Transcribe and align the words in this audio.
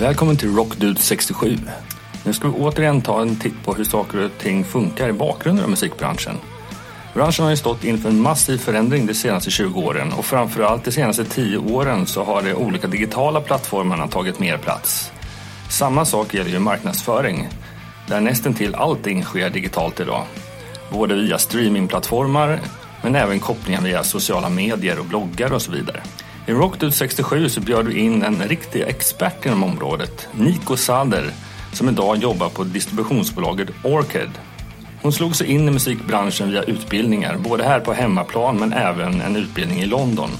Välkommen 0.00 0.36
till 0.36 0.54
Rockdude 0.54 1.00
67. 1.00 1.56
Nu 2.24 2.32
ska 2.32 2.48
vi 2.48 2.54
återigen 2.54 3.00
ta 3.02 3.22
en 3.22 3.36
titt 3.36 3.64
på 3.64 3.74
hur 3.74 3.84
saker 3.84 4.24
och 4.24 4.30
ting 4.38 4.64
funkar 4.64 5.08
i 5.08 5.12
bakgrunden 5.12 5.64
av 5.64 5.70
musikbranschen. 5.70 6.34
Branschen 7.14 7.44
har 7.44 7.50
ju 7.50 7.56
stått 7.56 7.84
inför 7.84 8.08
en 8.08 8.20
massiv 8.20 8.58
förändring 8.58 9.06
de 9.06 9.14
senaste 9.14 9.50
20 9.50 9.80
åren 9.80 10.12
och 10.12 10.24
framförallt 10.24 10.84
de 10.84 10.92
senaste 10.92 11.24
10 11.24 11.58
åren 11.58 12.06
så 12.06 12.24
har 12.24 12.42
de 12.42 12.54
olika 12.54 12.86
digitala 12.86 13.40
plattformarna 13.40 14.08
tagit 14.08 14.38
mer 14.38 14.56
plats. 14.58 15.12
Samma 15.70 16.04
sak 16.04 16.34
gäller 16.34 16.50
ju 16.50 16.58
marknadsföring, 16.58 17.48
där 18.06 18.20
nästan 18.20 18.54
till 18.54 18.74
allting 18.74 19.22
sker 19.22 19.50
digitalt 19.50 20.00
idag. 20.00 20.24
Både 20.92 21.14
via 21.14 21.38
streamingplattformar 21.38 22.60
men 23.02 23.14
även 23.14 23.40
kopplingar 23.40 23.80
via 23.80 24.04
sociala 24.04 24.48
medier 24.48 24.98
och 24.98 25.06
bloggar 25.06 25.52
och 25.52 25.62
så 25.62 25.72
vidare. 25.72 26.02
I 26.48 26.52
Rockdude 26.52 26.92
67 26.92 27.48
så 27.48 27.60
bjöd 27.60 27.86
vi 27.86 27.98
in 27.98 28.22
en 28.22 28.42
riktig 28.42 28.82
expert 28.82 29.46
inom 29.46 29.64
området, 29.64 30.28
Nico 30.32 30.76
Sader, 30.76 31.30
som 31.72 31.88
idag 31.88 32.16
jobbar 32.16 32.48
på 32.48 32.64
distributionsbolaget 32.64 33.68
Orchid. 33.84 34.30
Hon 35.02 35.12
slog 35.12 35.36
sig 35.36 35.46
in 35.46 35.68
i 35.68 35.70
musikbranschen 35.70 36.50
via 36.50 36.62
utbildningar, 36.62 37.36
både 37.36 37.64
här 37.64 37.80
på 37.80 37.92
hemmaplan 37.92 38.56
men 38.56 38.72
även 38.72 39.20
en 39.20 39.36
utbildning 39.36 39.78
i 39.78 39.86
London. 39.86 40.30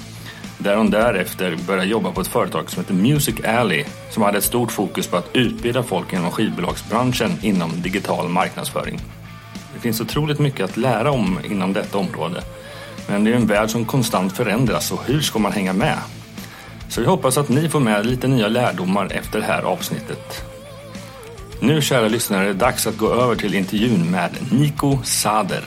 Där 0.58 0.76
hon 0.76 0.90
därefter 0.90 1.56
började 1.66 1.88
jobba 1.88 2.12
på 2.12 2.20
ett 2.20 2.26
företag 2.26 2.70
som 2.70 2.82
heter 2.82 2.94
Music 2.94 3.44
Alley 3.44 3.84
som 4.10 4.22
hade 4.22 4.38
ett 4.38 4.44
stort 4.44 4.72
fokus 4.72 5.06
på 5.06 5.16
att 5.16 5.36
utbilda 5.36 5.82
folk 5.82 6.12
inom 6.12 6.30
skivbolagsbranschen 6.30 7.32
inom 7.42 7.82
digital 7.82 8.28
marknadsföring. 8.28 9.00
Det 9.74 9.80
finns 9.80 10.00
otroligt 10.00 10.38
mycket 10.38 10.64
att 10.64 10.76
lära 10.76 11.10
om 11.10 11.40
inom 11.50 11.72
detta 11.72 11.98
område. 11.98 12.42
Men 13.08 13.24
det 13.24 13.30
är 13.30 13.34
en 13.34 13.46
värld 13.46 13.70
som 13.70 13.84
konstant 13.84 14.36
förändras 14.36 14.92
och 14.92 15.00
hur 15.06 15.20
ska 15.20 15.38
man 15.38 15.52
hänga 15.52 15.72
med? 15.72 15.98
Så 16.88 17.00
vi 17.00 17.06
hoppas 17.06 17.38
att 17.38 17.48
ni 17.48 17.68
får 17.68 17.80
med 17.80 18.06
lite 18.06 18.28
nya 18.28 18.48
lärdomar 18.48 19.12
efter 19.12 19.38
det 19.38 19.44
här 19.44 19.62
avsnittet. 19.62 20.44
Nu 21.60 21.82
kära 21.82 22.08
lyssnare 22.08 22.42
är 22.44 22.46
det 22.46 22.54
dags 22.54 22.86
att 22.86 22.96
gå 22.96 23.12
över 23.12 23.36
till 23.36 23.54
intervjun 23.54 24.10
med 24.10 24.30
Nico 24.52 24.98
Sader. 25.04 25.64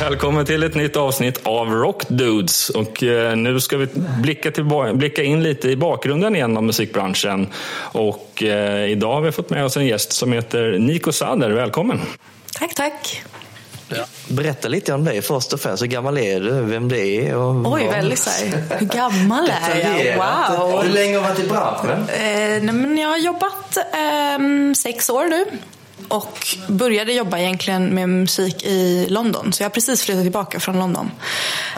Välkommen 0.00 0.46
till 0.46 0.62
ett 0.62 0.74
nytt 0.74 0.96
avsnitt 0.96 1.40
av 1.42 1.70
Rock 1.70 2.08
Dudes. 2.08 2.70
Och 2.70 3.02
eh, 3.02 3.36
nu 3.36 3.60
ska 3.60 3.76
vi 3.76 3.86
blicka, 4.22 4.50
tillbaka, 4.50 4.94
blicka 4.94 5.22
in 5.22 5.42
lite 5.42 5.68
i 5.68 5.76
bakgrunden 5.76 6.36
igen 6.36 6.56
av 6.56 6.62
musikbranschen. 6.62 7.46
Och 7.92 8.42
eh, 8.42 8.90
idag 8.90 9.14
har 9.14 9.20
vi 9.20 9.32
fått 9.32 9.50
med 9.50 9.64
oss 9.64 9.76
en 9.76 9.86
gäst 9.86 10.12
som 10.12 10.32
heter 10.32 10.78
Nico 10.78 11.12
Sader. 11.12 11.50
Välkommen! 11.50 12.00
Tack, 12.58 12.74
tack. 12.74 13.22
Ja. 13.96 14.04
Berätta 14.28 14.68
lite 14.68 14.92
om 14.94 15.04
dig 15.04 15.22
först 15.22 15.52
och 15.52 15.60
främst. 15.60 15.82
Hur 15.82 15.86
gammal 15.86 16.18
är 16.18 16.40
du? 16.40 16.50
Vem 16.50 16.88
det 16.88 17.28
är? 17.28 17.36
Och 17.36 17.72
Oj, 17.72 17.84
vad... 17.84 17.94
väldigt 17.94 18.18
så 18.18 18.30
här. 18.30 18.78
Hur 18.78 18.86
gammal 18.86 19.50
är 19.50 20.06
jag? 20.06 20.16
Wow. 20.16 20.82
Hur 20.82 20.90
länge 20.90 21.18
har 21.18 21.22
du 21.22 21.28
varit 21.28 21.44
i 21.44 21.48
branschen? 21.48 22.08
Eh, 22.08 22.62
nej, 22.62 22.74
men 22.74 22.98
jag 22.98 23.08
har 23.08 23.18
jobbat 23.18 23.76
eh, 23.76 24.72
sex 24.76 25.10
år 25.10 25.24
nu. 25.24 25.44
Och 26.08 26.56
började 26.68 27.12
jobba 27.12 27.38
egentligen 27.38 27.94
med 27.94 28.08
musik 28.08 28.62
i 28.64 29.06
London. 29.08 29.52
Så 29.52 29.62
jag 29.62 29.64
har 29.68 29.70
precis 29.70 30.02
flyttat 30.02 30.22
tillbaka 30.22 30.60
från 30.60 30.78
London. 30.78 31.10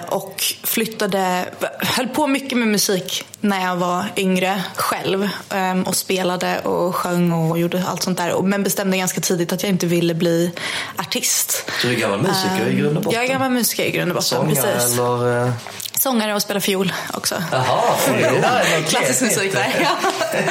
Och 0.08 0.42
flyttade, 0.62 1.44
höll 1.78 2.08
på 2.08 2.26
mycket 2.26 2.58
med 2.58 2.68
musik 2.68 3.24
när 3.40 3.64
jag 3.64 3.76
var 3.76 4.04
yngre 4.16 4.62
själv. 4.76 5.28
Ehm, 5.50 5.82
och 5.82 5.96
spelade 5.96 6.58
och 6.58 6.96
sjöng 6.96 7.32
och 7.32 7.58
gjorde 7.58 7.84
allt 7.86 8.02
sånt 8.02 8.18
där. 8.18 8.42
Men 8.42 8.62
bestämde 8.62 8.96
ganska 8.96 9.20
tidigt 9.20 9.52
att 9.52 9.62
jag 9.62 9.70
inte 9.70 9.86
ville 9.86 10.14
bli 10.14 10.52
artist. 10.96 11.70
Du 11.82 11.90
är 11.90 11.94
gammal 11.94 12.22
musiker 12.22 12.68
i 12.70 12.74
grund 12.74 12.96
och 12.96 13.02
botten? 13.02 13.20
Jag 13.20 13.24
är 13.28 13.32
gammal 13.32 13.50
musiker 13.50 13.84
i 13.84 13.90
grund 13.90 14.10
och 14.10 14.14
botten, 14.14 14.28
Sångare 14.28 14.72
precis. 14.74 14.98
eller? 14.98 15.52
Sångare 16.02 16.34
och 16.34 16.42
spelar 16.42 16.60
fiol 16.60 16.92
också. 17.14 17.42
Jaha. 17.52 17.96
Klassisk 18.88 19.22
musik 19.22 19.52
där. 19.52 19.74
Ja. 19.80 19.96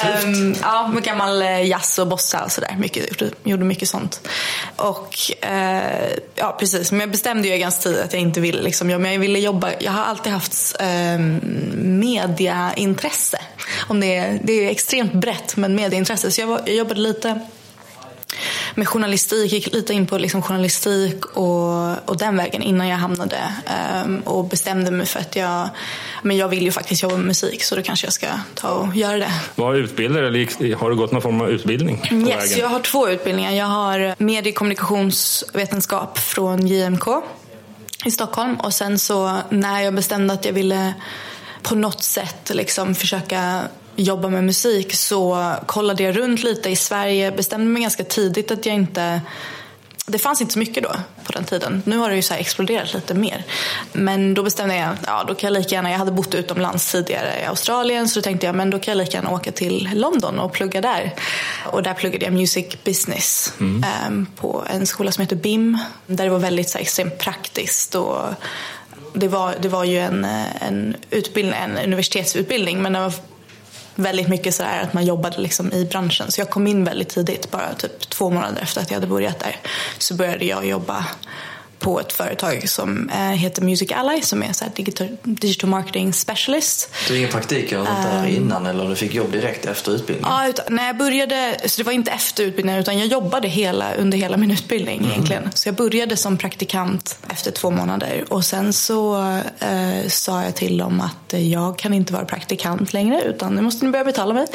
um, 0.24 0.54
ja, 0.62 0.86
med 0.88 1.02
gammal 1.02 1.42
eh, 1.42 1.66
jazz 1.66 1.98
och 1.98 2.06
bossa 2.06 2.44
och 2.44 2.52
sådär. 2.52 2.76
Mycket, 2.78 3.10
gjorde, 3.10 3.34
gjorde 3.44 3.64
mycket 3.64 3.88
sånt. 3.88 4.28
Och 4.76 5.16
uh, 5.44 6.18
ja, 6.34 6.56
precis. 6.58 6.92
Men 6.92 7.00
jag 7.00 7.10
bestämde 7.10 7.48
ju 7.48 7.58
ganska 7.58 7.82
tidigt 7.82 8.04
att 8.04 8.12
jag 8.12 8.22
inte 8.22 8.40
ville 8.40 8.62
liksom, 8.62 8.90
jag, 8.90 9.00
men 9.00 9.12
jag 9.12 9.20
ville 9.20 9.38
jobba. 9.38 9.70
Jag 9.80 9.92
har 9.92 10.04
alltid 10.04 10.32
haft 10.32 10.76
um, 10.80 11.40
mediaintresse. 12.00 13.38
Om 13.88 14.00
det, 14.00 14.16
är, 14.16 14.40
det 14.42 14.52
är 14.52 14.70
extremt 14.70 15.12
brett, 15.12 15.56
men 15.56 15.74
mediaintresse. 15.74 16.30
Så 16.30 16.40
jag, 16.40 16.46
var, 16.46 16.60
jag 16.66 16.74
jobbade 16.74 17.00
lite 17.00 17.40
med 18.74 18.88
journalistik, 18.88 19.52
gick 19.52 19.72
lite 19.72 19.94
in 19.94 20.06
på 20.06 20.18
liksom 20.18 20.42
journalistik 20.42 21.26
och, 21.26 22.08
och 22.08 22.16
den 22.16 22.36
vägen 22.36 22.62
innan 22.62 22.88
jag 22.88 22.96
hamnade 22.96 23.38
um, 24.04 24.20
och 24.20 24.44
bestämde 24.44 24.90
mig 24.90 25.06
för 25.06 25.20
att 25.20 25.36
jag, 25.36 25.68
men 26.22 26.36
jag 26.36 26.48
vill 26.48 26.62
ju 26.62 26.72
faktiskt 26.72 27.02
jobba 27.02 27.16
med 27.16 27.26
musik 27.26 27.64
så 27.64 27.76
då 27.76 27.82
kanske 27.82 28.06
jag 28.06 28.12
ska 28.12 28.26
ta 28.54 28.68
och 28.68 28.96
göra 28.96 29.18
det. 29.18 29.32
Vad 29.54 29.76
utbildar 29.76 30.22
eller 30.22 30.74
har 30.74 30.90
du 30.90 30.96
gått 30.96 31.12
någon 31.12 31.22
form 31.22 31.40
av 31.40 31.50
utbildning 31.50 32.02
Yes, 32.10 32.36
vägen? 32.36 32.58
jag 32.58 32.68
har 32.68 32.80
två 32.80 33.08
utbildningar. 33.08 33.52
Jag 33.52 33.66
har 33.66 34.14
mediekommunikationsvetenskap 34.18 36.18
från 36.18 36.66
JMK 36.66 37.06
i 38.04 38.10
Stockholm 38.10 38.54
och 38.54 38.74
sen 38.74 38.98
så 38.98 39.36
när 39.48 39.80
jag 39.80 39.94
bestämde 39.94 40.34
att 40.34 40.44
jag 40.44 40.52
ville 40.52 40.94
på 41.62 41.74
något 41.74 42.02
sätt 42.02 42.50
liksom 42.54 42.94
försöka 42.94 43.62
jobba 44.00 44.28
med 44.28 44.44
musik 44.44 44.94
så 44.94 45.52
kollade 45.66 46.02
jag 46.02 46.16
runt 46.16 46.42
lite 46.42 46.70
i 46.70 46.76
Sverige, 46.76 47.32
bestämde 47.32 47.66
mig 47.66 47.82
ganska 47.82 48.04
tidigt 48.04 48.50
att 48.50 48.66
jag 48.66 48.74
inte 48.74 49.20
det 50.10 50.18
fanns 50.18 50.40
inte 50.40 50.52
så 50.52 50.58
mycket 50.58 50.82
då 50.82 50.92
på 51.24 51.32
den 51.32 51.44
tiden. 51.44 51.82
Nu 51.86 51.96
har 51.98 52.10
det 52.10 52.16
ju 52.16 52.22
så 52.22 52.34
exploderat 52.34 52.94
lite 52.94 53.14
mer. 53.14 53.44
Men 53.92 54.34
då 54.34 54.42
bestämde 54.42 54.76
jag, 54.76 54.96
ja 55.06 55.24
då 55.28 55.34
kan 55.34 55.52
jag 55.52 55.62
lika 55.62 55.74
gärna, 55.74 55.90
jag 55.90 55.98
hade 55.98 56.12
bott 56.12 56.34
utomlands 56.34 56.92
tidigare 56.92 57.40
i 57.42 57.44
Australien 57.44 58.08
så 58.08 58.20
då 58.20 58.24
tänkte 58.24 58.46
jag, 58.46 58.54
men 58.54 58.70
då 58.70 58.78
kan 58.78 58.92
jag 58.92 59.04
lika 59.04 59.16
gärna 59.16 59.30
åka 59.30 59.52
till 59.52 59.88
London 59.94 60.38
och 60.38 60.52
plugga 60.52 60.80
där. 60.80 61.14
Och 61.66 61.82
där 61.82 61.94
pluggade 61.94 62.24
jag 62.24 62.34
music 62.34 62.76
business 62.84 63.52
ehm, 63.60 64.26
på 64.36 64.64
en 64.70 64.86
skola 64.86 65.12
som 65.12 65.22
heter 65.22 65.36
BIM. 65.36 65.78
Där 66.06 66.24
det 66.24 66.30
var 66.30 66.38
väldigt 66.38 66.68
så 66.68 66.78
här, 66.78 66.82
extremt 66.82 67.18
praktiskt 67.18 67.94
och 67.94 68.18
det 69.12 69.28
var, 69.28 69.54
det 69.60 69.68
var 69.68 69.84
ju 69.84 69.98
en, 69.98 70.24
eh, 70.24 70.62
en, 70.62 70.96
utbildning, 71.10 71.54
en 71.54 71.78
universitetsutbildning 71.78 72.82
men 72.82 72.92
det 72.92 73.00
var 73.00 73.12
väldigt 73.94 74.28
mycket 74.28 74.54
sådär 74.54 74.82
att 74.82 74.92
man 74.92 75.04
jobbade 75.04 75.38
liksom 75.38 75.72
i 75.72 75.84
branschen. 75.84 76.30
Så 76.30 76.40
jag 76.40 76.50
kom 76.50 76.66
in 76.66 76.84
väldigt 76.84 77.08
tidigt, 77.08 77.50
bara 77.50 77.74
typ 77.74 78.10
två 78.10 78.30
månader 78.30 78.62
efter 78.62 78.80
att 78.80 78.90
jag 78.90 78.96
hade 78.96 79.06
börjat 79.06 79.38
där. 79.38 79.56
Så 79.98 80.14
började 80.14 80.44
jag 80.44 80.66
jobba 80.66 81.06
på 81.80 82.00
ett 82.00 82.12
företag 82.12 82.68
som 82.68 83.08
eh, 83.08 83.18
heter 83.18 83.62
Music 83.62 83.92
Ally 83.92 84.22
som 84.22 84.42
är 84.42 84.52
så 84.52 84.64
digital, 84.74 85.08
digital 85.22 85.70
marketing 85.70 86.12
specialist. 86.12 86.90
Du 87.08 87.16
ingen 87.16 87.30
praktik 87.30 87.72
eller 87.72 87.84
sånt 87.84 88.02
där 88.02 88.26
innan 88.26 88.66
eller 88.66 88.88
du 88.88 88.96
fick 88.96 89.14
jobb 89.14 89.32
direkt 89.32 89.66
efter 89.66 89.92
utbildningen? 89.92 90.32
Ja, 90.32 90.48
utan, 90.48 90.64
när 90.68 90.86
jag 90.86 90.96
började, 90.96 91.56
så 91.66 91.80
det 91.80 91.84
var 91.84 91.92
inte 91.92 92.10
efter 92.10 92.44
utbildningen 92.44 92.80
utan 92.80 92.98
jag 92.98 93.06
jobbade 93.06 93.48
hela, 93.48 93.94
under 93.94 94.18
hela 94.18 94.36
min 94.36 94.50
utbildning 94.50 95.06
egentligen. 95.10 95.48
Så 95.54 95.68
jag 95.68 95.74
började 95.74 96.16
som 96.16 96.36
praktikant 96.36 97.18
efter 97.30 97.50
två 97.50 97.70
månader 97.70 98.24
och 98.28 98.44
sen 98.44 98.72
så 98.72 99.20
eh, 99.58 100.08
sa 100.08 100.42
jag 100.44 100.54
till 100.54 100.78
dem 100.78 101.00
att 101.00 101.40
jag 101.40 101.78
kan 101.78 101.94
inte 101.94 102.12
vara 102.12 102.24
praktikant 102.24 102.92
längre 102.92 103.22
utan 103.22 103.54
nu 103.54 103.62
måste 103.62 103.84
ni 103.84 103.92
börja 103.92 104.04
betala 104.04 104.34
mig. 104.34 104.46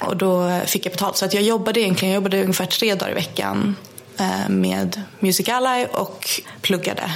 Och 0.00 0.16
då 0.16 0.60
fick 0.66 0.86
jag 0.86 0.92
betalt. 0.92 1.16
Så 1.16 1.24
att 1.24 1.34
jag 1.34 1.42
jobbade 1.42 1.80
egentligen, 1.80 2.12
jag 2.12 2.22
jobbade 2.22 2.40
ungefär 2.40 2.66
tre 2.66 2.94
dagar 2.94 3.10
i 3.10 3.14
veckan 3.14 3.76
Eh, 4.18 4.48
med 4.48 5.02
Music 5.20 5.48
Ally 5.48 5.86
och 5.92 6.28
pluggade 6.60 7.12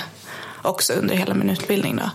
också 0.62 0.92
under 0.92 1.14
hela 1.14 1.34
min 1.34 1.50
utbildning. 1.50 1.96
Då. 1.96 2.10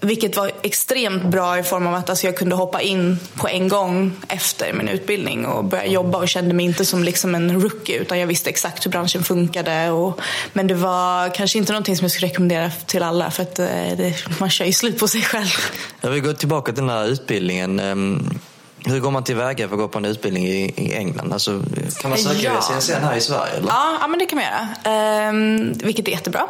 Vilket 0.00 0.36
var 0.36 0.50
extremt 0.62 1.24
bra 1.24 1.58
i 1.58 1.62
form 1.62 1.86
av 1.86 1.94
att 1.94 2.10
alltså, 2.10 2.26
jag 2.26 2.36
kunde 2.36 2.54
hoppa 2.54 2.80
in 2.80 3.18
på 3.34 3.48
en 3.48 3.68
gång 3.68 4.12
efter 4.28 4.72
min 4.72 4.88
utbildning 4.88 5.46
och 5.46 5.64
börja 5.64 5.86
jobba 5.86 6.18
och 6.18 6.28
kände 6.28 6.54
mig 6.54 6.66
inte 6.66 6.84
som 6.84 7.04
liksom 7.04 7.34
en 7.34 7.60
rookie 7.60 7.98
utan 7.98 8.18
jag 8.18 8.26
visste 8.26 8.50
exakt 8.50 8.86
hur 8.86 8.90
branschen 8.90 9.24
funkade. 9.24 9.90
Och, 9.90 10.20
men 10.52 10.66
det 10.66 10.74
var 10.74 11.34
kanske 11.34 11.58
inte 11.58 11.72
någonting 11.72 11.96
som 11.96 12.04
jag 12.04 12.10
skulle 12.10 12.26
rekommendera 12.26 12.70
till 12.86 13.02
alla 13.02 13.30
för 13.30 13.42
att 13.42 13.58
eh, 13.58 13.66
det, 13.96 14.14
man 14.38 14.50
kör 14.50 14.64
ju 14.64 14.72
slut 14.72 14.98
på 14.98 15.08
sig 15.08 15.22
själv. 15.22 15.56
Jag 16.00 16.10
vill 16.10 16.22
gå 16.22 16.32
tillbaka 16.32 16.72
till 16.72 16.82
den 16.82 16.90
här 16.90 17.06
utbildningen. 17.06 17.80
Ehm, 17.80 18.38
hur 18.86 19.00
går 19.00 19.10
man 19.10 19.24
tillväga 19.24 19.68
för 19.68 19.74
att 19.74 19.80
gå 19.80 19.88
på 19.88 19.98
en 19.98 20.04
utbildning 20.04 20.46
i, 20.46 20.74
i 20.76 20.94
England? 20.94 21.32
Alltså, 21.32 21.62
kan 22.00 22.10
man 22.10 22.18
söka 22.18 22.40
Ja. 22.42 22.60
CSN 22.60 22.92
här 22.92 23.16
i 23.16 23.20
Sverige? 23.20 23.52
Eller? 23.56 23.68
Ja, 23.68 23.98
ja 24.00 24.06
men 24.06 24.18
det 24.18 24.26
kan 24.26 24.38
man 24.38 24.44
göra. 24.44 24.94
Ehm, 24.96 25.72
vilket 25.72 26.08
är 26.08 26.12
jättebra. 26.12 26.46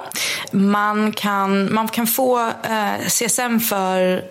Man 0.50 1.12
kan, 1.12 1.74
man 1.74 1.88
kan 1.88 2.06
få 2.06 2.40
eh, 2.46 3.06
CSN 3.08 3.58
för 3.60 4.24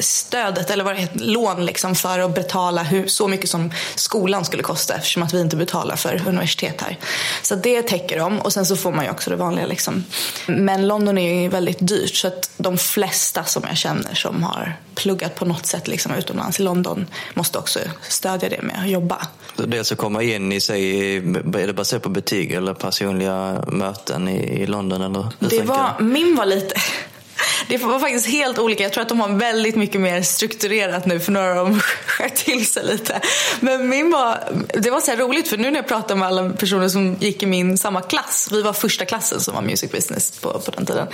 studiestödet 0.00 0.70
eller 0.70 0.84
vad 0.84 0.94
det 0.94 1.00
heter, 1.00 1.18
lån 1.18 1.66
liksom 1.66 1.94
för 1.94 2.18
att 2.18 2.34
betala 2.34 2.82
hur, 2.82 3.06
så 3.06 3.28
mycket 3.28 3.50
som 3.50 3.72
skolan 3.94 4.44
skulle 4.44 4.62
kosta 4.62 4.94
eftersom 4.94 5.22
att 5.22 5.34
vi 5.34 5.40
inte 5.40 5.56
betalar 5.56 5.96
för 5.96 6.22
universitet 6.26 6.80
här. 6.80 6.98
Så 7.42 7.54
det 7.54 7.82
täcker 7.82 8.18
de 8.18 8.40
och 8.40 8.52
sen 8.52 8.66
så 8.66 8.76
får 8.76 8.92
man 8.92 9.04
ju 9.04 9.10
också 9.10 9.30
det 9.30 9.36
vanliga 9.36 9.66
liksom. 9.66 10.04
Men 10.46 10.88
London 10.88 11.18
är 11.18 11.42
ju 11.42 11.48
väldigt 11.48 11.78
dyrt 11.88 12.14
så 12.14 12.26
att 12.28 12.50
de 12.56 12.78
flesta 12.78 13.44
som 13.44 13.62
jag 13.68 13.76
känner 13.76 14.14
som 14.14 14.42
har 14.42 14.76
pluggat 14.94 15.34
på 15.34 15.44
något 15.44 15.66
sätt 15.66 15.88
liksom 15.88 16.14
utomlands 16.14 16.60
i 16.60 16.62
London 16.62 17.06
måste 17.34 17.58
också 17.58 17.78
stödja 18.08 18.48
det 18.48 18.62
med 18.62 18.80
att 18.82 18.90
jobba. 18.90 19.26
Dels 19.56 19.92
att 19.92 19.98
komma 19.98 20.22
in 20.22 20.52
i 20.52 20.60
sig, 20.60 21.16
är 21.16 21.66
det 21.66 21.72
baserat 21.72 22.02
på 22.02 22.08
betyg 22.08 22.52
eller 22.52 22.74
personliga 22.74 23.64
möten 23.68 24.28
i, 24.28 24.66
London? 24.66 25.02
Eller 25.02 25.30
Det 25.38 25.62
var, 25.62 26.00
min 26.00 26.36
var 26.36 26.46
lite... 26.46 26.74
Det 27.68 27.76
var 27.78 27.98
faktiskt 27.98 28.26
helt 28.26 28.58
olika. 28.58 28.82
Jag 28.82 28.92
tror 28.92 29.02
att 29.02 29.08
de 29.08 29.20
har 29.20 29.28
väldigt 29.28 29.76
mycket 29.76 30.00
mer 30.00 30.22
strukturerat 30.22 31.06
nu 31.06 31.20
för 31.20 31.32
några 31.32 31.50
av 31.50 31.56
dem 31.56 31.80
skär 32.06 32.28
till 32.28 32.66
sig 32.66 32.84
lite. 32.84 33.20
Men 33.60 33.88
min 33.88 34.10
var, 34.10 34.38
det 34.74 34.90
var 34.90 35.00
så 35.00 35.12
roligt 35.12 35.48
för 35.48 35.56
nu 35.56 35.70
när 35.70 35.76
jag 35.76 35.88
pratar 35.88 36.16
med 36.16 36.28
alla 36.28 36.50
personer 36.50 36.88
som 36.88 37.16
gick 37.20 37.42
i 37.42 37.46
min 37.46 37.78
samma 37.78 38.00
klass, 38.00 38.48
vi 38.52 38.62
var 38.62 38.72
första 38.72 39.04
klassen 39.04 39.40
som 39.40 39.54
var 39.54 39.62
music 39.62 39.92
business 39.92 40.30
på, 40.40 40.52
på 40.58 40.70
den 40.70 40.86
tiden, 40.86 41.06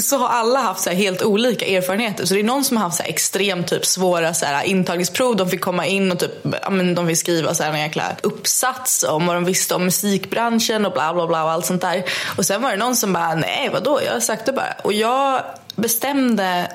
så 0.00 0.18
har 0.18 0.28
alla 0.28 0.60
haft 0.60 0.80
så 0.80 0.90
helt 0.90 1.22
olika 1.22 1.66
erfarenheter. 1.66 2.26
Så 2.26 2.34
det 2.34 2.40
är 2.40 2.44
någon 2.44 2.64
som 2.64 2.76
har 2.76 2.84
haft 2.84 2.96
så 2.96 3.02
extremt 3.02 3.68
typ 3.68 3.86
svåra 3.86 4.34
så 4.34 4.46
här, 4.46 4.64
intagningsprov, 4.64 5.36
de 5.36 5.50
fick 5.50 5.60
komma 5.60 5.86
in 5.86 6.12
och 6.12 6.18
typ, 6.18 6.46
ja, 6.62 6.70
men 6.70 6.94
de 6.94 7.06
fick 7.06 7.18
skriva 7.18 7.54
så 7.54 7.62
här, 7.62 7.72
en 7.72 7.80
jäkla 7.80 8.16
uppsats 8.22 9.04
om 9.04 9.26
vad 9.26 9.36
de 9.36 9.44
visste 9.44 9.74
om 9.74 9.84
musikbranschen 9.84 10.86
och 10.86 10.92
bla 10.92 11.14
bla 11.14 11.26
bla 11.26 11.44
och 11.44 11.50
allt 11.50 11.66
sånt 11.66 11.82
där. 11.82 12.04
Och 12.36 12.46
sen 12.46 12.62
var 12.62 12.70
det 12.70 12.76
någon 12.76 12.96
som 12.96 13.12
bara, 13.12 13.34
nej 13.34 13.70
vadå, 13.72 14.00
jag 14.06 14.22
sökte 14.22 14.52
bara. 14.52 14.74
Och 14.82 14.92
jag 14.92 15.42
bestämde 15.76 16.68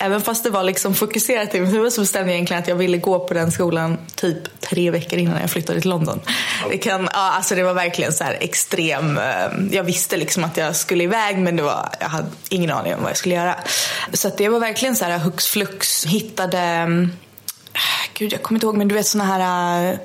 Även 0.00 0.20
fast 0.20 0.44
det 0.44 0.50
var 0.50 0.62
liksom 0.62 0.94
fokuserat 0.94 1.54
i 1.54 1.60
mitt 1.60 1.74
huvud 1.74 1.92
så 1.92 2.00
bestämde 2.00 2.28
jag 2.28 2.34
egentligen 2.34 2.62
att 2.62 2.68
jag 2.68 2.76
ville 2.76 2.98
gå 2.98 3.18
på 3.18 3.34
den 3.34 3.52
skolan 3.52 3.98
typ 4.14 4.60
tre 4.60 4.90
veckor 4.90 5.18
innan 5.18 5.40
jag 5.40 5.50
flyttade 5.50 5.80
till 5.80 5.90
London. 5.90 6.20
Det, 6.70 6.78
kan, 6.78 7.08
ja, 7.12 7.32
alltså 7.32 7.54
det 7.54 7.62
var 7.62 7.74
verkligen 7.74 8.12
så 8.12 8.24
här 8.24 8.36
extrem. 8.40 9.18
Eh, 9.18 9.24
jag 9.70 9.84
visste 9.84 10.16
liksom 10.16 10.44
att 10.44 10.56
jag 10.56 10.76
skulle 10.76 11.04
iväg 11.04 11.38
men 11.38 11.56
det 11.56 11.62
var, 11.62 11.88
jag 12.00 12.08
hade 12.08 12.28
ingen 12.48 12.70
aning 12.70 12.94
om 12.94 13.02
vad 13.02 13.10
jag 13.10 13.16
skulle 13.16 13.34
göra. 13.34 13.56
Så 14.12 14.30
det 14.36 14.48
var 14.48 14.60
verkligen 14.60 14.96
så 14.96 15.04
här 15.04 15.18
hux 15.18 15.46
flux. 15.46 16.04
Hittade, 16.04 16.58
eh, 16.58 16.88
gud 18.14 18.32
jag 18.32 18.42
kommer 18.42 18.56
inte 18.56 18.66
ihåg 18.66 18.76
men 18.76 18.88
du 18.88 18.94
vet 18.94 19.06
såna 19.06 19.24
här 19.24 19.98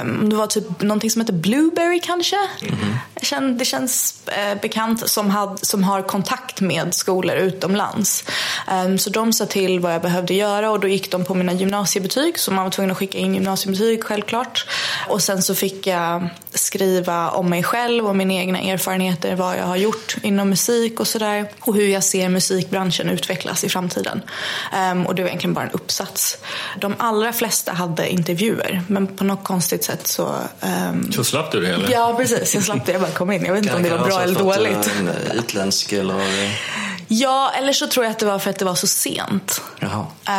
Um, 0.00 0.28
det 0.28 0.36
var 0.36 0.46
typ 0.46 0.80
någonting 0.80 1.10
som 1.10 1.20
heter 1.20 1.32
Blueberry 1.32 2.00
kanske. 2.00 2.36
Mm. 2.62 2.96
Det 3.58 3.64
känns 3.64 4.22
eh, 4.26 4.60
bekant 4.60 5.10
som, 5.10 5.30
had, 5.30 5.58
som 5.62 5.84
har 5.84 6.02
kontakt 6.02 6.60
med 6.60 6.94
skolor 6.94 7.36
utomlands. 7.36 8.24
Um, 8.84 8.98
så 8.98 9.10
de 9.10 9.32
sa 9.32 9.46
till 9.46 9.80
vad 9.80 9.94
jag 9.94 10.02
behövde 10.02 10.34
göra 10.34 10.70
och 10.70 10.80
då 10.80 10.88
gick 10.88 11.10
de 11.10 11.24
på 11.24 11.34
mina 11.34 11.52
gymnasiebetyg. 11.52 12.38
Så 12.38 12.50
man 12.50 12.64
var 12.64 12.70
tvungen 12.70 12.90
att 12.90 12.96
skicka 12.96 13.18
in 13.18 13.34
gymnasiebetyg 13.34 14.04
självklart. 14.04 14.66
Och 15.08 15.22
sen 15.22 15.42
så 15.42 15.54
fick 15.54 15.86
jag 15.86 16.28
skriva 16.54 17.30
om 17.30 17.50
mig 17.50 17.62
själv 17.62 18.06
och 18.06 18.16
mina 18.16 18.34
egna 18.34 18.60
erfarenheter. 18.60 19.34
Vad 19.34 19.58
jag 19.58 19.64
har 19.64 19.76
gjort 19.76 20.16
inom 20.22 20.50
musik 20.50 21.00
och 21.00 21.08
sådär. 21.08 21.50
Och 21.60 21.74
hur 21.74 21.88
jag 21.88 22.04
ser 22.04 22.28
musikbranschen 22.28 23.10
utvecklas 23.10 23.64
i 23.64 23.68
framtiden. 23.68 24.22
Um, 24.92 25.06
och 25.06 25.14
det 25.14 25.22
var 25.22 25.28
egentligen 25.28 25.54
bara 25.54 25.64
en 25.64 25.70
uppsats. 25.70 26.38
De 26.80 26.94
allra 26.98 27.32
flesta 27.32 27.72
hade 27.72 28.08
intervjuer 28.08 28.82
men 28.88 29.06
på 29.06 29.24
något 29.24 29.44
konstigt 29.44 29.84
sätt 29.84 30.06
så... 30.06 30.34
Um... 30.90 31.12
Så 31.12 31.24
slapp 31.24 31.52
du 31.52 31.60
det 31.60 31.68
eller? 31.68 31.92
Ja 31.92 32.14
precis, 32.18 32.54
jag 32.54 32.64
slapp 32.64 32.86
det. 32.86 33.05
Jag 33.06 33.12
bara 33.12 33.18
kom 33.18 33.30
in. 33.32 33.44
Jag 33.44 33.52
vet 33.52 33.62
inte 33.62 33.76
om 33.76 33.82
det 33.82 33.90
var 33.90 34.06
bra 34.06 34.20
eller 34.20 34.38
dåligt. 34.38 34.90
En 34.98 35.08
eh, 35.08 35.36
utländsk 35.36 35.92
eller? 35.92 36.22
Ja, 37.08 37.52
eller 37.58 37.72
så 37.72 37.86
tror 37.86 38.04
jag 38.04 38.10
att 38.10 38.18
det 38.18 38.26
var 38.26 38.38
för 38.38 38.50
att 38.50 38.58
det 38.58 38.64
var 38.64 38.74
så 38.74 38.86
sent. 38.86 39.62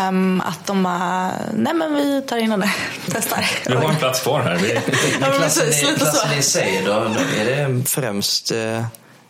Um, 0.09 0.41
att 0.41 0.65
de 0.65 0.83
bara, 0.83 1.31
nej 1.53 1.73
men 1.73 1.95
vi 1.95 2.21
tar 2.21 2.37
in 2.37 2.51
henne, 2.51 2.73
testar. 3.11 3.49
Vi 3.65 3.75
har 3.75 3.89
en 3.89 3.95
plats 3.95 4.21
kvar 4.21 4.41
här. 4.41 4.55
Vi... 4.55 4.73
ja, 5.21 5.31
klassen, 5.31 5.69
i, 5.69 5.95
klassen 5.97 6.39
i 6.39 6.41
sig 6.41 6.83
då, 6.85 6.91
är 7.39 7.45
det 7.45 7.89
främst 7.89 8.51
eh, 8.51 8.85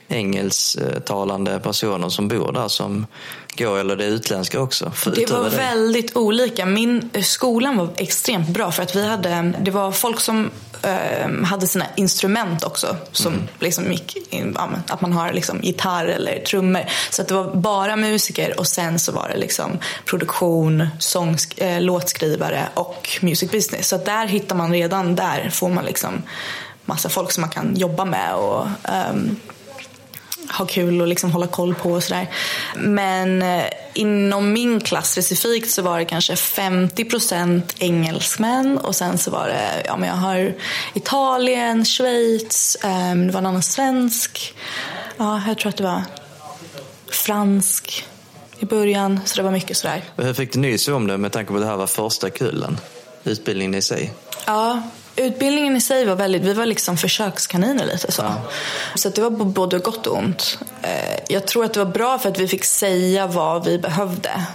engelsktalande 0.08 1.60
personer 1.60 2.10
som 2.10 2.28
bor 2.28 2.52
där 2.52 2.68
som 2.68 3.08
går 3.58 3.80
eller 3.80 3.96
det 3.96 4.06
är 4.06 4.10
utländska 4.10 4.60
också? 4.62 4.92
Det 5.16 5.32
var 5.32 5.44
det. 5.44 5.58
väldigt 5.58 6.18
olika. 6.18 6.66
Min 6.66 7.10
eh, 7.14 7.24
skolan 7.24 7.78
var 7.78 7.90
extremt 7.98 8.50
bra 8.50 8.72
för 8.72 8.84
att 8.84 8.96
vi 8.96 9.08
hade, 9.08 9.54
det 9.62 9.72
var 9.72 9.92
folk 9.92 10.20
som 10.20 10.50
äh, 10.82 11.44
hade 11.44 11.68
sina 11.68 11.86
instrument 11.96 12.64
också 12.64 12.96
som 13.12 13.34
mm. 13.34 13.48
liksom 13.60 13.92
gick 13.92 14.34
in, 14.34 14.54
ja, 14.56 14.70
att 14.88 15.02
man 15.02 15.14
har 15.14 15.34
liksom 15.34 15.60
gitarr 15.62 16.06
eller 16.06 16.40
trummor. 16.40 16.86
Så 17.10 17.22
att 17.22 17.28
det 17.28 17.34
var 17.34 17.56
bara 17.56 17.96
musiker 17.96 18.60
och 18.60 18.68
sen 18.68 19.00
så 19.00 19.12
var 19.12 19.30
det 19.30 19.38
liksom 19.38 19.80
produktion, 20.06 20.88
sång, 21.00 21.38
äh, 21.58 21.82
låtskrivare 21.82 22.68
och 22.74 23.20
music 23.22 23.52
business. 23.52 23.88
Så 23.88 23.96
att 23.96 24.06
där 24.06 24.28
hittar 24.28 24.56
man 24.56 24.72
redan 24.72 25.16
där 25.16 25.50
får 25.50 25.70
man 25.70 25.86
liksom 25.86 26.24
massa 26.86 27.10
folk 27.10 27.32
som 27.32 27.42
man 27.42 27.50
kan 27.50 27.76
jobba 27.76 28.06
med 28.06 28.36
och 28.36 28.68
um, 29.12 29.40
ha 30.50 30.66
kul 30.66 31.02
och 31.02 31.08
liksom 31.08 31.32
hålla 31.32 31.48
koll 31.48 31.76
på 31.76 31.92
och 31.92 32.04
sådär. 32.04 32.28
Men 32.76 33.42
eh, 33.42 33.64
inom 33.94 34.54
min 34.54 34.80
klass 34.80 35.12
specifikt 35.12 35.72
så 35.72 35.82
var 35.82 36.00
det 36.00 36.06
kanske 36.06 36.34
50% 36.34 37.62
engelsmän 37.80 38.78
och 38.78 38.96
sen 38.96 39.18
så 39.18 39.32
var 39.32 39.48
det, 39.48 39.84
ja 39.86 39.98
men 39.98 40.10
jag 40.10 40.16
har 40.16 40.56
Italien, 40.94 41.86
Schweiz, 41.86 42.78
eh, 42.84 43.16
det 43.16 43.32
var 43.32 43.40
en 43.40 43.46
annan 43.46 43.64
svensk. 43.64 44.56
Ja, 45.18 45.42
jag 45.48 45.58
tror 45.58 45.70
att 45.70 45.78
det 45.78 45.84
var 45.84 46.04
fransk 47.12 48.06
i 48.60 48.66
början, 48.66 49.20
så 49.26 49.36
det 49.38 49.44
var 49.44 49.52
mycket 49.52 49.78
sådär. 49.78 50.04
Hur 50.16 50.34
fick 50.34 50.54
du 50.54 50.60
nys 50.60 50.88
om 50.88 51.08
det 51.08 51.18
med 51.18 51.32
tanke 51.32 51.52
på 51.52 51.58
att 51.58 51.64
det 51.64 51.68
här 51.68 51.78
var 51.78 51.88
första 51.88 52.30
kullen? 52.30 52.80
Utbildningen 53.24 53.76
i 53.76 53.82
sig? 53.82 54.14
Ja, 54.46 54.82
Utbildningen 55.18 55.76
i 55.76 55.82
sig 55.82 56.06
var 56.06 56.16
väldigt, 56.16 56.42
vi 56.42 56.54
var 56.54 56.66
liksom 56.66 56.98
försökskaniner 56.98 57.86
lite 57.86 58.12
så. 58.12 58.34
Så 58.96 59.10
det 59.10 59.22
var 59.22 59.30
både 59.30 59.80
gott 59.80 60.08
och 60.08 60.18
ont. 60.18 60.60
Eh, 60.82 61.20
jag 61.30 61.48
tror 61.48 61.66
att 61.66 61.74
det 61.74 61.84
var 61.84 61.92
bra 61.92 62.20
för 62.20 62.30
att 62.30 62.40
vi 62.40 62.48
fick 62.48 62.66
säga 62.66 63.28
vad 63.28 63.66
vi 63.66 63.78
behövde. 63.78 64.46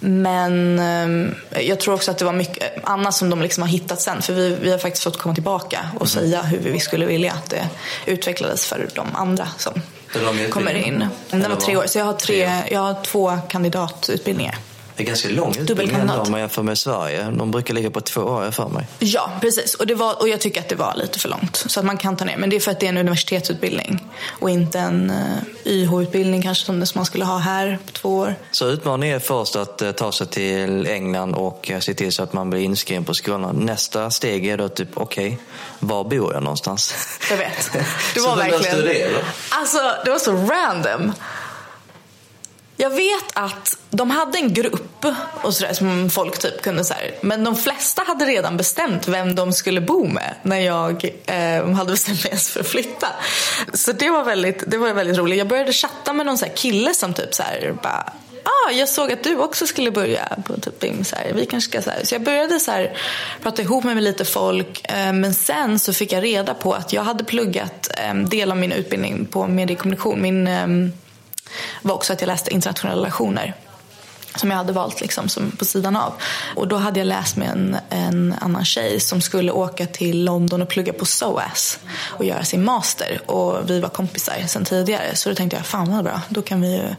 Men 0.00 0.78
eh, 0.78 1.62
jag 1.68 1.80
tror 1.80 1.94
också 1.94 2.10
att 2.10 2.18
det 2.18 2.24
var 2.24 2.32
mycket 2.32 2.84
annat 2.84 3.14
som 3.14 3.30
de 3.30 3.42
liksom 3.42 3.62
har 3.62 3.68
hittat 3.68 4.00
sen. 4.00 4.22
För 4.22 4.32
vi, 4.32 4.56
vi 4.62 4.70
har 4.70 4.78
faktiskt 4.78 5.04
fått 5.04 5.18
komma 5.18 5.34
tillbaka 5.34 5.88
och 5.94 5.96
mm. 5.96 6.06
säga 6.06 6.42
hur 6.42 6.58
vi 6.58 6.80
skulle 6.80 7.06
vilja 7.06 7.32
att 7.32 7.50
det 7.50 7.68
utvecklades 8.06 8.66
för 8.66 8.88
de 8.94 9.06
andra 9.14 9.48
som 9.58 9.72
kommer 10.50 10.74
in. 10.74 11.06
Den 11.30 11.50
var 11.50 11.56
tre 11.56 11.76
år, 11.76 11.86
så 11.86 11.98
jag 11.98 12.04
har, 12.04 12.12
tre, 12.12 12.62
jag 12.70 12.80
har 12.80 13.04
två 13.04 13.38
kandidatutbildningar. 13.48 14.58
Det 14.96 15.02
är 15.02 15.06
ganska 15.06 15.28
lång 15.28 15.56
utbildning 15.58 16.10
om 16.10 16.30
man 16.30 16.40
jämför 16.40 16.62
med 16.62 16.78
Sverige. 16.78 17.24
De 17.30 17.50
brukar 17.50 17.74
ligga 17.74 17.90
på 17.90 18.00
två 18.00 18.20
år 18.20 18.50
för 18.50 18.68
mig. 18.68 18.86
Ja, 18.98 19.30
precis. 19.40 19.74
Och, 19.74 19.86
det 19.86 19.94
var, 19.94 20.20
och 20.20 20.28
jag 20.28 20.40
tycker 20.40 20.60
att 20.60 20.68
det 20.68 20.74
var 20.74 20.94
lite 20.96 21.18
för 21.18 21.28
långt. 21.28 21.64
Så 21.66 21.80
att 21.80 21.86
man 21.86 21.96
kan 21.96 22.16
ta 22.16 22.24
ner. 22.24 22.36
Men 22.36 22.50
det 22.50 22.56
är 22.56 22.60
för 22.60 22.70
att 22.70 22.80
det 22.80 22.86
är 22.86 22.88
en 22.88 22.96
universitetsutbildning. 22.96 24.04
Och 24.40 24.50
inte 24.50 24.78
en 24.78 25.10
uh, 25.10 25.16
eh, 25.64 25.72
YH-utbildning 25.72 26.42
kanske 26.42 26.66
som, 26.66 26.80
det, 26.80 26.86
som 26.86 26.98
man 26.98 27.06
skulle 27.06 27.24
ha 27.24 27.38
här 27.38 27.78
på 27.86 27.92
två 27.92 28.16
år. 28.16 28.34
Så 28.50 28.68
utmaningen 28.68 29.16
är 29.16 29.20
först 29.20 29.56
att 29.56 29.82
uh, 29.82 29.92
ta 29.92 30.12
sig 30.12 30.26
till 30.26 30.86
England 30.86 31.34
och 31.34 31.70
uh, 31.72 31.78
se 31.78 31.94
till 31.94 32.12
så 32.12 32.22
att 32.22 32.32
man 32.32 32.50
blir 32.50 32.60
inskriven 32.60 33.04
på 33.04 33.14
skolan. 33.14 33.56
Nästa 33.56 34.10
steg 34.10 34.46
är 34.46 34.58
då 34.58 34.68
typ, 34.68 34.88
okej, 34.94 35.26
okay, 35.26 35.38
var 35.78 36.04
bor 36.04 36.34
jag 36.34 36.42
någonstans? 36.42 36.94
Jag 37.30 37.36
vet. 37.36 37.72
Det 38.14 38.20
var 38.20 38.36
verkligen... 38.36 38.80
Det, 38.80 39.02
eller? 39.02 39.24
Alltså, 39.50 39.78
det 40.04 40.10
var 40.10 40.18
så 40.18 40.32
random. 40.32 41.12
Jag 42.76 42.90
vet 42.90 43.24
att 43.32 43.78
de 43.90 44.10
hade 44.10 44.38
en 44.38 44.54
grupp 44.54 45.04
och 45.42 45.54
sådär 45.54 45.72
som 45.72 46.10
folk 46.10 46.38
typ 46.38 46.62
kunde 46.62 46.84
så 46.84 46.94
här, 46.94 47.14
men 47.20 47.44
de 47.44 47.56
flesta 47.56 48.02
hade 48.06 48.24
redan 48.24 48.56
bestämt 48.56 49.08
vem 49.08 49.34
de 49.34 49.52
skulle 49.52 49.80
bo 49.80 50.06
med 50.06 50.34
när 50.42 50.60
jag 50.60 51.04
eh, 51.26 51.70
hade 51.70 51.90
bestämt 51.90 52.24
mig 52.24 52.36
för 52.36 52.60
att 52.60 52.66
flytta. 52.66 53.08
Så 53.72 53.92
det 53.92 54.10
var 54.10 54.24
väldigt, 54.24 54.70
det 54.70 54.78
var 54.78 54.92
väldigt 54.92 55.18
roligt. 55.18 55.38
Jag 55.38 55.48
började 55.48 55.72
chatta 55.72 56.12
med 56.12 56.26
någon 56.26 56.38
så 56.38 56.46
kille 56.54 56.94
som 56.94 57.14
typ 57.14 57.34
så 57.34 57.42
här, 57.42 57.74
bara 57.82 58.12
ah, 58.46 58.70
jag 58.70 58.88
såg 58.88 59.12
att 59.12 59.24
du 59.24 59.36
också 59.36 59.66
skulle 59.66 59.90
börja 59.90 60.28
på 60.44 60.60
typ 60.60 60.80
BIM. 60.80 61.04
Så, 61.04 61.16
här, 61.16 61.32
vi 61.34 61.46
kanske 61.46 61.70
ska, 61.70 61.82
så, 61.82 61.90
här. 61.90 62.04
så 62.04 62.14
jag 62.14 62.22
började 62.22 62.60
så 62.60 62.70
här, 62.70 62.96
prata 63.42 63.62
ihop 63.62 63.84
mig 63.84 63.94
med 63.94 64.04
lite 64.04 64.24
folk. 64.24 64.92
Eh, 64.92 65.12
men 65.12 65.34
sen 65.34 65.78
så 65.78 65.92
fick 65.92 66.12
jag 66.12 66.24
reda 66.24 66.54
på 66.54 66.72
att 66.72 66.92
jag 66.92 67.02
hade 67.02 67.24
pluggat 67.24 67.90
eh, 67.98 68.14
del 68.14 68.50
av 68.50 68.56
min 68.56 68.72
utbildning 68.72 69.26
på 69.26 69.46
mediekommunikation. 69.46 70.22
Min 70.22 70.46
eh, 70.46 70.66
var 71.82 71.94
också 71.94 72.12
att 72.12 72.20
jag 72.20 72.28
läste 72.28 72.54
internationella 72.54 73.00
relationer 73.00 73.54
som 74.38 74.50
jag 74.50 74.56
hade 74.56 74.72
valt 74.72 75.00
liksom, 75.00 75.28
som 75.28 75.50
på 75.50 75.64
sidan 75.64 75.96
av. 75.96 76.12
Och 76.54 76.68
då 76.68 76.76
hade 76.76 77.00
jag 77.00 77.06
läst 77.06 77.36
med 77.36 77.48
en, 77.48 77.76
en 77.90 78.34
annan 78.40 78.64
tjej 78.64 79.00
som 79.00 79.20
skulle 79.20 79.52
åka 79.52 79.86
till 79.86 80.24
London 80.24 80.62
och 80.62 80.68
plugga 80.68 80.92
på 80.92 81.04
SOAS 81.04 81.78
och 81.88 82.24
göra 82.24 82.44
sin 82.44 82.64
master. 82.64 83.20
Och 83.30 83.70
vi 83.70 83.80
var 83.80 83.88
kompisar 83.88 84.46
sedan 84.46 84.64
tidigare 84.64 85.16
så 85.16 85.28
då 85.28 85.34
tänkte 85.34 85.56
jag, 85.56 85.66
fan 85.66 85.92
vad 85.92 86.04
bra, 86.04 86.20
då 86.28 86.42
kan 86.42 86.60
vi 86.60 86.72
ju 86.72 86.94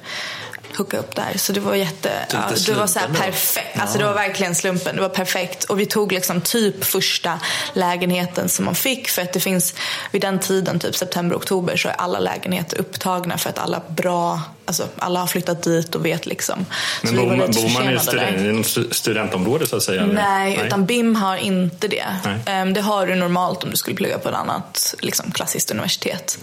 hooka 0.78 0.98
upp 0.98 1.16
där. 1.16 1.34
Så 1.36 1.54
det 1.54 1.60
var 1.60 1.76
jätte, 1.76 2.12
ja, 2.32 2.44
det 2.66 2.74
var 2.74 2.88
så 2.88 3.00
perfekt. 3.00 3.68
Ja. 3.74 3.82
Alltså 3.82 3.98
det 3.98 4.04
var 4.04 4.14
verkligen 4.14 4.56
slumpen. 4.56 4.96
Det 4.96 5.02
var 5.02 5.10
perfekt. 5.10 5.64
Och 5.64 5.80
vi 5.80 5.86
tog 5.86 6.12
liksom 6.12 6.42
typ 6.42 6.84
första 6.84 7.40
lägenheten 7.74 8.50
som 8.50 8.66
man 8.66 8.76
fick. 8.76 9.10
För 9.10 9.22
att 9.22 9.34
det 9.34 9.40
finns, 9.40 9.76
vid 10.12 10.22
den 10.22 10.40
tiden, 10.40 10.80
typ 10.80 10.96
september, 10.96 11.36
oktober, 11.36 11.78
så 11.78 11.88
är 11.90 11.94
alla 11.94 12.20
lägenheter 12.20 12.78
upptagna 12.78 13.38
för 13.38 13.50
att 13.50 13.60
alla 13.60 13.82
bra 13.88 14.42
Alltså, 14.68 14.88
alla 14.98 15.20
har 15.20 15.28
flyttat 15.28 15.64
dit 15.64 15.96
och 15.96 16.06
vet 16.06 16.26
liksom. 16.26 16.66
Men 17.02 17.16
bor, 17.16 17.26
man, 17.26 17.38
bor 17.38 17.74
man 17.74 17.94
i 17.94 18.00
student, 18.00 18.96
studentområde 18.96 19.68
så 19.68 19.78
att 19.78 19.84
säga? 19.84 20.06
Nej, 20.06 20.16
Nej, 20.16 20.66
utan 20.66 20.86
BIM 20.86 21.16
har 21.16 21.38
inte 21.38 21.88
det. 21.88 22.06
Um, 22.62 22.74
det 22.74 22.82
har 22.82 23.08
du 23.08 23.16
normalt 23.16 23.64
om 23.64 23.70
du 23.70 23.78
skulle 23.78 23.96
plugga 23.96 24.18
på 24.18 24.30
ett 24.30 24.36
annat 24.36 24.96
liksom, 25.00 25.32
klassiskt 25.32 25.72
universitet. 25.72 26.40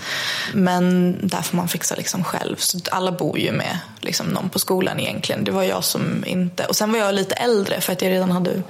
Men 0.52 1.16
där 1.28 1.42
får 1.42 1.56
man 1.56 1.68
fixa 1.68 1.94
liksom 1.94 2.24
själv. 2.24 2.56
Så 2.56 2.78
alla 2.90 3.12
bor 3.12 3.38
ju 3.38 3.52
med 3.52 3.78
liksom, 4.00 4.13
Liksom 4.14 4.26
någon 4.26 4.48
på 4.48 4.58
skolan 4.58 5.00
egentligen. 5.00 5.44
Det 5.44 5.50
var 5.50 5.62
jag 5.62 5.84
som 5.84 6.24
inte... 6.26 6.64
Och 6.64 6.76
sen 6.76 6.92
var 6.92 6.98
jag 6.98 7.14
lite 7.14 7.34
äldre 7.34 7.80
för 7.80 7.92
att 7.92 8.02
jag 8.02 8.10
redan 8.10 8.30
hade 8.30 8.62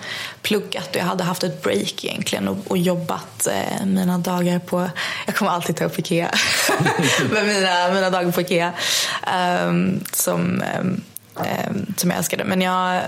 pluggat 0.42 0.88
och 0.90 0.96
jag 0.96 1.04
hade 1.04 1.24
haft 1.24 1.44
ett 1.44 1.62
break 1.62 2.04
egentligen 2.04 2.48
och, 2.48 2.56
och 2.66 2.78
jobbat 2.78 3.46
eh, 3.46 3.86
mina 3.86 4.18
dagar 4.18 4.58
på... 4.58 4.90
Jag 5.26 5.34
kommer 5.34 5.50
alltid 5.50 5.76
ta 5.76 5.84
upp 5.84 5.98
Ikea. 5.98 6.30
Men 7.32 7.46
mina, 7.46 7.88
mina 7.94 8.10
dagar 8.10 8.32
på 8.32 8.40
Ikea. 8.40 8.72
um, 9.66 10.04
som, 10.12 10.62
um, 10.80 11.02
um, 11.34 11.94
som 11.96 12.10
jag 12.10 12.18
älskade. 12.18 12.44
Men 12.44 12.62
jag 12.62 13.02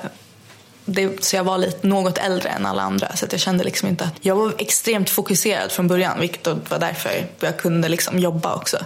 det, 0.87 1.25
så 1.25 1.37
jag 1.37 1.45
var 1.45 1.59
lite 1.59 1.87
något 1.87 2.19
äldre 2.19 2.49
än 2.49 2.67
alla 2.67 2.83
andra. 2.83 3.17
Så 3.17 3.27
jag 3.31 3.41
kände 3.41 3.65
liksom 3.65 3.89
inte 3.89 4.05
att... 4.05 4.15
Jag 4.21 4.37
var 4.37 4.55
extremt 4.59 5.11
fokuserad 5.11 5.73
från 5.73 5.89
början, 5.89 6.21
vilket 6.21 6.47
var 6.47 6.79
därför 6.79 7.27
jag 7.41 7.57
kunde 7.57 7.89
liksom 7.89 8.19
jobba 8.19 8.55
också. 8.55 8.79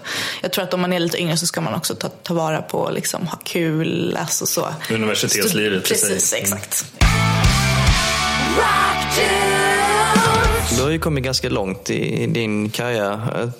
Jag 0.43 0.53
tror 0.53 0.65
att 0.65 0.75
om 0.75 0.81
man 0.81 0.93
är 0.93 1.01
lite 1.01 1.21
yngre 1.21 1.37
så 1.37 1.47
ska 1.47 1.61
man 1.61 1.75
också 1.75 1.95
ta, 1.95 2.09
ta 2.09 2.35
vara 2.35 2.63
på 2.63 2.91
liksom 2.91 3.27
ha 3.27 3.39
kul, 3.45 4.17
alltså 4.21 4.47
så. 4.47 4.69
Universitetslivet 4.91 5.85
Precis, 5.85 6.09
precis 6.09 6.33
exakt. 6.33 6.85
Du 10.77 10.83
har 10.85 10.91
ju 10.91 10.99
kommit 10.99 11.25
ganska 11.25 11.49
långt 11.49 11.91
i 11.91 12.27
din 12.27 12.71
karriär. 12.71 13.53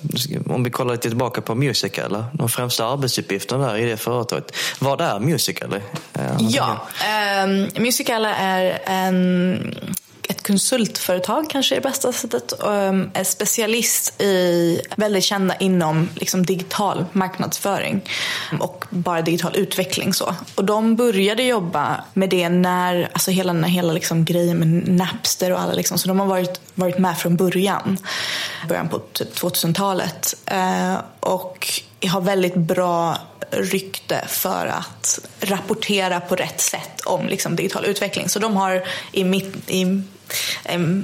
Om 0.47 0.63
vi 0.63 0.69
kollar 0.69 0.91
lite 0.91 1.09
tillbaka 1.09 1.41
på 1.41 1.55
Musical, 1.55 2.23
de 2.33 2.49
främsta 2.49 2.85
arbetsuppgifterna 2.85 3.67
där 3.67 3.77
i 3.77 3.85
det 3.85 3.97
företaget. 3.97 4.55
Vad 4.79 5.01
är 5.01 5.19
Musical? 5.19 5.75
Ja, 6.39 6.87
um, 7.43 7.69
Musical 7.83 8.25
är 8.25 8.81
en 8.85 9.75
ett 10.29 10.47
konsultföretag 10.47 11.49
kanske 11.49 11.75
är 11.75 11.81
det 11.81 11.89
bästa 11.89 12.13
sättet. 12.13 12.53
Um, 12.59 13.11
är 13.13 13.23
specialist 13.23 14.21
i, 14.21 14.81
väldigt 14.95 15.23
kända 15.23 15.55
inom 15.55 16.09
liksom, 16.15 16.45
digital 16.45 17.05
marknadsföring 17.11 18.01
och 18.59 18.85
bara 18.89 19.21
digital 19.21 19.55
utveckling. 19.55 20.13
Så. 20.13 20.35
Och 20.55 20.65
de 20.65 20.95
började 20.95 21.43
jobba 21.43 22.03
med 22.13 22.29
det 22.29 22.49
när, 22.49 23.09
alltså 23.13 23.31
hela 23.31 23.53
när 23.53 23.67
hela 23.67 23.93
liksom, 23.93 24.25
grejen 24.25 24.57
med 24.57 24.87
Napster 24.87 25.51
och 25.51 25.59
alla 25.59 25.73
liksom, 25.73 25.97
så 25.97 26.07
de 26.07 26.19
har 26.19 26.27
varit, 26.27 26.61
varit 26.73 26.97
med 26.97 27.17
från 27.17 27.35
början. 27.35 27.97
Början 28.67 28.89
på 28.89 28.99
typ 28.99 29.35
2000-talet. 29.35 30.33
Uh, 30.51 30.57
ehm, 30.57 30.97
och 31.19 31.81
har 32.07 32.21
väldigt 32.21 32.55
bra 32.55 33.17
rykte 33.51 34.25
för 34.27 34.67
att 34.67 35.19
rapportera 35.39 36.19
på 36.19 36.35
rätt 36.35 36.61
sätt 36.61 37.01
om 37.01 37.27
liksom, 37.27 37.55
digital 37.55 37.85
utveckling. 37.85 38.29
Så 38.29 38.39
de 38.39 38.55
har 38.55 38.83
i, 39.11 39.23
mitt, 39.23 39.69
i 39.69 39.85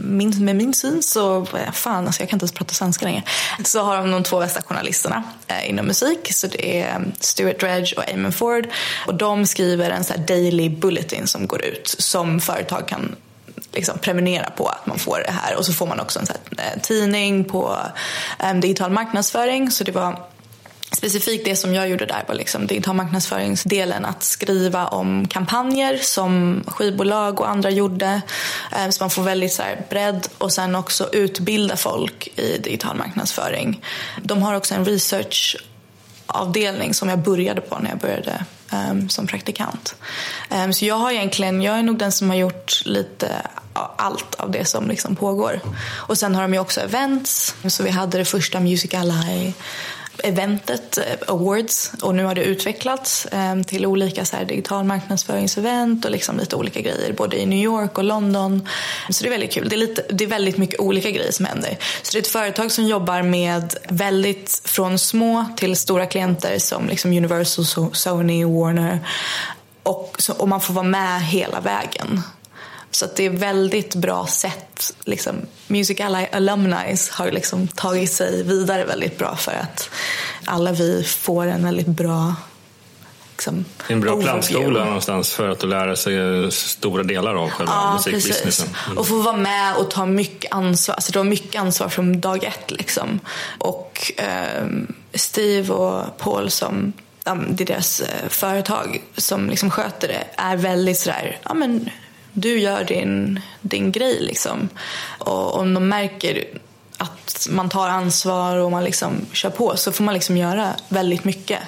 min, 0.01 0.45
med 0.45 0.55
min 0.55 0.73
syn 0.73 1.03
så, 1.03 1.41
eh, 1.41 1.71
fan 1.73 2.07
alltså 2.07 2.21
jag 2.21 2.29
kan 2.29 2.37
inte 2.37 2.43
ens 2.43 2.51
prata 2.51 2.73
svenska 2.73 3.05
längre, 3.05 3.23
så 3.63 3.81
har 3.83 3.97
de 3.97 4.11
de 4.11 4.23
två 4.23 4.39
bästa 4.39 4.61
journalisterna 4.61 5.23
eh, 5.47 5.69
inom 5.69 5.85
musik. 5.85 6.33
Så 6.33 6.47
det 6.47 6.81
är 6.81 6.89
eh, 6.89 6.99
Stuart 7.19 7.59
Dredge 7.59 7.93
och 7.97 8.09
Eamon 8.09 8.31
Ford. 8.31 8.67
Och 9.07 9.15
de 9.15 9.45
skriver 9.45 9.89
en 9.89 10.03
så 10.03 10.13
daily 10.27 10.69
bulletin 10.69 11.27
som 11.27 11.47
går 11.47 11.65
ut 11.65 11.95
som 11.99 12.39
företag 12.39 12.87
kan 12.87 13.15
liksom 13.71 13.99
prenumerera 13.99 14.49
på 14.49 14.67
att 14.67 14.85
man 14.85 14.99
får 14.99 15.23
det 15.25 15.31
här. 15.31 15.55
Och 15.55 15.65
så 15.65 15.73
får 15.73 15.87
man 15.87 15.99
också 15.99 16.19
en 16.19 16.25
så 16.25 16.33
här, 16.57 16.65
eh, 16.65 16.81
tidning 16.81 17.43
på 17.43 17.77
eh, 18.39 18.53
digital 18.53 18.91
marknadsföring. 18.91 19.71
Så 19.71 19.83
det 19.83 19.91
var 19.91 20.19
Specifikt 20.91 21.45
det 21.45 21.55
som 21.55 21.73
jag 21.73 21.89
gjorde 21.89 22.05
där 22.05 22.23
var 22.27 22.35
liksom 22.35 22.67
digital 22.67 22.95
marknadsföringsdelen. 22.95 24.05
Att 24.05 24.23
skriva 24.23 24.87
om 24.87 25.27
kampanjer 25.27 25.97
som 25.97 26.63
skivbolag 26.67 27.39
och 27.39 27.49
andra 27.49 27.69
gjorde. 27.69 28.21
Eh, 28.71 28.89
så 28.89 29.03
man 29.03 29.09
får 29.09 29.23
väldigt 29.23 29.53
så 29.53 29.63
här 29.63 29.85
bredd 29.89 30.27
och 30.37 30.51
sen 30.51 30.75
också 30.75 31.09
utbilda 31.11 31.77
folk 31.77 32.27
i 32.35 32.57
digital 32.57 32.97
marknadsföring. 32.97 33.83
De 34.21 34.43
har 34.43 34.55
också 34.55 34.75
en 34.75 34.85
researchavdelning 34.85 36.93
som 36.93 37.09
jag 37.09 37.19
började 37.19 37.61
på 37.61 37.79
när 37.79 37.89
jag 37.89 37.99
började 37.99 38.45
ehm, 38.71 39.09
som 39.09 39.27
praktikant. 39.27 39.95
Ehm, 40.49 40.73
så 40.73 40.85
jag 40.85 40.95
har 40.95 41.11
egentligen, 41.11 41.61
jag 41.61 41.79
är 41.79 41.83
nog 41.83 41.97
den 41.97 42.11
som 42.11 42.29
har 42.29 42.37
gjort 42.37 42.81
lite 42.85 43.31
allt 43.73 44.35
av 44.35 44.51
det 44.51 44.65
som 44.65 44.87
liksom 44.87 45.15
pågår. 45.15 45.59
Och 45.95 46.17
sen 46.17 46.35
har 46.35 46.41
de 46.41 46.53
ju 46.53 46.59
också 46.59 46.81
events. 46.81 47.55
Så 47.67 47.83
vi 47.83 47.89
hade 47.89 48.17
det 48.17 48.25
första 48.25 48.59
Music 48.59 48.93
Ally 48.93 49.53
eventet, 50.23 50.97
eh, 50.97 51.03
awards, 51.27 51.91
och 52.01 52.15
nu 52.15 52.23
har 52.23 52.35
det 52.35 52.43
utvecklats 52.43 53.27
ehm, 53.31 53.63
till 53.63 53.85
olika 53.85 54.25
så 54.25 54.35
här, 54.35 54.45
digital 54.45 54.83
marknadsföringsevent 54.85 56.05
och 56.05 56.11
liksom 56.11 56.37
lite 56.37 56.55
olika 56.55 56.81
grejer 56.81 57.13
både 57.13 57.41
i 57.41 57.45
New 57.45 57.59
York 57.59 57.97
och 57.97 58.03
London. 58.03 58.67
Så 59.09 59.23
det 59.23 59.29
är 59.29 59.31
väldigt 59.31 59.53
kul. 59.53 59.69
Det 59.69 59.75
är, 59.75 59.77
lite, 59.77 60.05
det 60.09 60.23
är 60.23 60.27
väldigt 60.27 60.57
mycket 60.57 60.79
olika 60.79 61.11
grejer 61.11 61.31
som 61.31 61.45
händer. 61.45 61.77
Så 62.03 62.11
det 62.11 62.17
är 62.17 62.21
ett 62.21 62.27
företag 62.27 62.71
som 62.71 62.85
jobbar 62.85 63.21
med 63.21 63.75
väldigt 63.89 64.61
från 64.65 64.99
små 64.99 65.45
till 65.57 65.75
stora 65.75 66.05
klienter 66.05 66.59
som 66.59 66.87
liksom 66.87 67.11
Universal, 67.11 67.65
Sony, 67.93 68.45
Warner 68.45 68.99
och, 69.83 70.15
så, 70.19 70.33
och 70.33 70.47
man 70.47 70.61
får 70.61 70.73
vara 70.73 70.85
med 70.85 71.21
hela 71.21 71.59
vägen. 71.59 72.21
Så 72.97 73.07
det 73.15 73.25
är 73.25 73.29
väldigt 73.29 73.95
bra 73.95 74.27
sätt. 74.27 74.95
Liksom, 75.05 75.35
Music 75.67 75.99
Ally 75.99 76.25
Alumni 76.31 76.95
har 77.11 77.31
liksom 77.31 77.67
tagit 77.67 78.11
sig 78.11 78.43
vidare 78.43 78.85
väldigt 78.85 79.17
bra 79.17 79.35
för 79.35 79.51
att 79.51 79.89
alla 80.45 80.71
vi 80.71 81.03
får 81.03 81.45
en 81.45 81.63
väldigt 81.63 81.87
bra 81.87 82.35
liksom, 83.31 83.65
en 83.87 84.01
bra 84.01 84.21
plantskola 84.21 84.85
någonstans 84.85 85.33
för 85.33 85.49
att 85.49 85.63
lära 85.63 85.95
sig 85.95 86.51
stora 86.51 87.03
delar 87.03 87.35
av 87.35 87.49
själva 87.49 87.73
ja, 87.73 87.93
musikbusinessen. 87.93 88.69
Mm. 88.85 88.97
Och 88.97 89.07
få 89.07 89.21
vara 89.21 89.37
med 89.37 89.75
och 89.75 89.91
ta 89.91 90.05
mycket 90.05 90.51
ansvar. 90.51 90.95
Alltså 90.95 91.11
det 91.11 91.19
var 91.19 91.25
mycket 91.25 91.61
ansvar 91.61 91.89
från 91.89 92.21
dag 92.21 92.43
ett. 92.43 92.71
Liksom. 92.71 93.19
Och 93.57 94.11
eh, 94.17 94.67
Steve 95.13 95.73
och 95.73 96.17
Paul 96.17 96.49
som 96.49 96.93
det 97.23 97.63
är 97.63 97.67
deras 97.67 97.99
eh, 97.99 98.29
företag 98.29 99.01
som 99.17 99.49
liksom 99.49 99.71
sköter 99.71 100.07
det 100.07 100.23
är 100.35 100.55
väldigt 100.55 100.99
sådär, 100.99 101.39
ja 101.43 101.53
men 101.53 101.89
du 102.39 102.59
gör 102.59 102.83
din, 102.83 103.39
din 103.61 103.91
grej 103.91 104.17
liksom. 104.19 104.69
Och 105.17 105.59
om 105.59 105.73
de 105.73 105.89
märker 105.89 106.43
att 106.97 107.47
man 107.49 107.69
tar 107.69 107.89
ansvar 107.89 108.57
och 108.57 108.71
man 108.71 108.83
liksom 108.83 109.25
kör 109.33 109.49
på 109.49 109.77
så 109.77 109.91
får 109.91 110.03
man 110.03 110.13
liksom 110.13 110.37
göra 110.37 110.73
väldigt 110.89 111.23
mycket. 111.23 111.59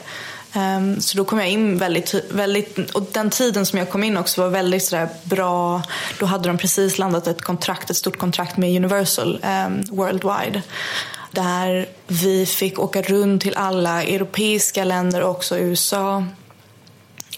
Um, 0.56 1.02
så 1.02 1.18
då 1.18 1.26
kom 1.26 1.40
jag 1.40 1.50
in 1.50 1.78
väldigt, 1.78 2.14
väldigt, 2.30 2.92
och 2.92 3.04
den 3.12 3.30
tiden 3.30 3.66
som 3.66 3.80
jag 3.80 3.90
kom 3.90 4.04
in 4.04 4.18
också 4.18 4.42
var 4.42 4.50
väldigt 4.50 4.84
sådär 4.84 5.10
bra. 5.24 5.82
Då 6.20 6.26
hade 6.26 6.50
de 6.50 6.58
precis 6.58 6.98
landat 6.98 7.28
ett 7.28 7.42
kontrakt, 7.42 7.90
ett 7.90 7.98
stort 7.98 8.18
kontrakt 8.18 8.58
med 8.58 8.76
Universal 8.76 9.40
um, 9.66 9.84
Worldwide. 9.98 10.62
Där 11.32 11.90
vi 12.08 12.46
fick 12.46 12.80
åka 12.80 13.02
runt 13.02 13.42
till 13.42 13.56
alla 13.56 14.04
europeiska 14.04 14.84
länder 14.84 15.22
och 15.22 15.32
också 15.32 15.58
USA 15.58 16.24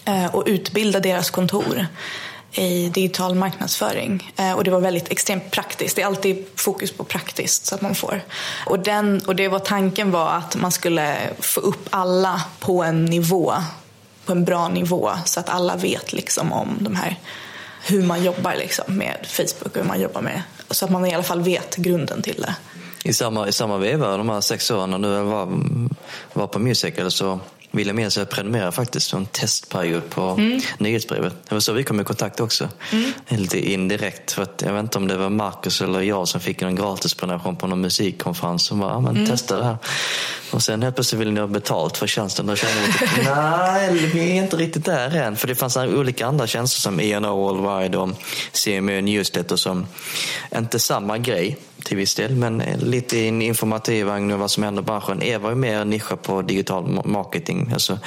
uh, 0.08 0.24
eh, 0.24 0.34
och 0.34 0.44
utbilda 0.46 1.00
deras 1.00 1.30
kontor 1.30 1.86
i 2.52 2.88
digital 2.88 3.34
marknadsföring. 3.34 4.32
Eh, 4.36 4.52
och 4.52 4.64
det 4.64 4.70
var 4.70 4.80
väldigt 4.80 5.12
extremt 5.12 5.50
praktiskt. 5.50 5.96
Det 5.96 6.02
är 6.02 6.06
alltid 6.06 6.46
fokus 6.56 6.92
på 6.92 7.04
praktiskt 7.04 7.66
så 7.66 7.74
att 7.74 7.82
man 7.82 7.94
får. 7.94 8.20
Och, 8.66 8.78
den, 8.78 9.20
och 9.26 9.36
det 9.36 9.48
var 9.48 9.58
tanken 9.58 10.10
var 10.10 10.30
att 10.30 10.56
man 10.56 10.72
skulle 10.72 11.16
få 11.40 11.60
upp 11.60 11.88
alla 11.90 12.42
på 12.60 12.82
en 12.82 13.04
nivå, 13.04 13.54
på 14.24 14.32
en 14.32 14.44
bra 14.44 14.68
nivå 14.68 15.10
så 15.24 15.40
att 15.40 15.48
alla 15.48 15.76
vet 15.76 16.12
liksom 16.12 16.52
om 16.52 16.76
de 16.80 16.96
här 16.96 17.18
hur 17.84 18.02
man 18.02 18.24
jobbar 18.24 18.54
liksom 18.54 18.84
med 18.96 19.16
Facebook 19.28 19.76
och 19.76 19.76
hur 19.76 19.88
man 19.88 20.00
jobbar 20.00 20.20
med 20.20 20.42
så 20.70 20.84
att 20.84 20.90
man 20.90 21.06
i 21.06 21.14
alla 21.14 21.22
fall 21.22 21.40
vet 21.40 21.76
grunden 21.76 22.22
till 22.22 22.40
det. 22.40 22.54
I 23.04 23.12
samma, 23.12 23.48
i 23.48 23.52
samma 23.52 23.78
veva, 23.78 24.16
de 24.16 24.28
här 24.28 24.40
sex 24.40 24.70
åren 24.70 24.90
när 24.90 24.98
du 24.98 25.22
var, 25.22 25.48
var 26.32 26.46
på 26.46 26.58
Musical 26.58 27.10
så 27.10 27.40
William 27.74 27.98
Edse 27.98 28.24
prenumererade 28.24 28.72
faktiskt 28.72 29.12
en 29.12 29.26
testperiod 29.26 30.10
på 30.10 30.22
mm. 30.22 30.60
nyhetsbrevet. 30.78 31.34
Det 31.48 31.54
var 31.54 31.60
så 31.60 31.72
vi 31.72 31.84
kom 31.84 32.00
i 32.00 32.04
kontakt 32.04 32.40
också. 32.40 32.68
Mm. 32.92 33.12
Lite 33.28 33.72
indirekt. 33.72 34.32
För 34.32 34.42
att 34.42 34.62
jag 34.66 34.72
vet 34.72 34.82
inte 34.82 34.98
om 34.98 35.08
det 35.08 35.16
var 35.16 35.30
Marcus 35.30 35.80
eller 35.80 36.00
jag 36.00 36.28
som 36.28 36.40
fick 36.40 36.62
en 36.62 36.74
gratis 36.74 37.14
prenumeration 37.14 37.56
på 37.56 37.66
någon 37.66 37.80
musikkonferens. 37.80 38.62
Som 38.66 38.80
bara, 38.80 39.00
men 39.00 39.16
mm. 39.16 39.28
testa 39.28 39.56
det 39.56 39.64
här. 39.64 39.76
Och 40.50 40.62
sen 40.62 40.82
helt 40.82 40.94
plötsligt 40.94 41.20
ville 41.20 41.30
ni 41.30 41.40
ha 41.40 41.46
betalt 41.46 41.96
för 41.96 42.06
tjänsten. 42.06 42.46
Då 42.46 42.56
kände 42.56 42.74
jag 42.80 42.90
att 42.90 43.24
nej, 43.24 44.10
vi 44.14 44.30
är 44.30 44.42
inte 44.42 44.56
riktigt 44.56 44.84
där 44.84 45.16
än. 45.16 45.36
För 45.36 45.48
det 45.48 45.54
fanns 45.54 45.76
olika 45.76 46.26
andra 46.26 46.46
tjänster 46.46 46.80
som 46.80 47.00
E&O 47.00 47.36
Worldwide 47.36 47.98
och 47.98 48.10
CMU 48.52 49.00
Newsletter 49.00 49.56
som 49.56 49.86
inte 50.56 50.78
samma 50.78 51.18
grej 51.18 51.58
till 51.84 51.96
viss 51.96 52.14
del, 52.14 52.36
men 52.36 52.62
lite 52.80 53.18
informativ 53.18 54.08
om 54.08 54.38
vad 54.38 54.50
som 54.50 54.62
händer 54.62 54.82
i 54.82 54.84
branschen. 54.84 55.22
Eva 55.22 55.50
är 55.50 55.54
mer 55.54 55.84
nischad 55.84 56.22
på 56.22 56.42
digital 56.42 57.02
marketing, 57.04 57.70
alltså 57.72 57.98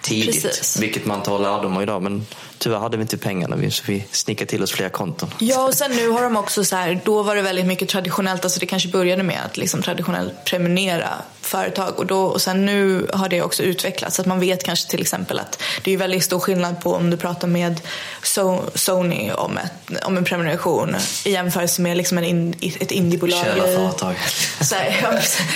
tidigt, 0.00 0.42
Precis. 0.42 0.82
vilket 0.82 1.06
man 1.06 1.22
tar 1.22 1.38
lärdom 1.38 1.76
av 1.76 1.82
idag. 1.82 2.02
Men 2.02 2.26
tyvärr 2.60 2.78
hade 2.78 2.96
vi 2.96 3.02
inte 3.02 3.18
pengarna, 3.18 3.70
så 3.70 3.82
vi 3.86 4.04
snickade 4.10 4.50
till 4.50 4.62
oss 4.62 4.72
fler 4.72 4.88
konton. 4.88 5.34
Ja, 5.38 5.66
och 5.66 5.74
sen 5.74 5.90
nu 5.90 6.08
har 6.08 6.22
de 6.22 6.36
också 6.36 6.64
så 6.64 6.76
här, 6.76 7.00
då 7.04 7.22
var 7.22 7.36
det 7.36 7.42
väldigt 7.42 7.66
mycket 7.66 7.88
traditionellt, 7.88 8.44
alltså 8.44 8.60
det 8.60 8.66
kanske 8.66 8.88
började 8.88 9.22
med 9.22 9.38
att 9.44 9.56
liksom 9.56 9.82
traditionellt 9.82 10.44
prenumerera 10.44 11.08
företag 11.40 11.98
och, 11.98 12.06
då, 12.06 12.22
och 12.22 12.42
sen 12.42 12.66
nu 12.66 13.06
har 13.12 13.28
det 13.28 13.42
också 13.42 13.62
utvecklats. 13.62 14.16
Så 14.16 14.22
att 14.22 14.28
man 14.28 14.40
vet 14.40 14.64
kanske 14.64 14.90
till 14.90 15.00
exempel 15.00 15.38
att 15.38 15.62
det 15.84 15.92
är 15.92 15.96
väldigt 15.96 16.24
stor 16.24 16.38
skillnad 16.38 16.80
på 16.80 16.94
om 16.94 17.10
du 17.10 17.16
pratar 17.16 17.48
med 17.48 17.80
so 18.22 18.60
Sony 18.74 19.30
om, 19.30 19.58
ett, 19.58 20.04
om 20.04 20.16
en 20.16 20.24
prenumeration 20.24 20.96
i 21.24 21.30
jämförelse 21.30 21.82
med 21.82 21.96
liksom 21.96 22.18
en 22.18 22.24
in, 22.24 22.54
ett 22.80 22.90
indiebolag. 22.90 23.44
Kära 23.44 23.66
företag. 23.66 24.14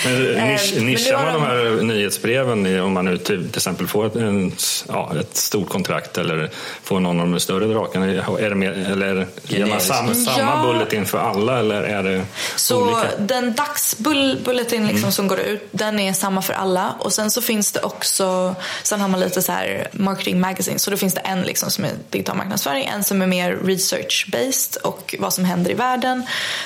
men 0.35 0.47
nisch, 0.47 0.75
nischar 0.81 1.23
man 1.23 1.33
de 1.33 1.43
här 1.43 1.83
nyhetsbreven 1.83 2.79
om 2.81 2.93
man 2.93 3.05
nu 3.05 3.17
till, 3.17 3.47
till 3.47 3.57
exempel 3.57 3.87
får 3.87 4.17
en 4.17 4.45
en, 4.45 4.51
ja, 4.87 5.13
ett 5.19 5.37
stort 5.37 5.69
kontrakt 5.69 6.17
eller 6.17 6.49
får 6.83 6.94
någon 6.99 7.19
av 7.19 7.29
de 7.29 7.39
större 7.39 7.65
drakarna? 7.65 8.05
Är 8.05 8.49
det 8.49 8.55
mer, 8.55 8.71
eller 8.71 9.27
ger 9.43 9.65
man 9.65 9.79
samma, 9.79 10.13
samma 10.13 10.37
ja. 10.37 10.73
bulletin 10.73 11.05
för 11.05 11.17
alla 11.17 11.59
eller 11.59 11.83
är 11.83 12.03
det 12.03 12.25
så 12.55 12.81
olika? 12.81 13.09
Den 13.19 13.53
dagsbulletin 13.53 14.87
liksom 14.87 14.97
mm. 14.97 15.11
som 15.11 15.27
går 15.27 15.39
ut, 15.39 15.67
den 15.71 15.99
är 15.99 16.13
samma 16.13 16.41
för 16.41 16.53
alla 16.53 16.95
och 16.99 17.13
sen 17.13 17.31
så 17.31 17.41
finns 17.41 17.71
det 17.71 17.81
också, 17.81 18.55
sen 18.83 19.01
har 19.01 19.07
man 19.07 19.19
lite 19.19 19.41
så 19.41 19.51
här 19.51 19.87
marketing 19.91 20.39
magazine 20.39 20.79
så 20.79 20.91
då 20.91 20.97
finns 20.97 21.13
det 21.13 21.21
en 21.21 21.41
liksom 21.41 21.71
som 21.71 21.85
är 21.85 21.91
digital 22.09 22.37
marknadsföring, 22.37 22.85
en 22.85 23.03
som 23.03 23.21
är 23.21 23.27
mer 23.27 23.51
research 23.63 24.27
based 24.31 24.81
och 24.83 25.15
vad 25.19 25.33
som 25.33 25.45
händer 25.45 25.71
i 25.71 25.73
världen 25.73 26.23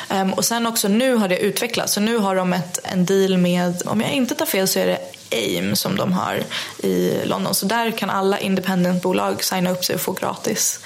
um, 0.09 0.33
och 0.33 0.45
sen 0.45 0.67
också 0.67 0.87
nu 0.87 1.15
har 1.15 1.27
det 1.27 1.39
utvecklats 1.39 1.93
så 1.93 2.01
nu 2.01 2.17
har 2.17 2.35
de 2.35 2.53
ett, 2.53 2.79
en 2.83 3.05
deal 3.05 3.37
med, 3.37 3.81
om 3.85 4.01
jag 4.01 4.11
inte 4.11 4.35
tar 4.35 4.45
fel 4.45 4.67
så 4.67 4.79
är 4.79 4.85
det 4.85 4.99
AIM 5.31 5.75
som 5.75 5.95
de 5.95 6.13
har 6.13 6.43
i 6.77 7.25
London. 7.25 7.55
Så 7.55 7.65
där 7.65 7.91
kan 7.91 8.09
alla 8.09 8.39
independentbolag 8.39 9.43
signa 9.43 9.71
upp 9.71 9.85
sig 9.85 9.95
och 9.95 10.01
få 10.01 10.11
gratis 10.11 10.79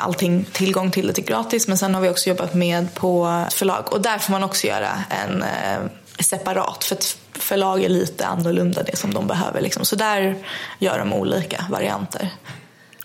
allting, 0.00 0.46
tillgång 0.52 0.90
till 0.90 1.06
det 1.06 1.12
till 1.12 1.24
gratis. 1.24 1.68
Men 1.68 1.78
sen 1.78 1.94
har 1.94 2.02
vi 2.02 2.08
också 2.08 2.28
jobbat 2.28 2.54
med 2.54 2.94
på 2.94 3.44
förlag 3.50 3.92
och 3.92 4.00
där 4.00 4.18
får 4.18 4.32
man 4.32 4.44
också 4.44 4.66
göra 4.66 4.90
en 5.24 5.42
eh, 5.42 5.80
separat. 6.18 6.84
För 6.84 6.96
att 6.96 7.16
förlag 7.32 7.84
är 7.84 7.88
lite 7.88 8.26
annorlunda 8.26 8.82
det 8.82 8.96
som 8.96 9.14
de 9.14 9.26
behöver. 9.26 9.60
Liksom. 9.60 9.84
Så 9.84 9.96
där 9.96 10.36
gör 10.78 10.98
de 10.98 11.12
olika 11.12 11.64
varianter. 11.70 12.28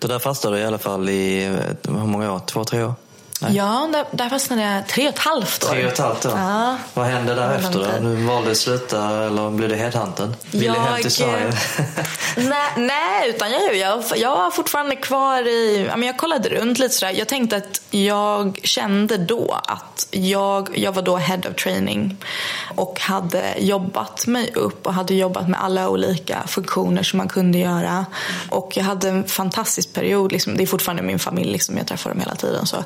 Det 0.02 0.08
där 0.08 0.20
fastnade 0.20 0.60
i 0.60 0.66
alla 0.66 0.78
fall 0.78 1.10
i 1.10 1.46
eh, 1.46 1.54
hur 1.94 2.06
många 2.06 2.34
år? 2.34 2.40
Två, 2.40 2.64
tre 2.64 2.84
år? 2.84 2.94
Nej. 3.42 3.56
Ja, 3.56 3.90
där, 3.94 4.06
där 4.12 4.30
fastnade 4.30 4.62
jag 4.62 4.88
tre 4.88 5.08
och 5.08 5.14
ett 5.14 5.20
halvt 5.20 5.64
år. 5.64 5.70
Tre 5.70 5.86
och 5.86 5.92
ett 5.92 6.00
halvt 6.00 6.26
år. 6.26 6.34
Ja. 6.36 6.78
Vad 6.94 7.06
hände 7.06 7.36
därefter 7.36 8.00
då? 8.02 8.10
Du 8.10 8.16
valde 8.16 8.52
att 8.52 8.58
sluta 8.58 9.26
eller 9.26 9.50
blev 9.50 9.70
du 9.70 9.76
headhuntad? 9.76 10.34
Ville 10.52 10.66
jag... 10.66 10.74
hem 10.74 11.02
till 11.02 11.12
Sverige? 11.12 11.54
nej, 12.38 12.72
nej, 12.78 13.30
utan 13.30 13.52
jag, 13.52 13.76
jag, 13.76 14.04
jag 14.16 14.36
var 14.36 14.52
fortfarande 14.52 14.96
kvar 14.96 15.48
i... 15.48 15.90
Jag 15.98 16.18
kollade 16.18 16.50
runt 16.50 16.80
lite 16.80 16.96
sådär. 16.96 17.14
Jag 17.14 17.28
tänkte 17.28 17.56
att 17.56 17.82
jag 17.92 18.60
kände 18.64 19.18
då 19.18 19.60
att 19.68 20.08
jag, 20.12 20.78
jag 20.78 20.92
var 20.92 21.02
då 21.02 21.16
head 21.16 21.42
of 21.50 21.56
training 21.56 22.18
och 22.76 23.00
hade 23.00 23.56
jobbat 23.58 24.28
mig 24.28 24.52
upp 24.54 24.88
och 24.88 24.94
hade 24.94 25.16
jobbat 25.16 25.50
med 25.50 25.64
alla 25.64 25.90
olika 25.90 26.44
funktioner 26.48 27.04
som 27.04 27.18
man 27.18 27.28
kunde 27.28 27.58
göra. 27.58 28.06
Och 28.50 28.78
jag 28.78 28.84
hade 28.84 29.10
en 29.10 29.24
fantastisk 29.24 29.94
period. 29.94 30.32
Liksom. 30.32 30.58
Det 30.58 30.64
är 30.64 30.68
fortfarande 30.68 31.04
min 31.04 31.20
familj, 31.20 31.52
liksom. 31.52 31.78
jag 31.78 31.88
träffar 31.88 32.10
dem 32.10 32.20
hela 32.20 32.36
tiden. 32.36 32.66
Så. 32.66 32.78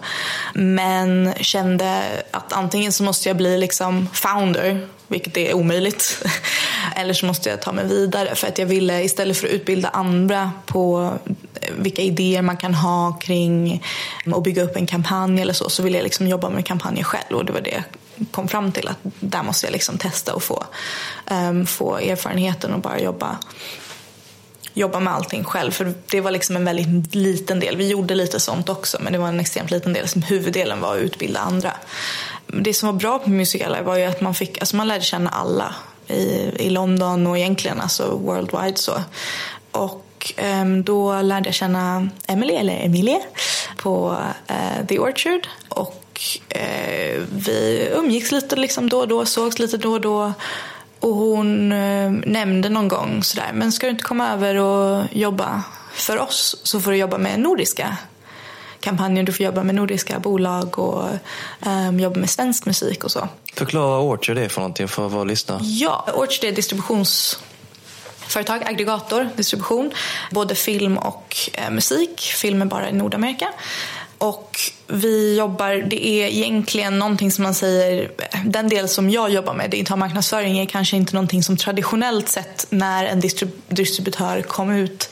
Men 0.53 1.33
kände 1.41 2.01
att 2.31 2.53
antingen 2.53 2.91
så 2.91 3.03
måste 3.03 3.29
jag 3.29 3.37
bli 3.37 3.57
liksom 3.57 4.09
founder, 4.13 4.87
vilket 5.07 5.37
är 5.37 5.53
omöjligt. 5.53 6.23
Eller 6.95 7.13
så 7.13 7.25
måste 7.25 7.49
jag 7.49 7.61
ta 7.61 7.71
mig 7.71 7.87
vidare 7.87 8.35
för 8.35 8.47
att 8.47 8.57
jag 8.57 8.65
ville 8.65 9.03
istället 9.03 9.37
för 9.37 9.47
att 9.47 9.53
utbilda 9.53 9.89
andra 9.89 10.51
på 10.65 11.13
eh, 11.61 11.73
vilka 11.77 12.01
idéer 12.01 12.41
man 12.41 12.57
kan 12.57 12.73
ha 12.73 13.11
kring 13.21 13.83
att 14.35 14.43
bygga 14.43 14.63
upp 14.63 14.75
en 14.75 14.87
kampanj 14.87 15.41
eller 15.41 15.53
så, 15.53 15.69
så 15.69 15.83
ville 15.83 15.97
jag 15.97 16.03
liksom 16.03 16.27
jobba 16.27 16.49
med 16.49 16.65
kampanjer 16.65 17.03
själv 17.03 17.37
och 17.37 17.45
det 17.45 17.53
var 17.53 17.61
det 17.61 17.69
jag 17.69 17.83
kom 18.31 18.47
fram 18.47 18.71
till 18.71 18.87
att 18.87 18.97
där 19.19 19.43
måste 19.43 19.67
jag 19.67 19.73
liksom 19.73 19.97
testa 19.97 20.33
och 20.35 20.43
få, 20.43 20.63
um, 21.31 21.65
få 21.65 21.97
erfarenheten 21.97 22.73
och 22.73 22.79
bara 22.79 22.99
jobba 22.99 23.37
jobba 24.73 24.99
med 24.99 25.13
allting 25.13 25.43
själv. 25.43 25.71
För 25.71 25.93
det 26.11 26.21
var 26.21 26.31
liksom 26.31 26.55
en 26.55 26.65
väldigt 26.65 27.15
liten 27.15 27.59
del. 27.59 27.77
Vi 27.77 27.87
gjorde 27.87 28.15
lite 28.15 28.39
sånt 28.39 28.69
också 28.69 28.97
men 29.01 29.13
det 29.13 29.19
var 29.19 29.27
en 29.27 29.39
extremt 29.39 29.71
liten 29.71 29.93
del. 29.93 30.07
Som 30.07 30.21
huvuddelen 30.21 30.81
var 30.81 30.95
att 30.95 31.01
utbilda 31.01 31.39
andra. 31.39 31.73
Det 32.47 32.73
som 32.73 32.87
var 32.87 32.93
bra 32.93 33.19
på 33.19 33.29
Musical 33.29 33.83
var 33.83 33.95
ju 33.95 34.03
att 34.03 34.21
man 34.21 34.33
fick, 34.33 34.59
alltså 34.59 34.75
man 34.75 34.87
lärde 34.87 35.03
känna 35.03 35.29
alla 35.29 35.75
i, 36.07 36.51
i 36.59 36.69
London 36.69 37.27
och 37.27 37.37
egentligen 37.37 37.81
alltså 37.81 38.17
worldwide 38.17 38.77
så. 38.77 39.01
Och 39.71 40.33
um, 40.61 40.83
då 40.83 41.21
lärde 41.21 41.47
jag 41.47 41.55
känna 41.55 42.09
Emily, 42.27 42.53
eller 42.53 42.85
Emilie, 42.85 43.21
på 43.77 44.17
uh, 44.49 44.85
The 44.87 44.99
Orchard. 44.99 45.47
Och 45.69 46.21
uh, 46.55 47.23
vi 47.35 47.89
umgicks 47.95 48.31
lite 48.31 48.55
liksom 48.55 48.89
då 48.89 48.99
och 48.99 49.07
då, 49.07 49.25
sågs 49.25 49.59
lite 49.59 49.77
då 49.77 49.91
och 49.91 50.01
då. 50.01 50.33
Och 50.99 51.15
hon 51.15 51.71
eh, 51.71 52.11
nämnde 52.11 52.69
någon 52.69 52.87
gång 52.87 53.23
sådär, 53.23 53.51
men 53.53 53.71
ska 53.71 53.87
du 53.87 53.91
inte 53.91 54.03
komma 54.03 54.29
över 54.29 54.55
och 54.55 55.05
jobba 55.11 55.63
för 55.93 56.19
oss 56.19 56.55
så 56.63 56.79
får 56.79 56.91
du 56.91 56.97
jobba 56.97 57.17
med 57.17 57.39
nordiska 57.39 57.97
kampanjer, 58.79 59.23
du 59.23 59.33
får 59.33 59.45
jobba 59.45 59.63
med 59.63 59.75
nordiska 59.75 60.19
bolag 60.19 60.79
och 60.79 61.05
um, 61.65 61.99
jobba 61.99 62.19
med 62.19 62.29
svensk 62.29 62.65
musik 62.65 63.03
och 63.03 63.11
så. 63.11 63.27
Förklara 63.53 64.01
Orchard 64.01 64.37
är 64.37 64.49
för 64.49 64.61
någonting 64.61 64.87
för 64.87 65.07
våra 65.07 65.23
lyssnare. 65.23 65.59
Ja, 65.63 66.05
Orchard 66.13 66.49
är 66.49 66.51
distributionsföretag, 66.51 68.63
aggregator, 68.65 69.29
distribution, 69.35 69.91
både 70.31 70.55
film 70.55 70.97
och 70.97 71.35
eh, 71.53 71.69
musik. 71.69 72.19
Film 72.19 72.61
är 72.61 72.65
bara 72.65 72.89
i 72.89 72.93
Nordamerika. 72.93 73.49
Och 74.19 74.59
vi 74.87 75.37
jobbar, 75.37 75.85
det 75.89 76.07
är 76.07 76.27
egentligen 76.27 76.99
någonting 76.99 77.31
som 77.31 77.43
man 77.43 77.53
säger, 77.53 78.11
den 78.45 78.69
del 78.69 78.87
som 78.87 79.09
jag 79.09 79.29
jobbar 79.29 79.53
med, 79.53 79.69
digital 79.69 79.99
marknadsföring, 79.99 80.59
är 80.59 80.65
kanske 80.65 80.97
inte 80.97 81.13
någonting 81.13 81.43
som 81.43 81.57
traditionellt 81.57 82.29
sett 82.29 82.65
när 82.69 83.05
en 83.05 83.21
distributör 83.67 84.41
kom 84.41 84.71
ut 84.71 85.09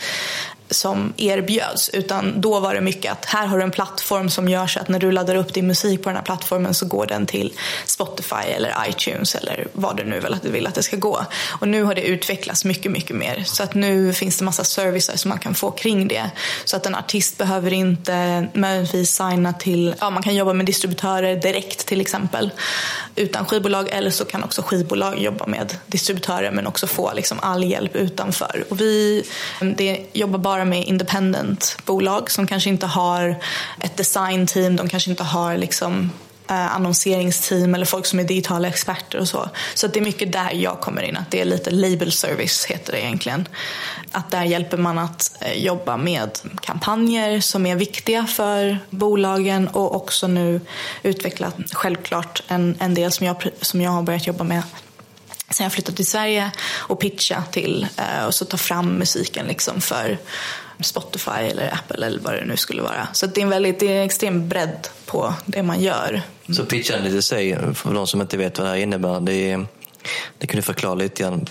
som 0.69 1.13
erbjöds. 1.17 1.89
Utan 1.89 2.41
då 2.41 2.60
var 2.60 2.73
det 2.73 2.82
mycket 2.82 3.12
att 3.12 3.25
här 3.25 3.45
har 3.45 3.58
du 3.58 3.63
en 3.63 3.71
plattform 3.71 4.30
som 4.30 4.49
gör 4.49 4.67
så 4.67 4.80
att 4.80 4.88
när 4.88 4.99
du 4.99 5.12
laddar 5.12 5.36
upp 5.36 5.53
din 5.53 5.67
musik 5.67 6.03
på 6.03 6.10
den 6.10 6.15
här 6.15 6.23
plattformen 6.23 6.73
så 6.73 6.86
går 6.86 7.06
den 7.06 7.25
till 7.25 7.53
Spotify 7.86 8.36
eller 8.56 8.73
iTunes 8.89 9.36
eller 9.36 9.67
vad 9.73 9.97
du 9.97 10.03
nu 10.03 10.19
vill 10.19 10.34
att 10.34 10.41
du 10.41 10.51
vill 10.51 10.67
att 10.67 10.75
det 10.75 10.84
ska 10.84 10.97
gå. 10.97 11.25
Och 11.60 11.67
nu 11.67 11.84
har 11.84 11.95
det 11.95 12.01
utvecklats 12.01 12.65
mycket, 12.65 12.91
mycket 12.91 13.15
mer. 13.15 13.43
Så 13.45 13.63
att 13.63 13.73
nu 13.73 14.13
finns 14.13 14.38
det 14.38 14.45
massa 14.45 14.63
servicer 14.63 15.17
som 15.17 15.30
man 15.30 15.39
kan 15.39 15.56
få 15.56 15.71
kring 15.71 16.08
det. 16.08 16.32
Så 16.65 16.77
att 16.77 16.86
en 16.86 16.95
artist 16.95 17.38
behöver 17.38 17.73
inte 17.73 18.47
möjligtvis 18.53 19.12
signa 19.15 19.53
till, 19.53 19.95
ja 19.99 20.10
man 20.10 20.23
kan 20.23 20.36
jobba 20.36 20.53
med 20.53 20.65
distributörer 20.65 21.36
direkt 21.36 21.86
till 21.86 22.01
exempel 22.01 22.51
utan 23.15 23.45
skivbolag 23.45 23.89
eller 23.91 24.12
så 24.12 24.25
kan 24.25 24.43
också 24.43 24.62
skivbolag 24.62 25.19
jobba 25.19 25.45
med 25.45 25.77
distributörer 25.86 26.51
men 26.51 26.67
också 26.67 26.88
få 26.88 27.13
liksom 27.13 27.39
all 27.41 27.63
hjälp 27.63 27.95
utanför. 27.95 28.65
Och 28.69 28.82
vi 28.82 29.23
det 29.60 30.06
jobbar 30.13 30.39
bara 30.39 30.57
med 30.65 30.84
independent 30.84 31.78
bolag 31.86 32.32
som 32.32 32.48
kanske 32.48 32.70
inte 32.70 32.86
har 32.86 33.36
ett 33.82 33.98
designteam, 33.98 34.76
de 34.76 34.89
kanske 34.89 35.10
inte 35.10 35.24
har 35.24 35.58
liksom 35.58 36.12
eh, 36.50 36.76
annonseringsteam 36.76 37.76
eller 37.76 37.86
folk 37.86 38.06
som 38.06 38.20
är 38.20 38.24
digitala 38.24 38.67
experter 38.67 39.20
och 39.20 39.28
så. 39.28 39.50
Så 39.74 39.88
det 39.88 40.00
är 40.00 40.04
mycket 40.04 40.32
där 40.32 40.52
jag 40.54 40.80
kommer 40.80 41.02
in, 41.02 41.17
att 41.17 41.32
det 41.32 41.41
är 41.41 41.46
lite 41.46 41.72
label 41.72 42.12
service 42.12 42.65
heter 42.65 42.91
det 42.91 43.00
egentligen. 43.00 43.48
Att 44.12 44.32
där 44.32 44.43
hjälper 44.43 44.78
man 44.78 44.98
att 44.98 45.38
eh, 45.41 45.54
jobba 45.54 45.98
med 45.98 46.30
kampanjer 46.62 47.39
som 47.39 47.65
är 47.65 47.76
viktiga 47.76 48.26
för 48.26 48.80
bolagen 48.89 49.67
och 49.67 49.96
också 49.96 50.28
nu 50.28 50.62
utveckla 51.04 51.52
självklart 51.72 52.43
en, 52.48 52.78
en 52.80 52.93
del 52.93 53.12
som 53.12 53.26
jag, 53.26 53.50
som 53.62 53.82
jag 53.82 53.91
har 53.91 54.04
börjat 54.04 54.28
jobba 54.28 54.43
med 54.43 54.62
sen 55.49 55.63
jag 55.63 55.73
flyttade 55.73 55.95
till 55.95 56.07
Sverige 56.07 56.51
och 56.75 56.99
pitcha 56.99 57.43
till 57.51 57.88
eh, 57.97 58.25
och 58.25 58.33
så 58.33 58.45
ta 58.45 58.57
fram 58.57 58.93
musiken 58.93 59.47
liksom 59.47 59.81
för 59.81 60.17
Spotify 60.79 61.31
eller 61.31 61.73
Apple 61.73 62.05
eller 62.05 62.19
vad 62.19 62.33
det 62.33 62.45
nu 62.45 62.57
skulle 62.57 62.81
vara. 62.81 63.07
Så 63.13 63.27
det 63.27 63.41
är 63.41 63.43
en 63.43 63.49
väldigt, 63.49 63.79
det 63.79 63.88
är 63.88 63.99
en 63.99 64.05
extrem 64.05 64.49
bredd 64.49 64.88
på 65.05 65.33
det 65.45 65.63
man 65.63 65.81
gör. 65.81 66.21
Så 66.49 66.65
pitchandet 66.65 67.13
i 67.13 67.21
sig, 67.21 67.73
för 67.73 67.93
de 67.93 68.07
som 68.07 68.21
inte 68.21 68.38
vet 68.38 68.57
vad 68.57 68.67
det 68.67 68.71
här 68.71 68.77
innebär, 68.77 69.19
det 69.19 69.51
är 69.51 69.65
det 70.38 70.47
kan 70.47 70.55
du 70.55 70.62
förklara 70.62 70.95
lite 70.95 71.23
grann. 71.23 71.45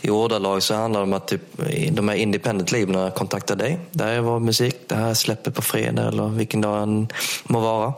I 0.00 0.10
ordalag 0.10 0.62
så 0.62 0.74
handlar 0.74 1.00
det 1.00 1.04
om 1.04 1.12
att 1.12 1.28
typ, 1.28 1.42
de 1.90 2.08
här 2.08 2.16
independent 2.16 2.72
labeln 2.72 3.10
kontaktar 3.10 3.56
dig. 3.56 3.78
Det 3.90 4.04
här 4.04 4.12
är 4.12 4.20
vår 4.20 4.40
musik, 4.40 4.76
det 4.86 4.94
här 4.94 5.14
släpper 5.14 5.50
på 5.50 5.62
fredag 5.62 6.08
eller 6.08 6.28
vilken 6.28 6.60
dag 6.60 6.80
den 6.80 7.08
må 7.44 7.60
vara 7.60 7.92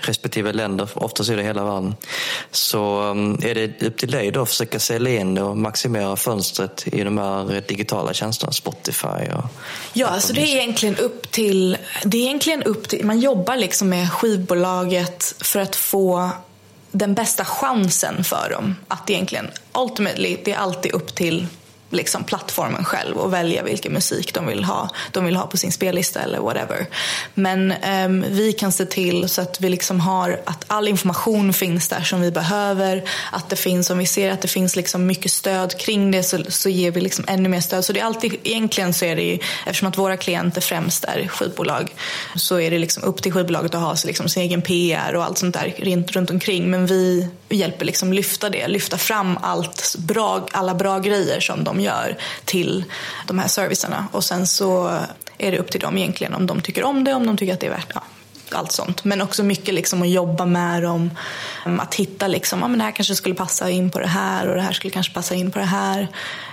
respektive 0.00 0.52
länder, 0.52 0.88
oftast 0.94 1.30
är 1.30 1.36
det 1.36 1.42
hela 1.42 1.64
världen. 1.64 1.94
Så 2.50 3.02
um, 3.02 3.38
är 3.42 3.54
det 3.54 3.82
upp 3.82 3.96
till 3.96 4.10
dig 4.10 4.30
då 4.30 4.42
att 4.42 4.48
försöka 4.48 4.78
sälja 4.78 5.20
in 5.20 5.38
och 5.38 5.56
maximera 5.56 6.16
fönstret 6.16 6.84
i 6.92 7.04
de 7.04 7.18
här 7.18 7.62
digitala 7.68 8.14
tjänsterna, 8.14 8.52
Spotify 8.52 9.06
och... 9.08 9.44
Ja, 9.92 10.06
alltså 10.06 10.32
det 10.32 10.40
är 10.40 10.56
egentligen 10.56 10.96
upp 10.96 11.30
till, 11.30 11.78
det 12.04 12.18
är 12.18 12.22
egentligen 12.22 12.62
upp 12.62 12.88
till, 12.88 13.06
man 13.06 13.20
jobbar 13.20 13.56
liksom 13.56 13.88
med 13.88 14.12
skivbolaget 14.12 15.34
för 15.40 15.60
att 15.60 15.76
få 15.76 16.30
den 16.92 17.14
bästa 17.14 17.44
chansen 17.44 18.24
för 18.24 18.50
dem. 18.50 18.76
Att 18.88 19.10
egentligen, 19.10 19.50
ultimately, 19.74 20.38
det 20.44 20.52
är 20.52 20.58
alltid 20.58 20.92
upp 20.92 21.14
till 21.14 21.46
liksom 21.90 22.24
plattformen 22.24 22.84
själv 22.84 23.16
och 23.16 23.32
välja 23.32 23.62
vilken 23.62 23.92
musik 23.92 24.34
de 24.34 24.46
vill 24.46 24.64
ha. 24.64 24.88
De 25.12 25.24
vill 25.24 25.36
ha 25.36 25.46
på 25.46 25.56
sin 25.56 25.72
spellista 25.72 26.20
eller 26.20 26.40
whatever. 26.40 26.86
Men 27.34 27.74
um, 28.06 28.24
vi 28.28 28.52
kan 28.52 28.72
se 28.72 28.86
till 28.86 29.28
så 29.28 29.42
att 29.42 29.60
vi 29.60 29.68
liksom 29.68 30.00
har 30.00 30.40
att 30.44 30.64
all 30.66 30.88
information 30.88 31.52
finns 31.52 31.88
där 31.88 32.02
som 32.02 32.20
vi 32.20 32.30
behöver. 32.30 33.04
Att 33.32 33.50
det 33.50 33.56
finns, 33.56 33.90
om 33.90 33.98
vi 33.98 34.06
ser 34.06 34.30
att 34.30 34.42
det 34.42 34.48
finns 34.48 34.76
liksom 34.76 35.06
mycket 35.06 35.32
stöd 35.32 35.78
kring 35.78 36.10
det 36.10 36.22
så, 36.22 36.38
så 36.48 36.68
ger 36.68 36.90
vi 36.90 37.00
liksom 37.00 37.24
ännu 37.28 37.48
mer 37.48 37.60
stöd. 37.60 37.84
Så 37.84 37.92
det 37.92 38.00
är 38.00 38.04
alltid, 38.04 38.36
egentligen 38.44 38.94
så 38.94 39.04
är 39.04 39.16
det 39.16 39.22
ju, 39.22 39.38
eftersom 39.66 39.88
att 39.88 39.98
våra 39.98 40.16
klienter 40.16 40.60
främst 40.60 41.04
är 41.04 41.28
skivbolag, 41.28 41.94
så 42.34 42.60
är 42.60 42.70
det 42.70 42.78
liksom 42.78 43.04
upp 43.04 43.22
till 43.22 43.32
skivbolaget 43.32 43.74
att 43.74 43.80
ha 43.80 43.96
liksom 44.04 44.28
sin 44.28 44.42
egen 44.42 44.62
PR 44.62 45.14
och 45.14 45.24
allt 45.24 45.38
sånt 45.38 45.54
där 45.54 45.74
runt, 45.78 46.12
runt 46.12 46.30
omkring. 46.30 46.70
Men 46.70 46.86
vi 46.86 47.28
hjälper 47.48 47.84
liksom 47.84 48.12
lyfta 48.12 48.50
det, 48.50 48.68
lyfta 48.68 48.98
fram 48.98 49.38
allt 49.42 49.96
bra, 49.98 50.46
alla 50.52 50.74
bra 50.74 50.98
grejer 50.98 51.40
som 51.40 51.64
de 51.64 51.77
de 51.78 51.84
gör 51.84 52.16
till 52.44 52.84
de 53.26 53.38
här 53.38 53.48
servicerna. 53.48 54.08
Och 54.12 54.24
sen 54.24 54.46
så 54.46 54.98
är 55.38 55.52
det 55.52 55.58
upp 55.58 55.70
till 55.70 55.80
dem 55.80 55.98
egentligen 55.98 56.34
om 56.34 56.46
de 56.46 56.60
tycker 56.60 56.84
om 56.84 57.04
det, 57.04 57.14
om 57.14 57.26
de 57.26 57.36
tycker 57.36 57.54
att 57.54 57.60
det 57.60 57.66
är 57.66 57.70
värt 57.70 57.92
ja, 57.94 58.02
allt 58.52 58.72
sånt. 58.72 59.04
Men 59.04 59.20
också 59.20 59.42
mycket 59.42 59.74
liksom 59.74 60.02
att 60.02 60.08
jobba 60.08 60.46
med 60.46 60.82
dem. 60.82 61.10
Mm, 61.66 61.80
att 61.80 61.94
hitta 61.94 62.26
liksom, 62.26 62.62
ah, 62.62 62.68
men 62.68 62.78
det 62.78 62.84
här 62.84 62.92
kanske 62.92 63.14
skulle 63.14 63.34
passa 63.34 63.70
in 63.70 63.90
på 63.90 63.98
det 63.98 64.06
här 64.06 64.48
och 64.48 64.54
det 64.54 64.62
här 64.62 64.72
skulle 64.72 64.90
kanske 64.90 65.14
passa 65.14 65.34
in 65.34 65.50
på 65.50 65.58
det 65.58 65.64
här. 65.64 66.08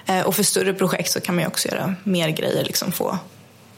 Eh, 0.06 0.22
och 0.22 0.36
för 0.36 0.44
större 0.44 0.74
projekt 0.74 1.12
så 1.12 1.22
kan 1.22 1.36
man 1.36 1.42
ju 1.42 1.48
också 1.48 1.68
göra 1.68 1.96
mer 2.04 2.30
grejer, 2.30 2.64
liksom 2.64 2.92
få 2.92 3.18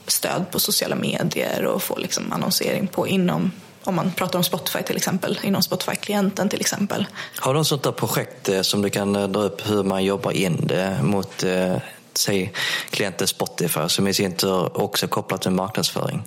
stöd 0.08 0.52
på 0.52 0.60
sociala 0.60 0.96
medier 0.96 1.66
och 1.66 1.84
få 1.84 1.98
liksom 1.98 2.34
annonsering 2.34 2.88
på 2.88 3.08
inom 3.08 3.52
om 3.88 3.96
man 3.96 4.12
pratar 4.12 4.40
om 4.40 4.44
Spotify 4.44 4.84
till 4.84 4.98
exempel, 4.98 5.40
inom 5.44 5.62
Spotify-klienten 5.62 6.50
till 6.50 6.62
exempel. 6.62 7.06
Har 7.36 7.54
du 7.54 7.60
något 7.60 7.68
sånt 7.68 7.84
där 7.84 7.92
projekt 7.92 8.50
eh, 8.50 8.62
som 8.62 8.82
du 8.82 8.90
kan 8.90 9.16
eh, 9.16 9.28
dra 9.28 9.42
upp 9.42 9.70
hur 9.70 9.84
man 9.84 10.04
jobbar 10.04 10.32
in 10.32 10.68
det 10.68 11.00
mot 11.04 11.44
eh, 11.44 11.76
säg 12.14 12.54
klienten 12.90 13.28
Spotify 13.28 13.90
som 13.90 14.08
i 14.08 14.14
sin 14.14 14.36
tur 14.36 14.82
också 14.82 15.08
kopplat 15.08 15.42
till 15.42 15.52
marknadsföring? 15.52 16.24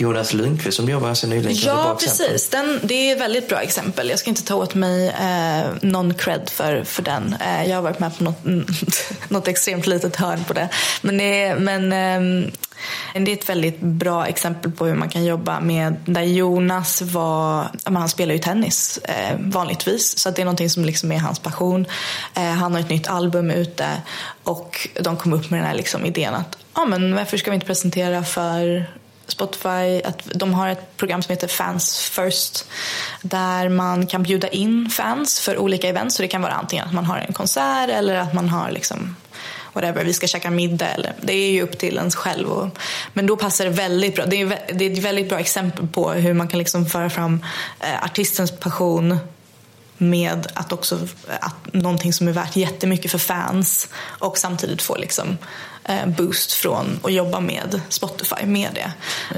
Jonas 0.00 0.34
Lundqvist 0.34 0.76
som 0.76 0.88
jobbar 0.88 1.06
ganska 1.06 1.26
nyligen. 1.26 1.56
Ja, 1.56 1.96
precis. 2.00 2.48
Den, 2.48 2.80
det 2.82 2.94
är 2.94 3.14
ett 3.14 3.20
väldigt 3.20 3.48
bra 3.48 3.62
exempel. 3.62 4.10
Jag 4.10 4.18
ska 4.18 4.30
inte 4.30 4.44
ta 4.44 4.54
åt 4.54 4.74
mig 4.74 5.08
eh, 5.08 5.66
någon 5.82 6.14
cred 6.14 6.50
för, 6.50 6.84
för 6.84 7.02
den. 7.02 7.36
Eh, 7.40 7.68
jag 7.68 7.76
har 7.76 7.82
varit 7.82 7.98
med 7.98 8.18
på 8.18 8.24
något, 8.24 8.44
något 9.28 9.48
extremt 9.48 9.86
litet 9.86 10.16
hörn 10.16 10.44
på 10.44 10.52
det. 10.52 10.68
Men, 11.02 11.18
det, 11.18 11.56
men 11.58 11.92
eh, 11.92 12.50
det 13.12 13.30
är 13.30 13.36
ett 13.36 13.48
väldigt 13.48 13.80
bra 13.80 14.26
exempel 14.26 14.70
på 14.70 14.86
hur 14.86 14.94
man 14.94 15.08
kan 15.08 15.24
jobba 15.24 15.60
med 15.60 15.96
där 16.04 16.22
Jonas 16.22 17.02
var, 17.02 17.70
han 17.84 18.08
spelar 18.08 18.32
ju 18.32 18.38
tennis 18.38 18.98
eh, 19.04 19.36
vanligtvis 19.38 20.18
så 20.18 20.30
det 20.30 20.42
är 20.42 20.44
någonting 20.44 20.70
som 20.70 20.84
liksom 20.84 21.12
är 21.12 21.18
hans 21.18 21.38
passion. 21.38 21.86
Eh, 22.34 22.42
han 22.42 22.72
har 22.72 22.80
ett 22.80 22.90
nytt 22.90 23.08
album 23.08 23.50
ute 23.50 24.02
och 24.44 24.88
de 25.00 25.16
kom 25.16 25.32
upp 25.32 25.50
med 25.50 25.60
den 25.60 25.66
här 25.66 25.74
liksom 25.74 26.06
idén 26.06 26.34
att 26.34 26.58
ja, 26.74 26.84
men 26.84 27.14
varför 27.14 27.36
ska 27.36 27.50
vi 27.50 27.54
inte 27.54 27.66
presentera 27.66 28.24
för 28.24 28.86
Spotify 29.26 30.02
att 30.04 30.28
de 30.34 30.54
har 30.54 30.68
ett 30.68 30.96
program 30.96 31.22
som 31.22 31.32
heter 31.32 31.48
Fans 31.48 31.98
First 31.98 32.68
där 33.22 33.68
man 33.68 34.06
kan 34.06 34.22
bjuda 34.22 34.48
in 34.48 34.90
fans 34.90 35.40
för 35.40 35.58
olika 35.58 35.88
event. 35.88 36.12
Så 36.12 36.22
det 36.22 36.28
kan 36.28 36.42
vara 36.42 36.52
antingen 36.52 36.86
att 36.86 36.92
man 36.92 37.04
har 37.04 37.18
en 37.18 37.32
konsert 37.32 37.90
eller 37.90 38.14
att 38.14 38.34
man 38.34 38.48
har 38.48 38.70
liksom 38.70 39.16
whatever, 39.80 40.04
vi 40.04 40.12
ska 40.12 40.26
käka 40.26 40.50
middag. 40.50 40.86
Eller, 40.86 41.12
det 41.22 41.32
är 41.32 41.50
ju 41.50 41.62
upp 41.62 41.78
till 41.78 41.96
ens 41.96 42.14
själv. 42.16 42.48
Och, 42.48 42.78
men 43.12 43.26
då 43.26 43.36
passar 43.36 43.64
det 43.64 43.70
väldigt 43.70 44.14
bra. 44.14 44.26
Det 44.26 44.40
är, 44.40 44.58
det 44.74 44.84
är 44.86 44.92
ett 44.92 44.98
väldigt 44.98 45.28
bra 45.28 45.38
exempel 45.38 45.86
på 45.86 46.10
hur 46.10 46.34
man 46.34 46.48
kan 46.48 46.58
liksom 46.58 46.86
föra 46.86 47.10
fram 47.10 47.44
eh, 47.80 48.04
artistens 48.04 48.50
passion 48.50 49.18
med 49.98 50.46
att 50.54 50.72
också 50.72 50.98
att 51.40 51.74
någonting 51.74 52.12
som 52.12 52.28
är 52.28 52.32
värt 52.32 52.56
jättemycket 52.56 53.10
för 53.10 53.18
fans 53.18 53.88
och 53.98 54.38
samtidigt 54.38 54.82
få 54.82 54.96
liksom 54.96 55.38
eh, 55.84 56.06
boost 56.06 56.52
från 56.52 57.00
att 57.02 57.12
jobba 57.12 57.40
med 57.40 57.80
Spotify 57.88 58.46
med 58.46 58.68
det. 58.74 58.92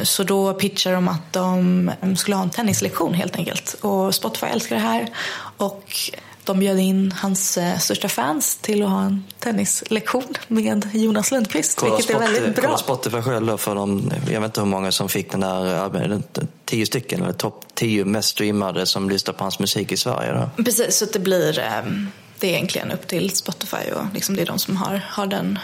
Så 0.04 0.22
då 0.22 0.54
pitchar 0.54 0.92
de 0.92 1.08
att 1.08 1.32
de 1.32 1.58
mm, 2.02 2.16
skulle 2.16 2.36
ha 2.36 2.42
en 2.42 2.50
tennislektion 2.50 3.14
helt 3.14 3.36
enkelt 3.36 3.74
och 3.80 4.14
Spotify 4.14 4.46
älskar 4.46 4.76
det 4.76 4.82
här 4.82 5.08
och 5.56 6.10
de 6.44 6.58
bjöd 6.58 6.78
in 6.78 7.12
hans 7.12 7.58
eh, 7.58 7.78
största 7.78 8.08
fans 8.08 8.56
till 8.56 8.82
att 8.82 8.88
ha 8.88 9.02
en 9.02 9.24
tennislektion 9.38 10.34
med 10.48 10.88
Jonas 10.92 11.30
Lundqvist, 11.32 11.78
kolla 11.78 11.96
vilket 11.96 12.16
är 12.16 12.20
väldigt 12.20 12.54
bra. 12.54 12.64
Kolla 12.64 12.78
Spotify 12.78 13.22
själv 13.22 13.56
för 13.56 13.74
de, 13.74 14.12
jag 14.30 14.40
vet 14.40 14.48
inte 14.48 14.60
hur 14.60 14.68
många 14.68 14.92
som 14.92 15.08
fick 15.08 15.30
den 15.30 15.40
där, 15.40 16.22
tio 16.64 16.86
stycken, 16.86 17.22
eller 17.22 17.32
topp 17.32 17.64
tio 17.74 18.04
mest 18.04 18.28
streamade 18.28 18.86
som 18.86 19.10
lyssnar 19.10 19.34
på 19.34 19.44
hans 19.44 19.58
musik 19.58 19.92
i 19.92 19.96
Sverige. 19.96 20.32
Då. 20.32 20.64
Precis, 20.64 20.96
så 20.96 21.04
det 21.12 21.18
blir, 21.18 21.58
ehm, 21.58 22.06
det 22.38 22.46
är 22.46 22.52
egentligen 22.52 22.90
upp 22.90 23.06
till 23.06 23.30
Spotify 23.30 23.90
och 23.94 24.04
liksom 24.14 24.36
det 24.36 24.42
är 24.42 24.46
de 24.46 24.58
som 24.58 24.76
har, 24.76 25.02
har 25.08 25.26
den 25.26 25.58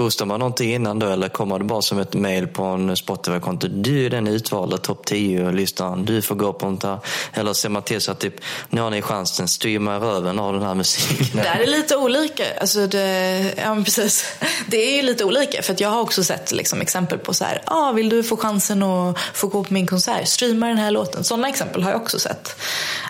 Boostar 0.00 0.26
man 0.26 0.40
någonting 0.40 0.74
innan 0.74 0.98
då 0.98 1.06
eller 1.06 1.28
kommer 1.28 1.58
det 1.58 1.64
bara 1.64 1.82
som 1.82 1.98
ett 1.98 2.14
mail 2.14 2.46
på 2.46 2.62
en 2.62 2.96
Spotify-konto? 2.96 3.68
Du 3.68 4.06
är 4.06 4.10
den 4.10 4.26
utvalda 4.26 4.78
topp 4.78 5.08
10-lyssnaren, 5.08 6.04
du 6.04 6.22
får 6.22 6.34
gå 6.34 6.52
på 6.52 6.66
sånt 6.66 6.82
här. 6.82 6.98
Eller 7.32 7.52
ser 7.52 7.68
man 7.68 7.82
till 7.82 8.00
så 8.00 8.12
att 8.12 8.18
typ, 8.18 8.34
nu 8.68 8.80
har 8.80 8.90
ni 8.90 9.02
chansen, 9.02 9.48
streama 9.48 9.98
röven 9.98 10.38
av 10.38 10.52
den 10.52 10.62
här 10.62 10.74
musiken. 10.74 11.26
Det 11.42 11.48
är 11.48 11.66
lite 11.66 11.96
olika. 11.96 12.44
Alltså 12.60 12.86
det, 12.86 13.54
ja, 13.56 13.76
precis. 13.84 14.24
det 14.66 14.76
är 14.76 14.96
ju 14.96 15.02
lite 15.02 15.24
olika 15.24 15.62
för 15.62 15.76
jag 15.78 15.88
har 15.88 16.00
också 16.00 16.24
sett 16.24 16.52
liksom, 16.52 16.80
exempel 16.80 17.18
på 17.18 17.34
så 17.34 17.44
här, 17.44 17.62
ah, 17.66 17.92
vill 17.92 18.08
du 18.08 18.22
få 18.22 18.36
chansen 18.36 18.82
att 18.82 19.18
få 19.34 19.46
gå 19.46 19.64
på 19.64 19.74
min 19.74 19.86
konsert, 19.86 20.28
streama 20.28 20.66
den 20.66 20.78
här 20.78 20.90
låten. 20.90 21.24
Sådana 21.24 21.48
exempel 21.48 21.82
har 21.82 21.90
jag 21.90 22.00
också 22.00 22.18
sett. 22.18 22.56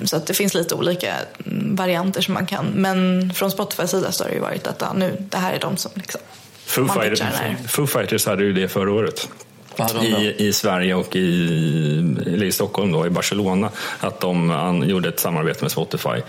Så 0.04 0.16
att 0.16 0.26
det 0.26 0.34
finns 0.34 0.54
lite 0.54 0.74
olika 0.74 1.14
mm, 1.46 1.76
varianter 1.76 2.20
som 2.20 2.34
man 2.34 2.46
kan. 2.46 2.66
Men 2.66 3.30
från 3.34 3.50
Spotifys 3.50 3.90
sida 3.90 4.12
så 4.12 4.24
har 4.24 4.28
det 4.28 4.34
ju 4.34 4.40
varit 4.40 4.66
att 4.66 4.82
ah, 4.82 4.92
nu, 4.92 5.26
det 5.30 5.38
här 5.38 5.52
är 5.52 5.60
de 5.60 5.76
som 5.76 5.90
liksom 5.94 6.20
Foo, 6.70 6.88
Fighters, 6.88 7.22
Foo 7.68 7.86
Fighters 7.86 8.26
hade 8.26 8.44
ju 8.44 8.52
det 8.52 8.68
förra 8.68 8.92
året. 8.92 9.28
I, 10.02 10.34
I 10.46 10.52
Sverige 10.52 10.94
och 10.94 11.16
i, 11.16 11.46
eller 12.26 12.46
i 12.46 12.52
Stockholm, 12.52 12.92
då, 12.92 13.06
i 13.06 13.10
Barcelona, 13.10 13.70
att 14.00 14.20
de 14.20 14.84
gjorde 14.86 15.08
ett 15.08 15.20
samarbete 15.20 15.64
med 15.64 15.72
Spotify 15.72 16.22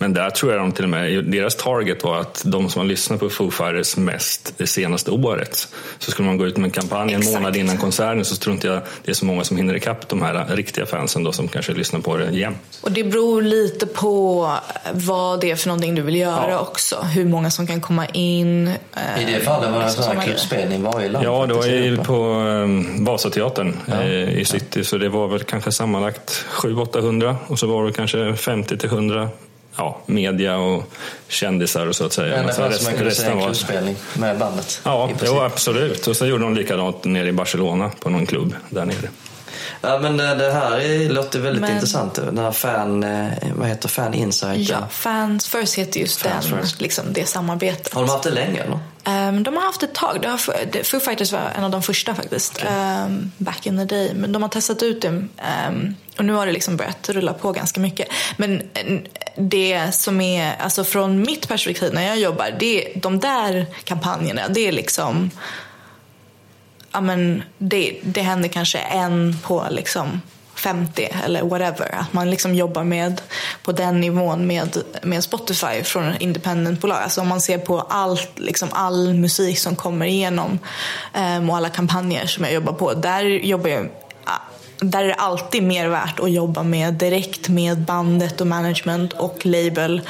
men 0.00 0.12
där 0.12 0.30
tror 0.30 0.52
jag 0.52 0.60
de 0.60 0.72
till 0.72 0.84
och 0.84 0.90
med, 0.90 1.24
deras 1.24 1.54
target 1.54 2.04
var 2.04 2.20
att 2.20 2.42
de 2.46 2.70
som 2.70 2.80
har 2.80 2.86
lyssnat 2.86 3.20
på 3.20 3.30
Foo 3.30 3.50
Fighters 3.50 3.96
mest 3.96 4.54
det 4.56 4.66
senaste 4.66 5.10
året, 5.10 5.68
så 5.98 6.10
skulle 6.10 6.28
man 6.28 6.38
gå 6.38 6.46
ut 6.46 6.56
med 6.56 6.64
en 6.64 6.70
kampanj 6.70 7.14
en 7.14 7.24
månad 7.24 7.56
innan 7.56 7.78
konserten 7.78 8.24
så 8.24 8.36
tror 8.36 8.54
inte 8.54 8.66
jag 8.66 8.82
det 9.04 9.10
är 9.10 9.14
så 9.14 9.24
många 9.24 9.44
som 9.44 9.56
hinner 9.56 9.74
ikapp 9.74 10.08
de 10.08 10.22
här 10.22 10.46
riktiga 10.56 10.86
fansen 10.86 11.24
då 11.24 11.32
som 11.32 11.48
kanske 11.48 11.72
lyssnar 11.72 12.00
på 12.00 12.16
det 12.16 12.30
jämt. 12.30 12.78
Och 12.80 12.92
det 12.92 13.04
beror 13.04 13.42
lite 13.42 13.86
på 13.86 14.50
vad 14.92 15.40
det 15.40 15.50
är 15.50 15.56
för 15.56 15.68
någonting 15.68 15.94
du 15.94 16.02
vill 16.02 16.16
göra 16.16 16.50
ja. 16.50 16.58
också. 16.58 16.96
Hur 16.96 17.24
många 17.24 17.50
som 17.50 17.66
kan 17.66 17.80
komma 17.80 18.06
in. 18.06 18.68
I 18.68 19.24
det 19.26 19.40
fallet 19.44 19.70
var 19.70 19.78
det 19.78 19.84
en 19.84 19.90
sån 19.90 20.16
här 20.16 20.24
klubbspelning 20.24 20.82
varje 20.82 21.08
land? 21.08 21.26
Ja, 21.26 21.46
det 21.46 21.54
var 21.54 21.66
ju 21.66 21.96
på 21.96 22.14
um, 22.14 23.04
Vasateatern 23.04 23.76
ja. 23.86 24.02
eh, 24.02 24.38
i 24.38 24.44
city, 24.44 24.84
så 24.84 24.98
det 24.98 25.08
var 25.08 25.28
väl 25.28 25.42
kanske 25.42 25.72
sammanlagt 25.72 26.46
700-800 26.50 27.36
och 27.46 27.58
så 27.58 27.66
var 27.66 27.86
det 27.86 27.92
kanske 27.92 28.36
50 28.36 28.78
till 28.78 28.88
100 28.88 29.28
ja, 29.76 29.98
media 30.06 30.56
och 30.56 30.92
kändisar 31.28 31.86
och 31.86 31.96
så 31.96 32.04
att 32.04 32.12
säga. 32.12 32.36
Men 32.36 32.46
det 32.46 32.52
som 32.52 32.84
man 32.84 32.94
kunde 32.94 33.10
säga 33.10 33.32
en 33.32 33.42
klubbspelning 33.42 33.96
med 34.18 34.38
bandet? 34.38 34.80
Ja, 34.84 35.10
jo, 35.24 35.40
absolut. 35.40 36.06
Och 36.06 36.16
så 36.16 36.26
gjorde 36.26 36.44
de 36.44 36.54
likadant 36.54 37.04
nere 37.04 37.28
i 37.28 37.32
Barcelona 37.32 37.90
på 38.00 38.10
någon 38.10 38.26
klubb 38.26 38.54
där 38.70 38.84
nere. 38.84 39.08
Ja, 39.82 39.98
men 39.98 40.16
det, 40.16 40.34
det 40.34 40.52
här 40.52 41.08
låter 41.08 41.38
väldigt 41.38 41.60
men... 41.60 41.74
intressant. 41.74 42.14
Den 42.14 42.38
här 42.38 42.52
fan, 42.52 43.04
eh, 43.04 43.28
vad 43.54 43.68
heter 43.68 43.88
fan 43.88 44.14
insight? 44.14 44.68
Ja, 44.68 44.88
Fans 44.90 45.48
First 45.48 45.74
heter 45.74 46.00
just 46.00 46.20
fans 46.20 46.46
den, 46.46 46.66
liksom 46.78 47.04
det 47.12 47.26
samarbetet. 47.26 47.94
Har 47.94 48.00
de 48.00 48.10
haft 48.10 48.24
det 48.24 48.30
länge? 48.30 48.60
Eller? 48.62 48.78
Um, 49.28 49.42
de 49.42 49.56
har 49.56 49.62
haft 49.62 49.82
ett 49.82 49.94
tag. 49.94 50.24
Har, 50.24 50.82
Foo 50.82 51.00
Fighters 51.00 51.32
var 51.32 51.52
en 51.56 51.64
av 51.64 51.70
de 51.70 51.82
första 51.82 52.14
faktiskt. 52.14 52.56
Okay. 52.56 53.04
Um, 53.04 53.32
back 53.36 53.66
in 53.66 53.78
the 53.78 53.84
day. 53.84 54.14
Men 54.14 54.32
de 54.32 54.42
har 54.42 54.48
testat 54.48 54.82
ut 54.82 55.02
det. 55.02 55.08
Um, 55.08 55.94
och 56.18 56.24
nu 56.24 56.32
har 56.32 56.46
det 56.46 56.52
liksom 56.52 56.76
börjat 56.76 57.08
rulla 57.08 57.32
på 57.32 57.52
ganska 57.52 57.80
mycket. 57.80 58.08
Men 58.36 58.62
det 59.36 59.94
som 59.94 60.20
är, 60.20 60.56
alltså 60.58 60.84
från 60.84 61.20
mitt 61.20 61.48
perspektiv 61.48 61.94
när 61.94 62.06
jag 62.06 62.18
jobbar, 62.18 62.56
det, 62.58 62.92
de 62.96 63.18
där 63.18 63.66
kampanjerna, 63.84 64.48
det 64.48 64.68
är 64.68 64.72
liksom 64.72 65.30
ja, 66.92 67.00
men 67.00 67.42
det, 67.58 68.00
det 68.02 68.20
händer 68.20 68.48
kanske 68.48 68.78
en 68.78 69.36
på 69.42 69.66
liksom 69.70 70.20
50 70.54 71.08
eller 71.24 71.42
whatever. 71.42 71.94
Att 71.94 72.12
man 72.12 72.30
liksom 72.30 72.54
jobbar 72.54 72.84
med 72.84 73.20
på 73.62 73.72
den 73.72 74.00
nivån 74.00 74.46
med, 74.46 74.76
med 75.02 75.24
Spotify 75.24 75.82
från 75.82 76.16
independentbolag. 76.16 76.98
Alltså 77.02 77.20
om 77.20 77.28
man 77.28 77.40
ser 77.40 77.58
på 77.58 77.80
allt, 77.80 78.30
liksom 78.36 78.68
all 78.72 79.14
musik 79.14 79.58
som 79.58 79.76
kommer 79.76 80.06
igenom 80.06 80.58
um, 81.14 81.50
och 81.50 81.56
alla 81.56 81.68
kampanjer 81.68 82.26
som 82.26 82.44
jag 82.44 82.52
jobbar 82.52 82.72
på. 82.72 82.94
Där 82.94 83.24
jobbar 83.24 83.70
jag 83.70 83.88
där 84.82 85.04
är 85.04 85.08
det 85.08 85.14
alltid 85.14 85.62
mer 85.62 85.88
värt 85.88 86.20
att 86.20 86.30
jobba 86.30 86.62
med 86.62 86.94
direkt 86.94 87.48
med 87.48 87.78
bandet 87.78 88.40
och 88.40 88.46
management 88.46 89.12
och 89.12 89.46
label 89.46 90.02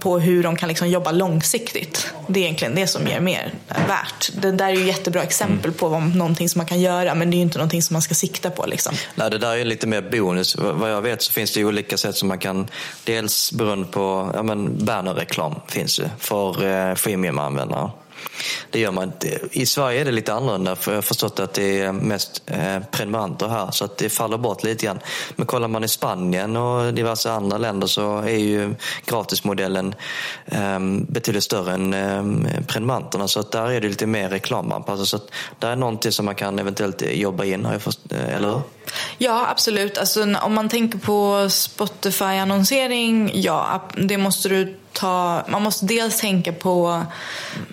på 0.00 0.18
hur 0.18 0.42
de 0.42 0.56
kan 0.56 0.68
liksom 0.68 0.88
jobba 0.88 1.10
långsiktigt. 1.10 2.12
Det 2.26 2.40
är 2.40 2.44
egentligen 2.44 2.74
det 2.74 2.86
som 2.86 3.06
ger 3.06 3.20
mer 3.20 3.54
värt. 3.88 4.30
Det 4.34 4.52
där 4.52 4.66
är 4.66 4.74
ju 4.74 4.86
jättebra 4.86 5.22
exempel 5.22 5.64
mm. 5.64 5.74
på 5.74 5.88
vad, 5.88 6.16
någonting 6.16 6.48
som 6.48 6.58
man 6.58 6.66
kan 6.66 6.80
göra 6.80 7.14
men 7.14 7.30
det 7.30 7.34
är 7.34 7.38
ju 7.38 7.42
inte 7.42 7.58
någonting 7.58 7.82
som 7.82 7.94
man 7.94 8.02
ska 8.02 8.14
sikta 8.14 8.50
på. 8.50 8.66
Liksom. 8.66 8.94
Nej, 9.14 9.30
det 9.30 9.38
där 9.38 9.56
är 9.56 9.64
lite 9.64 9.86
mer 9.86 10.02
bonus. 10.02 10.56
Vad 10.56 10.90
jag 10.90 11.02
vet 11.02 11.22
så 11.22 11.32
finns 11.32 11.52
det 11.52 11.64
olika 11.64 11.96
sätt 11.96 12.16
som 12.16 12.28
man 12.28 12.38
kan, 12.38 12.68
dels 13.04 13.52
beroende 13.52 13.86
på, 13.86 14.30
ja 14.34 14.42
men 14.42 14.84
bannerreklam 14.84 15.54
finns 15.68 16.00
ju 16.00 16.04
för 16.18 16.64
eh, 16.64 16.94
freemium-användare. 16.94 17.90
Det 18.70 18.80
gör 18.80 18.92
man 18.92 19.04
inte. 19.04 19.40
I 19.50 19.66
Sverige 19.66 20.00
är 20.00 20.04
det 20.04 20.10
lite 20.10 20.32
annorlunda 20.32 20.76
för 20.76 20.92
jag 20.92 20.96
har 20.96 21.02
förstått 21.02 21.40
att 21.40 21.54
det 21.54 21.80
är 21.80 21.92
mest 21.92 22.42
eh, 22.46 22.78
prenumeranter 22.90 23.48
här 23.48 23.70
så 23.70 23.84
att 23.84 23.96
det 23.96 24.08
faller 24.08 24.38
bort 24.38 24.64
lite 24.64 24.86
grann. 24.86 24.98
Men 25.36 25.46
kollar 25.46 25.68
man 25.68 25.84
i 25.84 25.88
Spanien 25.88 26.56
och 26.56 26.94
diverse 26.94 27.30
andra 27.30 27.58
länder 27.58 27.86
så 27.86 28.18
är 28.18 28.38
ju 28.38 28.74
gratismodellen 29.06 29.94
ehm, 30.46 31.04
betydligt 31.08 31.44
större 31.44 31.72
än 31.72 31.94
ehm, 31.94 32.46
prenumeranterna 32.66 33.28
så 33.28 33.40
att 33.40 33.52
där 33.52 33.70
är 33.70 33.80
det 33.80 33.88
lite 33.88 34.06
mer 34.06 34.28
reklamanpassat. 34.28 35.08
Så 35.08 35.16
att 35.16 35.30
där 35.58 35.70
är 35.70 35.76
någonting 35.76 36.12
som 36.12 36.24
man 36.24 36.34
kan 36.34 36.58
eventuellt 36.58 37.02
jobba 37.12 37.44
in, 37.44 37.64
har 37.64 37.72
jag 37.72 37.82
förstått, 37.82 38.12
eh, 38.12 38.36
eller 38.36 38.48
hur? 38.48 38.62
Ja, 39.18 39.46
absolut. 39.50 39.98
Alltså, 39.98 40.34
om 40.42 40.54
man 40.54 40.68
tänker 40.68 40.98
på 40.98 41.48
Spotify-annonsering, 41.50 43.30
ja, 43.34 43.82
det 43.96 44.18
måste 44.18 44.48
du 44.48 44.78
ta, 45.02 45.44
man 45.48 45.62
måste 45.62 45.86
dels 45.86 46.20
tänka 46.20 46.52
på 46.52 47.06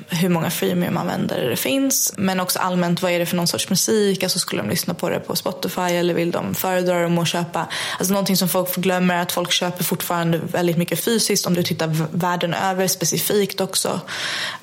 hur 0.10 0.30
många 0.30 0.50
freemium-användare 0.50 1.50
det 1.50 1.56
finns 1.56 2.13
men 2.18 2.39
också 2.39 2.60
allmänt 2.60 3.02
vad 3.02 3.12
är 3.12 3.20
det 3.20 3.26
för 3.26 3.36
någon 3.36 3.48
sorts 3.48 3.70
musik? 3.70 4.24
Alltså 4.24 4.39
skulle 4.39 4.62
de 4.62 4.70
lyssna 4.70 4.94
på 4.94 5.10
det 5.10 5.20
på 5.20 5.36
Spotify 5.36 5.82
eller 5.82 6.13
vill 6.13 6.32
de 6.32 6.56
föredra 6.56 7.02
dem 7.02 7.18
att 7.18 7.28
köpa? 7.28 7.68
Alltså 7.98 8.13
någonting 8.13 8.38
som 8.38 8.50
folk 8.50 8.76
glömmer 8.76 9.15
är 9.15 9.22
att 9.22 9.32
folk 9.32 9.52
köper 9.52 9.84
fortfarande 9.84 10.38
väldigt 10.38 10.78
mycket 10.78 11.04
fysiskt 11.04 11.46
om 11.46 11.54
du 11.54 11.63
tittar 11.63 11.88
världen 12.12 12.54
över 12.54 12.88
specifikt 12.88 13.62
också. 13.62 14.02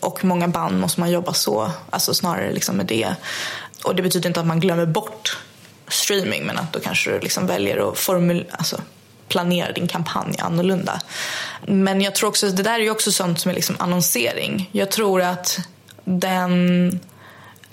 Och 0.00 0.24
många 0.24 0.48
band 0.48 0.80
måste 0.80 1.00
man 1.00 1.10
jobba 1.10 1.32
så, 1.32 1.70
alltså 1.90 2.14
snarare 2.14 2.52
liksom 2.52 2.76
med 2.76 2.86
det. 2.86 3.14
Och 3.84 3.94
det 3.94 4.02
betyder 4.02 4.28
inte 4.28 4.40
att 4.40 4.46
man 4.46 4.60
glömmer 4.60 4.86
bort 4.86 5.38
streaming 5.88 6.46
men 6.46 6.58
att 6.58 6.72
då 6.72 6.80
kanske 6.80 7.10
du 7.10 7.20
liksom 7.20 7.46
väljer 7.46 7.88
att 7.88 7.98
formulera, 7.98 8.46
alltså 8.50 8.80
planera 9.28 9.72
din 9.72 9.88
kampanj 9.88 10.36
annorlunda. 10.38 11.00
Men 11.66 12.00
jag 12.00 12.14
tror 12.14 12.28
också, 12.28 12.48
det 12.48 12.62
där 12.62 12.74
är 12.74 12.82
ju 12.84 12.90
också 12.90 13.12
sånt 13.12 13.40
som 13.40 13.50
är 13.50 13.54
liksom 13.54 13.76
annonsering. 13.78 14.68
Jag 14.72 14.90
tror 14.90 15.22
att 15.22 15.58
den 16.04 17.00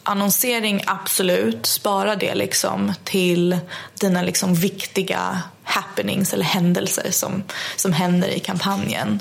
annonsering, 0.03 0.83
absolut, 0.87 1.65
spara 1.65 2.15
det 2.15 2.35
liksom 2.35 2.93
till 3.03 3.57
dina 3.99 4.21
liksom 4.21 4.55
viktiga 4.55 5.41
happenings 5.63 6.33
eller 6.33 6.45
händelser 6.45 7.11
som, 7.11 7.43
som 7.75 7.93
händer 7.93 8.27
i 8.27 8.39
kampanjen. 8.39 9.19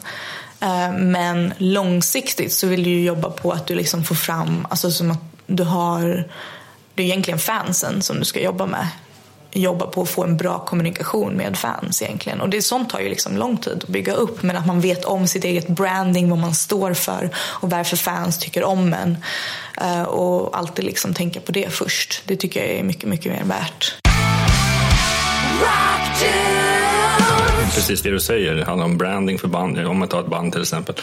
Eh, 0.60 0.92
men 0.92 1.54
långsiktigt 1.58 2.52
så 2.52 2.66
vill 2.66 2.84
du 2.84 2.90
ju 2.90 3.04
jobba 3.04 3.30
på 3.30 3.52
att 3.52 3.66
du 3.66 3.74
liksom 3.74 4.04
får 4.04 4.14
fram, 4.14 4.66
alltså 4.70 4.90
som 4.90 5.10
att 5.10 5.22
du 5.46 5.64
har, 5.64 6.28
det 6.94 7.02
är 7.02 7.06
egentligen 7.06 7.38
fansen 7.38 8.02
som 8.02 8.18
du 8.18 8.24
ska 8.24 8.40
jobba 8.40 8.66
med 8.66 8.88
jobba 9.52 9.86
på 9.86 10.02
att 10.02 10.08
få 10.08 10.24
en 10.24 10.36
bra 10.36 10.58
kommunikation 10.58 11.34
med 11.34 11.56
fans 11.56 12.02
egentligen. 12.02 12.40
Och 12.40 12.48
det 12.48 12.62
sånt 12.62 12.90
tar 12.90 13.00
ju 13.00 13.08
liksom 13.08 13.36
lång 13.36 13.56
tid 13.56 13.80
att 13.82 13.88
bygga 13.88 14.14
upp. 14.14 14.42
Men 14.42 14.56
att 14.56 14.66
man 14.66 14.80
vet 14.80 15.04
om 15.04 15.26
sitt 15.26 15.44
eget 15.44 15.68
branding, 15.68 16.30
vad 16.30 16.38
man 16.38 16.54
står 16.54 16.94
för 16.94 17.30
och 17.36 17.70
varför 17.70 17.96
fans 17.96 18.38
tycker 18.38 18.64
om 18.64 18.94
en. 18.94 19.16
Uh, 19.82 20.02
och 20.02 20.58
alltid 20.58 20.84
liksom 20.84 21.14
tänka 21.14 21.40
på 21.40 21.52
det 21.52 21.72
först. 21.72 22.22
Det 22.26 22.36
tycker 22.36 22.60
jag 22.60 22.78
är 22.78 22.82
mycket, 22.82 23.08
mycket 23.08 23.32
mer 23.32 23.44
värt. 23.44 23.94
Precis 27.74 28.02
det 28.02 28.10
du 28.10 28.20
säger, 28.20 28.54
det 28.54 28.64
handlar 28.64 28.86
om 28.86 28.98
branding 28.98 29.38
för 29.38 29.48
band. 29.48 29.78
Om 29.78 29.98
man 29.98 30.08
tar 30.08 30.20
ett 30.20 30.26
band 30.26 30.52
till 30.52 30.62
exempel. 30.62 30.94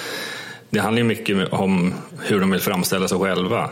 Det 0.69 0.79
handlar 0.79 0.97
ju 0.97 1.07
mycket 1.07 1.53
om 1.53 1.93
hur 2.19 2.39
de 2.39 2.51
vill 2.51 2.62
framställa 2.62 3.07
sig 3.07 3.17
själva. 3.17 3.69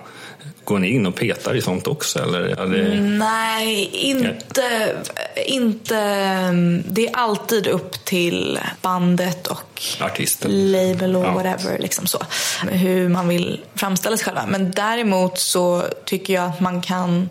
Går 0.67 0.79
ni 0.79 0.87
in 0.87 1.05
och 1.05 1.15
petar 1.15 1.55
i 1.55 1.61
sånt 1.61 1.87
också? 1.87 2.19
Eller 2.19 2.41
det... 2.65 3.01
Nej, 3.01 3.89
inte, 3.93 4.95
inte. 5.45 5.95
Det 6.85 7.07
är 7.07 7.15
alltid 7.15 7.67
upp 7.67 8.05
till 8.05 8.59
bandet 8.81 9.47
och 9.47 9.81
Artisten. 10.01 10.71
label 10.71 11.15
och 11.15 11.25
ja. 11.25 11.31
whatever. 11.31 11.79
Liksom 11.79 12.07
så. 12.07 12.19
Hur 12.69 13.09
man 13.09 13.27
vill 13.27 13.61
framställa 13.75 14.17
sig 14.17 14.25
själva. 14.25 14.45
Men 14.47 14.71
däremot 14.71 15.39
så 15.39 15.83
tycker 16.05 16.33
jag 16.33 16.45
att 16.45 16.59
man 16.59 16.81
kan 16.81 17.29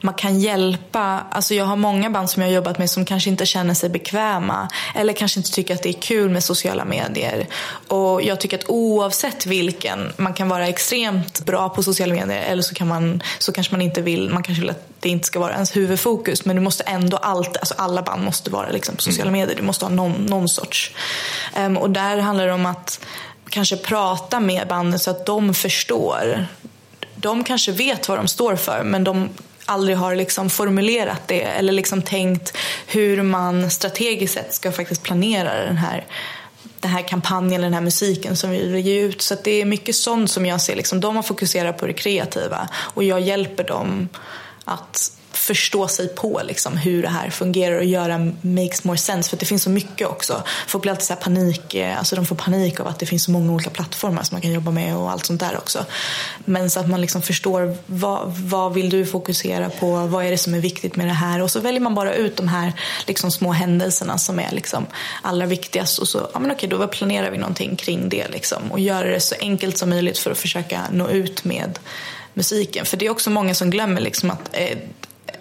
man 0.00 0.14
kan 0.14 0.40
hjälpa. 0.40 1.20
Alltså 1.30 1.54
jag 1.54 1.64
har 1.64 1.76
många 1.76 2.10
band 2.10 2.30
som 2.30 2.42
jag 2.42 2.48
har 2.48 2.54
jobbat 2.54 2.78
med 2.78 2.90
som 2.90 3.04
kanske 3.04 3.30
inte 3.30 3.46
känner 3.46 3.74
sig 3.74 3.90
bekväma 3.90 4.68
eller 4.94 5.12
kanske 5.12 5.40
inte 5.40 5.50
tycker 5.50 5.74
att 5.74 5.82
det 5.82 5.88
är 5.88 6.00
kul 6.00 6.30
med 6.30 6.44
sociala 6.44 6.84
medier. 6.84 7.46
Och 7.88 8.22
jag 8.22 8.40
tycker 8.40 8.58
att 8.58 8.68
oavsett 8.68 9.46
vilken, 9.46 10.12
man 10.16 10.34
kan 10.34 10.48
vara 10.48 10.68
extremt 10.68 11.44
bra 11.46 11.68
på 11.68 11.82
sociala 11.82 12.14
medier 12.14 12.42
eller 12.42 12.62
så, 12.62 12.74
kan 12.78 12.88
man, 12.88 13.22
så 13.38 13.52
kanske 13.52 13.74
man 13.74 13.82
inte 13.82 14.02
vill, 14.02 14.30
man 14.30 14.42
kanske 14.42 14.60
vill 14.60 14.70
att 14.70 14.88
det 15.00 15.08
inte 15.08 15.26
ska 15.26 15.40
vara 15.40 15.52
ens 15.52 15.76
huvudfokus 15.76 16.44
men 16.44 16.56
du 16.56 16.62
måste 16.62 16.84
ändå 16.84 17.16
alltid, 17.16 17.56
alltså 17.56 17.74
alla 17.78 18.02
band 18.02 18.24
måste 18.24 18.50
vara 18.50 18.70
liksom 18.70 18.96
på 18.96 19.02
sociala 19.02 19.28
mm. 19.28 19.40
medier. 19.40 19.56
Du 19.56 19.62
måste 19.62 19.84
ha 19.84 19.90
någon, 19.90 20.12
någon 20.12 20.48
sorts. 20.48 20.94
Um, 21.58 21.76
och 21.76 21.90
där 21.90 22.18
handlar 22.18 22.46
det 22.46 22.52
om 22.52 22.66
att 22.66 23.00
kanske 23.48 23.76
prata 23.76 24.40
med 24.40 24.68
bandet 24.68 25.02
så 25.02 25.10
att 25.10 25.26
de 25.26 25.54
förstår 25.54 26.46
de 27.14 27.44
kanske 27.44 27.72
vet 27.72 28.08
vad 28.08 28.18
de 28.18 28.28
står 28.28 28.56
för 28.56 28.82
men 28.84 29.04
de 29.04 29.28
aldrig 29.64 29.96
har 29.96 30.14
liksom 30.14 30.50
formulerat 30.50 31.22
det 31.26 31.42
eller 31.42 31.72
liksom 31.72 32.02
tänkt 32.02 32.56
hur 32.86 33.22
man 33.22 33.70
strategiskt 33.70 34.34
sett 34.34 34.54
ska 34.54 34.72
faktiskt 34.72 35.02
planera 35.02 35.64
den 35.64 35.76
här 35.76 36.06
den 36.80 36.90
här 36.90 37.08
kampanjen, 37.08 37.60
den 37.60 37.74
här 37.74 37.80
musiken 37.80 38.36
som 38.36 38.50
vi 38.50 38.66
vill 38.66 38.86
ge 38.86 39.00
ut. 39.00 39.22
Så 39.22 39.36
det 39.44 39.60
är 39.60 39.64
mycket 39.64 39.94
sånt 39.94 40.30
som 40.30 40.46
jag 40.46 40.60
ser. 40.60 40.76
Liksom, 40.76 41.00
de 41.00 41.16
har 41.16 41.22
fokuserat 41.22 41.78
på 41.78 41.86
det 41.86 41.92
kreativa 41.92 42.68
och 42.74 43.04
jag 43.04 43.20
hjälper 43.20 43.64
dem 43.64 44.08
att 44.64 45.17
förstå 45.38 45.88
sig 45.88 46.08
på 46.08 46.40
liksom, 46.44 46.76
hur 46.76 47.02
det 47.02 47.08
här 47.08 47.30
fungerar 47.30 47.76
och 47.76 47.84
göra 47.84 48.32
makes 48.40 48.84
more 48.84 48.98
sense. 48.98 49.30
För 49.30 49.36
det 49.36 49.46
finns 49.46 49.62
så 49.62 49.70
mycket 49.70 50.06
också. 50.06 50.42
Folk 50.66 50.82
blir 50.82 50.92
alltid 50.92 51.06
så 51.06 51.14
panik, 51.14 51.74
eh, 51.74 51.98
alltså 51.98 52.16
de 52.16 52.26
får 52.26 52.36
panik 52.36 52.80
av 52.80 52.88
att 52.88 52.98
det 52.98 53.06
finns 53.06 53.24
så 53.24 53.30
många 53.30 53.52
olika 53.52 53.70
plattformar 53.70 54.22
som 54.22 54.34
man 54.34 54.42
kan 54.42 54.52
jobba 54.52 54.70
med 54.70 54.96
och 54.96 55.10
allt 55.10 55.26
sånt 55.26 55.40
där 55.40 55.56
också. 55.56 55.84
Men 56.44 56.70
så 56.70 56.80
att 56.80 56.88
man 56.88 57.00
liksom 57.00 57.22
förstår 57.22 57.76
vad, 57.86 58.20
vad 58.26 58.74
vill 58.74 58.90
du 58.90 59.06
fokusera 59.06 59.70
på? 59.70 60.06
Vad 60.06 60.24
är 60.24 60.30
det 60.30 60.38
som 60.38 60.54
är 60.54 60.60
viktigt 60.60 60.96
med 60.96 61.06
det 61.06 61.12
här? 61.12 61.42
Och 61.42 61.50
så 61.50 61.60
väljer 61.60 61.80
man 61.80 61.94
bara 61.94 62.14
ut 62.14 62.36
de 62.36 62.48
här 62.48 62.72
liksom, 63.06 63.30
små 63.30 63.52
händelserna 63.52 64.18
som 64.18 64.38
är 64.38 64.50
liksom, 64.50 64.86
allra 65.22 65.46
viktigast 65.46 65.98
och 65.98 66.08
så, 66.08 66.30
ja 66.32 66.40
men 66.40 66.50
okej, 66.50 66.68
då 66.68 66.86
planerar 66.86 67.30
vi 67.30 67.38
någonting 67.38 67.76
kring 67.76 68.08
det 68.08 68.28
liksom 68.28 68.72
och 68.72 68.80
gör 68.80 69.04
det 69.04 69.20
så 69.20 69.34
enkelt 69.40 69.78
som 69.78 69.90
möjligt 69.90 70.18
för 70.18 70.30
att 70.30 70.38
försöka 70.38 70.80
nå 70.92 71.08
ut 71.08 71.44
med 71.44 71.78
musiken. 72.34 72.86
För 72.86 72.96
det 72.96 73.06
är 73.06 73.10
också 73.10 73.30
många 73.30 73.54
som 73.54 73.70
glömmer 73.70 74.00
liksom 74.00 74.30
att 74.30 74.48
eh, 74.52 74.78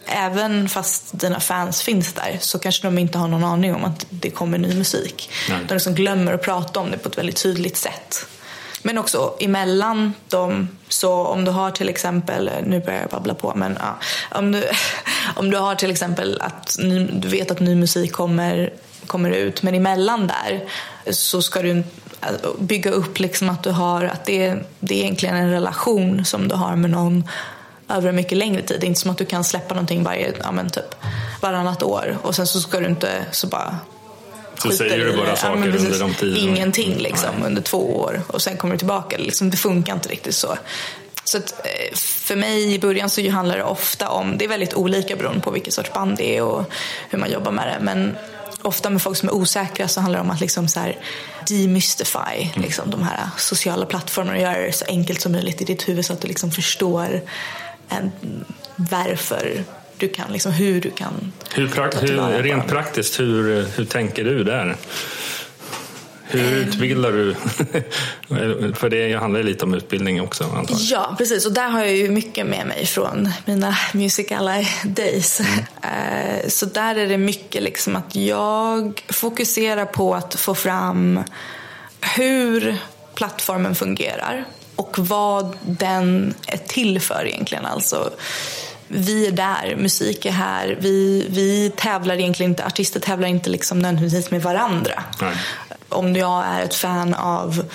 även 0.05 0.69
fast 0.69 1.19
dina 1.19 1.39
fans 1.39 1.81
finns 1.81 2.13
där 2.13 2.37
så 2.41 2.59
kanske 2.59 2.87
de 2.87 2.97
inte 2.97 3.17
har 3.17 3.27
någon 3.27 3.43
aning 3.43 3.75
om 3.75 3.85
att 3.85 4.05
det 4.09 4.29
kommer 4.29 4.57
ny 4.57 4.75
musik. 4.75 5.29
Nej. 5.49 5.59
De 5.67 5.73
liksom 5.73 5.95
glömmer 5.95 6.33
att 6.33 6.41
prata 6.41 6.79
om 6.79 6.91
det 6.91 6.97
på 6.97 7.09
ett 7.09 7.17
väldigt 7.17 7.43
tydligt 7.43 7.77
sätt. 7.77 8.27
Men 8.81 8.97
också 8.97 9.35
emellan 9.39 10.13
dem, 10.29 10.69
så 10.87 11.13
om 11.13 11.45
du 11.45 11.51
har 11.51 11.71
till 11.71 11.89
exempel, 11.89 12.51
nu 12.65 12.79
börjar 12.79 13.01
jag 13.01 13.09
babbla 13.09 13.33
på, 13.33 13.53
men 13.55 13.77
ja, 13.79 13.97
om, 14.31 14.51
du, 14.51 14.63
om 15.35 15.49
du 15.49 15.57
har 15.57 15.75
till 15.75 15.91
exempel 15.91 16.41
att 16.41 16.75
ny, 16.79 17.07
du 17.07 17.27
vet 17.27 17.51
att 17.51 17.59
ny 17.59 17.75
musik 17.75 18.11
kommer, 18.11 18.73
kommer 19.07 19.31
ut, 19.31 19.63
men 19.63 19.75
emellan 19.75 20.27
där 20.27 20.63
så 21.11 21.41
ska 21.41 21.61
du 21.61 21.83
bygga 22.59 22.91
upp 22.91 23.19
liksom 23.19 23.49
att 23.49 23.63
du 23.63 23.71
har, 23.71 24.03
att 24.03 24.25
det, 24.25 24.55
det 24.79 24.95
är 24.95 24.99
egentligen 24.99 25.35
en 25.35 25.51
relation 25.51 26.25
som 26.25 26.47
du 26.47 26.55
har 26.55 26.75
med 26.75 26.89
någon 26.89 27.23
över 27.89 28.09
en 28.09 28.15
mycket 28.15 28.37
längre 28.37 28.61
tid. 28.61 28.79
Det 28.79 28.85
är 28.85 28.87
inte 28.87 29.01
som 29.01 29.11
att 29.11 29.17
du 29.17 29.25
kan 29.25 29.43
släppa 29.43 29.73
någonting 29.73 30.03
varje, 30.03 30.33
ja, 30.43 30.51
men 30.51 30.69
typ 30.69 30.95
varannat 31.41 31.83
år 31.83 32.17
och 32.21 32.35
sen 32.35 32.47
så 32.47 32.59
ska 32.59 32.79
du 32.79 32.85
inte 32.85 33.25
så 33.31 33.47
bara 33.47 33.79
så 34.57 34.71
säger 34.71 35.05
du 35.05 35.17
bara 35.17 35.35
saker 35.35 35.59
ja, 35.59 35.65
under 35.65 35.99
de 35.99 36.13
tiden? 36.13 36.37
Ingenting 36.37 36.97
liksom, 36.97 37.43
under 37.45 37.61
två 37.61 37.99
år 37.99 38.21
och 38.27 38.41
sen 38.41 38.57
kommer 38.57 38.73
du 38.73 38.77
tillbaka. 38.77 39.17
Liksom, 39.17 39.49
det 39.49 39.57
funkar 39.57 39.93
inte 39.93 40.09
riktigt 40.09 40.35
så. 40.35 40.57
Så 41.23 41.37
att, 41.37 41.65
eh, 41.65 41.95
för 41.97 42.35
mig 42.35 42.73
i 42.73 42.79
början 42.79 43.09
så 43.09 43.29
handlar 43.29 43.57
det 43.57 43.63
ofta 43.63 44.09
om, 44.09 44.37
det 44.37 44.45
är 44.45 44.49
väldigt 44.49 44.73
olika 44.73 45.15
beroende 45.15 45.41
på 45.41 45.51
vilket 45.51 45.73
sorts 45.73 45.93
band 45.93 46.17
det 46.17 46.37
är 46.37 46.43
och 46.43 46.71
hur 47.09 47.17
man 47.17 47.31
jobbar 47.31 47.51
med 47.51 47.67
det. 47.67 47.85
Men 47.85 48.17
ofta 48.61 48.89
med 48.89 49.01
folk 49.01 49.17
som 49.17 49.29
är 49.29 49.33
osäkra 49.33 49.87
så 49.87 50.01
handlar 50.01 50.19
det 50.19 50.23
om 50.23 50.31
att 50.31 50.39
liksom 50.39 50.67
så 50.67 50.79
här 50.79 50.97
demystify 51.49 52.41
mm. 52.41 52.61
liksom, 52.61 52.91
de 52.91 53.03
här 53.03 53.29
sociala 53.37 53.85
plattformarna 53.85 54.37
och 54.37 54.43
göra 54.43 54.61
det 54.61 54.73
så 54.73 54.85
enkelt 54.85 55.21
som 55.21 55.31
möjligt 55.31 55.61
i 55.61 55.65
ditt 55.65 55.89
huvud 55.89 56.05
så 56.05 56.13
att 56.13 56.21
du 56.21 56.27
liksom 56.27 56.51
förstår 56.51 57.21
varför 58.75 59.63
du 59.97 60.07
kan, 60.07 60.31
liksom 60.31 60.51
hur 60.51 60.81
du 60.81 60.91
kan 60.91 61.33
hur, 61.53 61.67
prakt, 61.67 62.03
hur 62.03 62.43
Rent 62.43 62.67
praktiskt, 62.67 63.19
hur, 63.19 63.65
hur 63.77 63.85
tänker 63.85 64.23
du 64.23 64.43
där? 64.43 64.75
Hur 66.29 66.57
utbildar 66.57 67.11
du? 67.11 67.35
För 68.73 68.89
det 68.89 69.13
handlar 69.13 69.43
lite 69.43 69.65
om 69.65 69.73
utbildning 69.73 70.21
också 70.21 70.43
antagligen. 70.43 70.85
Ja, 70.91 71.15
precis. 71.17 71.45
Och 71.45 71.51
där 71.51 71.69
har 71.69 71.79
jag 71.79 71.95
ju 71.95 72.09
mycket 72.09 72.47
med 72.47 72.67
mig 72.67 72.85
från 72.85 73.29
mina 73.45 73.77
Music 73.93 74.31
Ally 74.31 74.65
Days. 74.83 75.39
Mm. 75.39 75.59
Eh, 75.81 76.47
så 76.47 76.65
där 76.65 76.95
är 76.95 77.07
det 77.07 77.17
mycket 77.17 77.63
liksom 77.63 77.95
att 77.95 78.15
jag 78.15 79.03
fokuserar 79.09 79.85
på 79.85 80.15
att 80.15 80.35
få 80.35 80.55
fram 80.55 81.19
hur 82.15 82.77
plattformen 83.15 83.75
fungerar 83.75 84.45
och 84.77 84.99
vad 84.99 85.57
den 85.61 86.33
är 86.47 86.57
till 86.57 87.01
för 87.01 87.27
egentligen. 87.27 87.65
Alltså, 87.65 88.11
vi 88.87 89.27
är 89.27 89.31
där, 89.31 89.75
musik 89.77 90.25
är 90.25 90.31
här. 90.31 90.77
Vi, 90.81 91.27
vi 91.29 91.71
tävlar 91.75 92.15
egentligen 92.15 92.51
inte, 92.51 92.65
artister 92.65 92.99
tävlar 92.99 93.27
inte 93.27 93.49
liksom 93.49 93.79
nödvändigtvis 93.79 94.31
med 94.31 94.41
varandra. 94.41 95.03
Nej. 95.21 95.35
Om 95.89 96.15
jag 96.15 96.45
är 96.45 96.63
ett 96.63 96.75
fan 96.75 97.13
av 97.13 97.65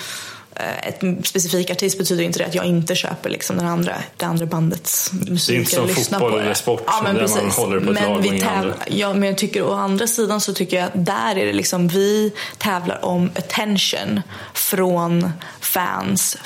eh, 0.55 0.87
ett 0.87 1.27
specifik 1.27 1.71
artist 1.71 1.97
betyder 1.97 2.23
inte 2.23 2.39
det 2.39 2.45
att 2.45 2.55
jag 2.55 2.65
inte 2.65 2.95
köper 2.95 3.29
liksom 3.29 3.57
den 3.57 3.67
andra, 3.67 3.95
det 4.17 4.25
andra 4.25 4.45
bandets 4.45 5.11
musik. 5.13 5.47
Det 5.71 5.75
är 5.75 5.81
inte 5.81 6.03
som 6.03 6.19
fotboll 6.19 6.39
eller 6.39 6.53
sport 6.53 6.83
ja, 6.87 7.01
men 7.03 7.15
där 7.15 7.21
precis. 7.21 7.41
man 7.41 7.51
håller 7.51 7.79
på 7.79 7.91
ett 7.91 7.99
men 7.99 8.13
lag 8.13 8.21
vi 8.21 8.39
tävlar, 8.39 8.75
Ja, 8.87 9.13
men 9.13 9.29
jag 9.29 9.37
tycker 9.37 9.63
å 9.63 9.73
andra 9.73 10.07
sidan 10.07 10.41
så 10.41 10.53
tycker 10.53 10.77
jag 10.77 10.85
att 10.85 11.05
där 11.05 11.37
är 11.37 11.45
det 11.45 11.53
liksom 11.53 11.87
vi 11.87 12.33
tävlar 12.57 13.05
om 13.05 13.31
attention 13.35 14.21
från 14.53 15.31
fans 15.59 16.37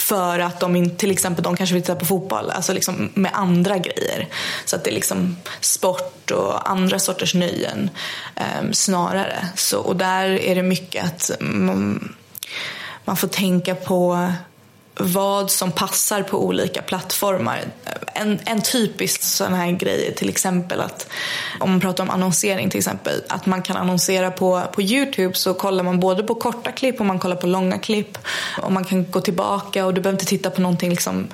för 0.00 0.38
att 0.38 0.60
de 0.60 0.90
till 0.90 1.10
exempel 1.10 1.44
de 1.44 1.56
kanske 1.56 1.74
vill 1.74 1.82
titta 1.82 1.94
på 1.94 2.06
fotboll, 2.06 2.50
alltså 2.50 2.72
liksom 2.72 3.10
med 3.14 3.30
andra 3.34 3.78
grejer. 3.78 4.28
Så 4.64 4.76
att 4.76 4.84
det 4.84 4.90
är 4.90 4.94
liksom 4.94 5.36
sport 5.60 6.30
och 6.30 6.70
andra 6.70 6.98
sorters 6.98 7.34
nöjen 7.34 7.90
eh, 8.36 8.70
snarare. 8.72 9.48
Så, 9.56 9.78
och 9.80 9.96
där 9.96 10.28
är 10.28 10.54
det 10.54 10.62
mycket 10.62 11.04
att 11.04 11.30
man, 11.40 12.14
man 13.04 13.16
får 13.16 13.28
tänka 13.28 13.74
på 13.74 14.32
vad 15.00 15.50
som 15.50 15.72
passar 15.72 16.22
på 16.22 16.44
olika 16.44 16.82
plattformar. 16.82 17.60
En, 18.14 18.38
en 18.44 18.62
typisk 18.62 19.22
sån 19.22 19.54
här 19.54 19.70
grej 19.70 20.06
är 20.06 20.12
till 20.12 20.28
exempel 20.28 20.80
att 20.80 21.06
om 21.60 21.70
man 21.70 21.80
pratar 21.80 22.04
om 22.04 22.10
annonsering 22.10 22.70
till 22.70 22.78
exempel 22.78 23.22
att 23.28 23.46
man 23.46 23.62
kan 23.62 23.76
annonsera 23.76 24.30
på, 24.30 24.62
på 24.72 24.82
Youtube 24.82 25.34
så 25.34 25.54
kollar 25.54 25.84
man 25.84 26.00
både 26.00 26.22
på 26.22 26.34
korta 26.34 26.72
klipp 26.72 27.00
och 27.00 27.06
man 27.06 27.18
kollar 27.18 27.36
på 27.36 27.46
långa 27.46 27.78
klipp 27.78 28.18
och 28.62 28.72
man 28.72 28.84
kan 28.84 29.10
gå 29.10 29.20
tillbaka 29.20 29.86
och 29.86 29.94
du 29.94 30.00
behöver 30.00 30.16
inte 30.16 30.28
titta 30.28 30.50
på 30.50 30.60
någonting 30.60 30.90
liksom 30.90 31.28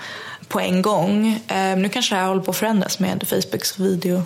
på 0.49 0.61
en 0.61 0.83
gång. 0.83 1.41
Um, 1.55 1.83
nu 1.83 1.89
kanske 1.89 2.15
det 2.15 2.21
här 2.21 2.29
håller 2.29 2.43
på 2.43 2.51
att 2.51 2.57
förändras 2.57 2.99
med 2.99 3.25
Facebooks 3.29 3.79
video. 3.79 4.23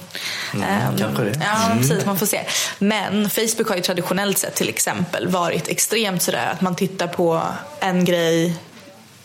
Mm, 0.54 0.88
um, 0.88 0.98
kanske 0.98 1.24
det. 1.24 1.40
Ja, 1.44 1.76
precis. 1.78 2.06
Man 2.06 2.18
får 2.18 2.26
se. 2.26 2.40
Men 2.78 3.30
Facebook 3.30 3.68
har 3.68 3.76
ju 3.76 3.82
traditionellt 3.82 4.38
sett 4.38 4.54
till 4.54 4.68
exempel 4.68 5.28
varit 5.28 5.68
extremt 5.68 6.22
sådär 6.22 6.50
att 6.52 6.60
man 6.60 6.76
tittar 6.76 7.06
på 7.06 7.42
en 7.80 8.04
grej 8.04 8.56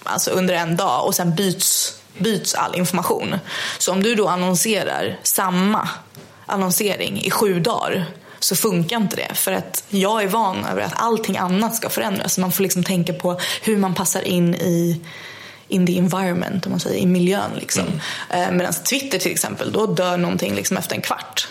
alltså 0.06 0.32
under 0.32 0.54
en 0.54 0.76
dag 0.76 1.06
och 1.06 1.16
sen 1.16 1.36
byts, 1.36 2.00
byts 2.18 2.54
all 2.54 2.76
information. 2.76 3.36
Så 3.78 3.92
om 3.92 4.04
du 4.04 4.16
då 4.16 4.28
annonserar 4.28 5.20
samma 5.24 5.90
annonsering 6.46 7.22
i 7.22 7.32
sju 7.32 7.60
dagar 7.60 8.06
så 8.40 8.56
funkar 8.56 8.98
inte 8.98 9.16
det. 9.16 9.36
För 9.36 9.52
att 9.52 9.84
jag 9.90 10.24
är 10.24 10.28
van 10.28 10.66
över 10.66 10.82
att 10.82 10.94
allting 10.96 11.38
annat 11.38 11.76
ska 11.76 11.90
förändras. 11.90 12.38
Man 12.38 12.52
får 12.52 12.64
liksom 12.64 12.84
tänka 12.84 13.14
på 13.14 13.40
hur 13.62 13.78
man 13.78 13.96
passar 13.96 14.22
in 14.22 14.56
i 14.56 15.02
in 15.68 15.86
the 15.86 15.98
environment, 15.98 16.66
om 16.66 16.72
man 16.72 16.80
säger, 16.80 17.00
i 17.00 17.06
miljön. 17.06 17.52
Liksom. 17.56 17.84
Mm. 18.30 18.50
Eh, 18.50 18.52
Medan 18.52 18.74
Twitter 18.74 19.20
till 19.20 19.32
exempel, 19.32 19.72
då 19.72 19.88
dör 19.88 20.18
någonting 20.18 20.56
liksom 20.56 20.78
efter 20.78 20.96
en 20.96 21.02
kvart. 21.02 21.48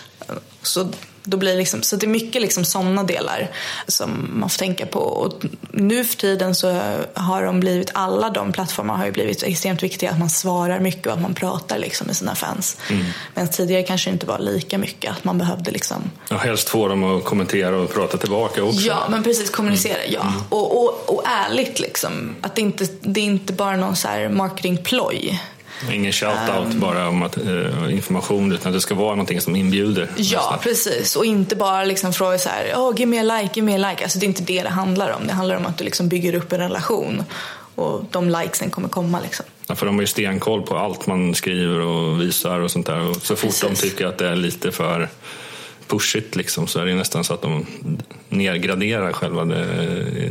Så 0.62 0.88
då 1.24 1.36
blir 1.36 1.56
liksom, 1.56 1.82
så 1.82 1.96
det 1.96 2.06
är 2.06 2.08
mycket 2.08 2.42
liksom 2.42 2.64
sådana 2.64 3.02
delar 3.02 3.50
som 3.86 4.30
man 4.32 4.50
får 4.50 4.58
tänka 4.58 4.86
på. 4.86 4.98
Och 4.98 5.44
nu 5.70 6.04
för 6.04 6.16
tiden 6.16 6.54
så 6.54 6.80
har 7.14 7.42
de 7.42 7.60
blivit, 7.60 7.90
alla 7.94 8.30
de 8.30 8.52
plattformarna 8.52 8.98
har 8.98 9.06
ju 9.06 9.12
blivit 9.12 9.42
extremt 9.42 9.82
viktiga. 9.82 10.10
Att 10.10 10.18
man 10.18 10.30
svarar 10.30 10.80
mycket 10.80 11.06
och 11.06 11.12
att 11.12 11.20
man 11.20 11.34
pratar 11.34 11.78
liksom 11.78 12.06
med 12.06 12.16
sina 12.16 12.34
fans. 12.34 12.76
Mm. 12.90 13.06
Men 13.34 13.50
tidigare 13.50 13.82
kanske 13.82 14.10
det 14.10 14.12
inte 14.12 14.26
var 14.26 14.38
lika 14.38 14.78
mycket 14.78 15.10
att 15.10 15.24
man 15.24 15.38
behövde 15.38 15.70
liksom... 15.70 16.10
Ja, 16.28 16.36
helst 16.36 16.68
få 16.68 16.88
dem 16.88 17.04
att 17.04 17.24
kommentera 17.24 17.76
och 17.76 17.94
prata 17.94 18.18
tillbaka 18.18 18.62
också. 18.62 18.80
Ja, 18.80 19.06
men 19.10 19.22
precis 19.22 19.50
kommunicera, 19.50 20.02
mm. 20.02 20.12
ja. 20.14 20.22
Mm. 20.22 20.42
Och, 20.48 20.84
och, 20.84 21.14
och 21.14 21.22
ärligt 21.26 21.80
liksom. 21.80 22.36
Att 22.40 22.54
det 22.54 22.62
inte, 22.62 22.86
det 23.00 23.20
är 23.20 23.24
inte 23.24 23.52
bara 23.52 23.76
någon 23.76 23.96
så 23.96 24.08
här 24.08 24.28
marketingploj. 24.28 25.40
Ingen 25.92 26.12
shout-out 26.12 26.72
um, 26.72 26.80
bara 26.80 27.08
om 27.08 27.22
att, 27.22 27.38
uh, 27.38 27.94
information 27.94 28.52
utan 28.52 28.72
det 28.72 28.80
ska 28.80 28.94
vara 28.94 29.10
någonting 29.10 29.40
som 29.40 29.56
inbjuder. 29.56 30.08
Ja, 30.16 30.40
nästan. 30.40 30.58
precis. 30.58 31.16
Och 31.16 31.24
inte 31.24 31.56
bara 31.56 31.84
liksom 31.84 32.12
fråga 32.12 32.38
så 32.38 32.48
här, 32.48 32.74
oh, 32.74 33.06
me 33.06 33.18
a 33.18 33.40
like, 33.40 33.62
me 33.62 33.74
a 33.74 33.90
like. 33.90 34.02
Alltså, 34.02 34.18
det 34.18 34.26
är 34.26 34.28
inte 34.28 34.42
det 34.42 34.62
det 34.62 34.68
handlar 34.68 35.10
om. 35.10 35.26
Det 35.26 35.32
handlar 35.32 35.56
om 35.56 35.66
att 35.66 35.78
du 35.78 35.84
liksom 35.84 36.08
bygger 36.08 36.34
upp 36.34 36.52
en 36.52 36.60
relation 36.60 37.22
och 37.74 38.04
de 38.10 38.28
likesen 38.28 38.70
kommer 38.70 38.88
komma. 38.88 39.20
Liksom. 39.20 39.46
Ja, 39.66 39.74
för 39.74 39.86
de 39.86 39.94
har 39.94 40.02
ju 40.02 40.06
stenkoll 40.06 40.62
på 40.62 40.76
allt 40.76 41.06
man 41.06 41.34
skriver 41.34 41.80
och 41.80 42.20
visar 42.20 42.60
och 42.60 42.70
sånt 42.70 42.86
där. 42.86 43.10
Och 43.10 43.16
så 43.16 43.36
fort 43.36 43.50
precis. 43.50 43.60
de 43.60 43.74
tycker 43.88 44.06
att 44.06 44.18
det 44.18 44.28
är 44.28 44.36
lite 44.36 44.72
för 44.72 45.08
pushigt 45.94 46.36
liksom, 46.36 46.66
så 46.66 46.80
är 46.80 46.86
det 46.86 46.94
nästan 46.94 47.24
så 47.24 47.34
att 47.34 47.42
de 47.42 47.66
nedgraderar 48.28 49.12
själva 49.12 49.44
det, 49.44 49.66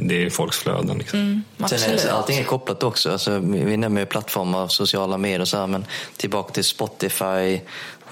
det 0.01 0.21
i 0.21 0.29
folks 0.29 0.57
flöden. 0.57 0.97
Liksom. 0.97 1.19
Mm, 1.19 1.43
Sen 1.67 1.91
är 1.91 1.95
det, 1.95 2.13
allting 2.13 2.39
är 2.39 2.43
kopplat 2.43 2.83
också. 2.83 3.11
Alltså, 3.11 3.39
vi 3.39 3.77
nämner 3.77 4.05
plattformar, 4.05 4.67
sociala 4.67 5.17
medier 5.17 5.41
och 5.41 5.47
så 5.47 5.57
här, 5.57 5.67
men 5.67 5.85
tillbaka 6.17 6.53
till 6.53 6.63
Spotify, 6.63 7.59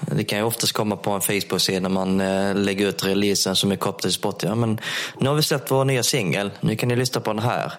det 0.06 0.24
kan 0.24 0.38
ju 0.38 0.44
oftast 0.44 0.72
komma 0.72 0.96
på 0.96 1.10
en 1.10 1.20
Facebook-sida 1.20 1.80
när 1.80 1.88
man 1.88 2.20
eh, 2.20 2.54
lägger 2.54 2.88
ut 2.88 3.04
releasen 3.04 3.56
som 3.56 3.72
är 3.72 3.76
kopplad 3.76 4.02
till 4.02 4.12
Spotify. 4.12 4.48
Ja, 4.48 4.54
men 4.54 4.80
nu 5.18 5.28
har 5.28 5.36
vi 5.36 5.42
släppt 5.42 5.70
vår 5.70 5.84
nya 5.84 6.02
singel, 6.02 6.50
nu 6.60 6.76
kan 6.76 6.88
ni 6.88 6.96
lyssna 6.96 7.20
på 7.20 7.32
den 7.32 7.42
här. 7.42 7.72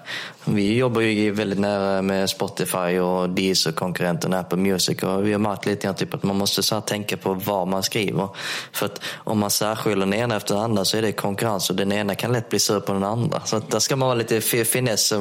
Vi 0.46 0.78
jobbar 0.78 1.02
ju 1.02 1.32
väldigt 1.32 1.60
nära 1.60 2.02
med 2.02 2.30
Spotify 2.30 3.00
och 3.00 3.30
Deezer, 3.30 3.72
konkurrenten 3.72 4.34
Apple 4.34 4.58
Music 4.58 5.04
och 5.04 5.28
vi 5.28 5.32
har 5.32 5.40
märkt 5.40 5.66
lite 5.66 5.84
grann 5.84 5.96
typ 5.96 6.14
att 6.14 6.24
man 6.24 6.36
måste 6.36 6.64
så 6.64 6.82
tänka 6.82 7.18
på 7.18 7.34
vad 7.34 7.68
man 7.68 7.84
skriver. 7.84 8.30
För 8.72 8.86
att 8.86 9.02
om 9.16 9.40
man 9.40 9.50
särskiljer 9.50 10.00
den 10.00 10.14
ena 10.14 10.36
efter 10.36 10.56
den 10.56 10.64
andra 10.64 10.86
så 10.86 10.98
är 10.98 11.02
det 11.02 11.12
konkurrens 11.12 11.70
och 11.70 11.76
den 11.76 11.92
ena 11.92 12.16
kan 12.16 12.32
lätt 12.32 12.50
bli 12.50 12.60
sur 12.60 12.80
på 12.80 12.94
den 12.94 13.04
andra. 13.04 13.42
Så 13.46 13.56
att 13.56 13.72
där 13.72 13.80
ska 13.80 13.96
man 13.96 14.08
vara 14.08 14.18
lite 14.18 14.42
finess. 14.42 15.14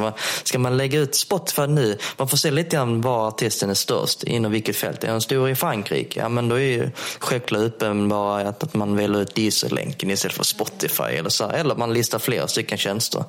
Ska 0.43 0.59
man 0.59 0.77
lägga 0.77 0.99
ut 0.99 1.15
Spotify 1.15 1.67
nu, 1.67 1.99
man 2.17 2.29
får 2.29 2.37
se 2.37 2.51
lite 2.51 2.77
grann 2.77 3.01
var 3.01 3.29
artisten 3.29 3.71
är 3.71 3.75
störst, 3.75 4.23
inom 4.23 4.53
vilket 4.53 4.77
fält. 4.77 5.05
Är 5.05 5.09
den 5.09 5.21
stor 5.21 5.51
i 5.51 5.55
Frankrike? 5.55 6.21
Ja 6.21 6.29
men 6.29 6.49
då 6.49 6.55
är 6.55 6.61
ju 6.61 6.91
självklart 7.19 7.63
uppenbara 7.63 8.49
att, 8.49 8.63
att 8.63 8.75
man 8.75 8.97
väljer 8.97 9.21
ut 9.21 9.35
Deezer-länken 9.35 10.11
istället 10.11 10.37
för 10.37 10.45
Spotify 10.45 11.03
eller 11.03 11.31
så. 11.31 11.49
Eller 11.49 11.75
man 11.75 11.95
listar 11.95 12.19
flera 12.19 12.49
stycken 12.49 12.79
tjänster. 12.79 13.25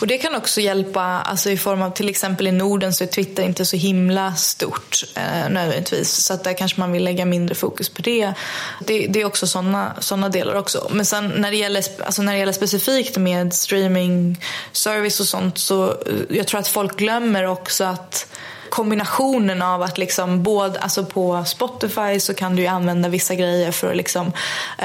Och 0.00 0.06
det 0.06 0.18
kan 0.18 0.34
också 0.34 0.60
hjälpa 0.60 1.23
alltså 1.24 1.50
i 1.50 1.56
form 1.56 1.82
av 1.82 1.90
till 1.90 2.08
exempel 2.08 2.46
i 2.46 2.52
Norden 2.52 2.92
så 2.92 3.04
är 3.04 3.08
Twitter 3.08 3.42
inte 3.42 3.64
så 3.64 3.76
himla 3.76 4.34
stort 4.34 5.04
eh, 5.16 5.50
nödvändigtvis. 5.50 6.10
Så 6.10 6.34
att 6.34 6.44
där 6.44 6.52
kanske 6.52 6.80
man 6.80 6.92
vill 6.92 7.04
lägga 7.04 7.24
mindre 7.24 7.54
fokus 7.54 7.88
på 7.88 8.02
det. 8.02 8.32
Det, 8.80 9.06
det 9.06 9.20
är 9.20 9.24
också 9.24 9.46
sådana 9.46 9.94
såna 10.00 10.28
delar 10.28 10.54
också. 10.54 10.88
Men 10.90 11.06
sen 11.06 11.28
när 11.28 11.50
det, 11.50 11.56
gäller, 11.56 11.84
alltså 12.04 12.22
när 12.22 12.32
det 12.32 12.38
gäller 12.38 12.52
specifikt 12.52 13.16
med 13.16 13.54
streaming 13.54 14.40
service 14.72 15.20
och 15.20 15.26
sånt 15.26 15.58
så 15.58 15.88
eh, 15.88 15.96
jag 16.28 16.46
tror 16.46 16.60
att 16.60 16.68
folk 16.68 16.96
glömmer 16.96 17.46
också 17.46 17.84
att 17.84 18.26
kombinationen 18.74 19.62
av 19.62 19.82
att 19.82 19.98
liksom 19.98 20.42
både, 20.42 20.80
alltså 20.80 21.04
på 21.04 21.44
Spotify 21.44 22.20
så 22.20 22.34
kan 22.34 22.56
du 22.56 22.66
använda 22.66 23.08
vissa 23.08 23.34
grejer 23.34 23.72
för 23.72 23.90
att 23.90 23.96
liksom, 23.96 24.32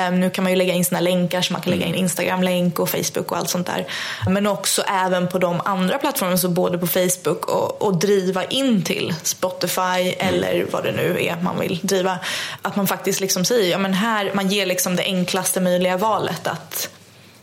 um, 0.08 0.20
nu 0.20 0.30
kan 0.30 0.44
man 0.44 0.52
ju 0.52 0.58
lägga 0.58 0.74
in 0.74 0.86
sina 0.86 1.00
länkar 1.00 1.42
så 1.42 1.54
man 1.54 1.62
kan 1.62 1.72
lägga 1.72 1.86
in 1.86 1.94
mm. 1.94 2.04
Instagram-länk 2.04 2.80
och 2.80 2.90
Facebook 2.90 3.32
och 3.32 3.38
allt 3.38 3.50
sånt 3.50 3.68
där. 3.68 3.88
Men 4.28 4.48
också 4.48 4.82
även 4.82 5.28
på 5.28 5.38
de 5.38 5.62
andra 5.66 5.98
plattformarna, 5.98 6.38
så 6.38 6.50
både 6.50 6.78
på 6.78 6.88
Facebook 6.88 7.46
och, 7.46 7.82
och 7.82 8.00
driva 8.00 8.44
in 8.44 8.84
till 8.84 9.16
Spotify 9.24 9.82
mm. 9.82 10.16
eller 10.20 10.66
vad 10.72 10.84
det 10.84 10.92
nu 10.92 11.18
är 11.20 11.42
man 11.42 11.60
vill 11.60 11.80
driva. 11.84 12.20
Att 12.62 12.76
man 12.76 12.88
faktiskt 12.88 13.20
liksom 13.20 13.46
säger, 13.46 13.72
ja 13.72 13.78
men 13.78 13.94
här, 13.94 14.32
man 14.34 14.48
ger 14.48 14.66
liksom 14.66 14.96
det 14.96 15.04
enklaste 15.04 15.62
möjliga 15.62 15.98
valet 15.98 16.48
att 16.48 16.90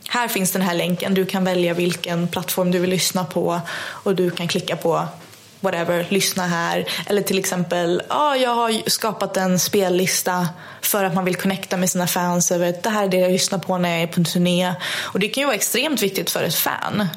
här 0.09 0.27
finns 0.27 0.51
den 0.51 0.61
här 0.61 0.73
länken, 0.73 1.13
du 1.13 1.25
kan 1.25 1.43
välja 1.43 1.73
vilken 1.73 2.27
plattform 2.27 2.71
du 2.71 2.79
vill 2.79 2.89
lyssna 2.89 3.25
på 3.25 3.61
och 3.79 4.15
du 4.15 4.31
kan 4.31 4.47
klicka 4.47 4.75
på 4.75 5.07
whatever, 5.59 6.05
lyssna 6.09 6.47
här. 6.47 6.85
Eller 7.05 7.21
till 7.21 7.39
exempel, 7.39 8.01
ah, 8.07 8.35
jag 8.35 8.55
har 8.55 8.89
skapat 8.89 9.37
en 9.37 9.59
spellista 9.59 10.47
för 10.81 11.03
att 11.03 11.13
man 11.13 11.25
vill 11.25 11.35
connecta 11.35 11.77
med 11.77 11.89
sina 11.89 12.07
fans 12.07 12.51
över 12.51 12.73
det 12.83 12.89
här 12.89 13.03
är 13.03 13.09
det 13.09 13.17
jag 13.17 13.31
lyssnar 13.31 13.59
på 13.59 13.77
när 13.77 13.89
jag 13.89 14.01
är 14.01 14.07
på 14.07 14.19
en 14.19 14.25
turné. 14.25 14.73
Och 15.03 15.19
det 15.19 15.27
kan 15.27 15.41
ju 15.41 15.45
vara 15.45 15.55
extremt 15.55 16.01
viktigt 16.01 16.29
för 16.29 16.43
ett 16.43 16.55
fan. 16.55 17.07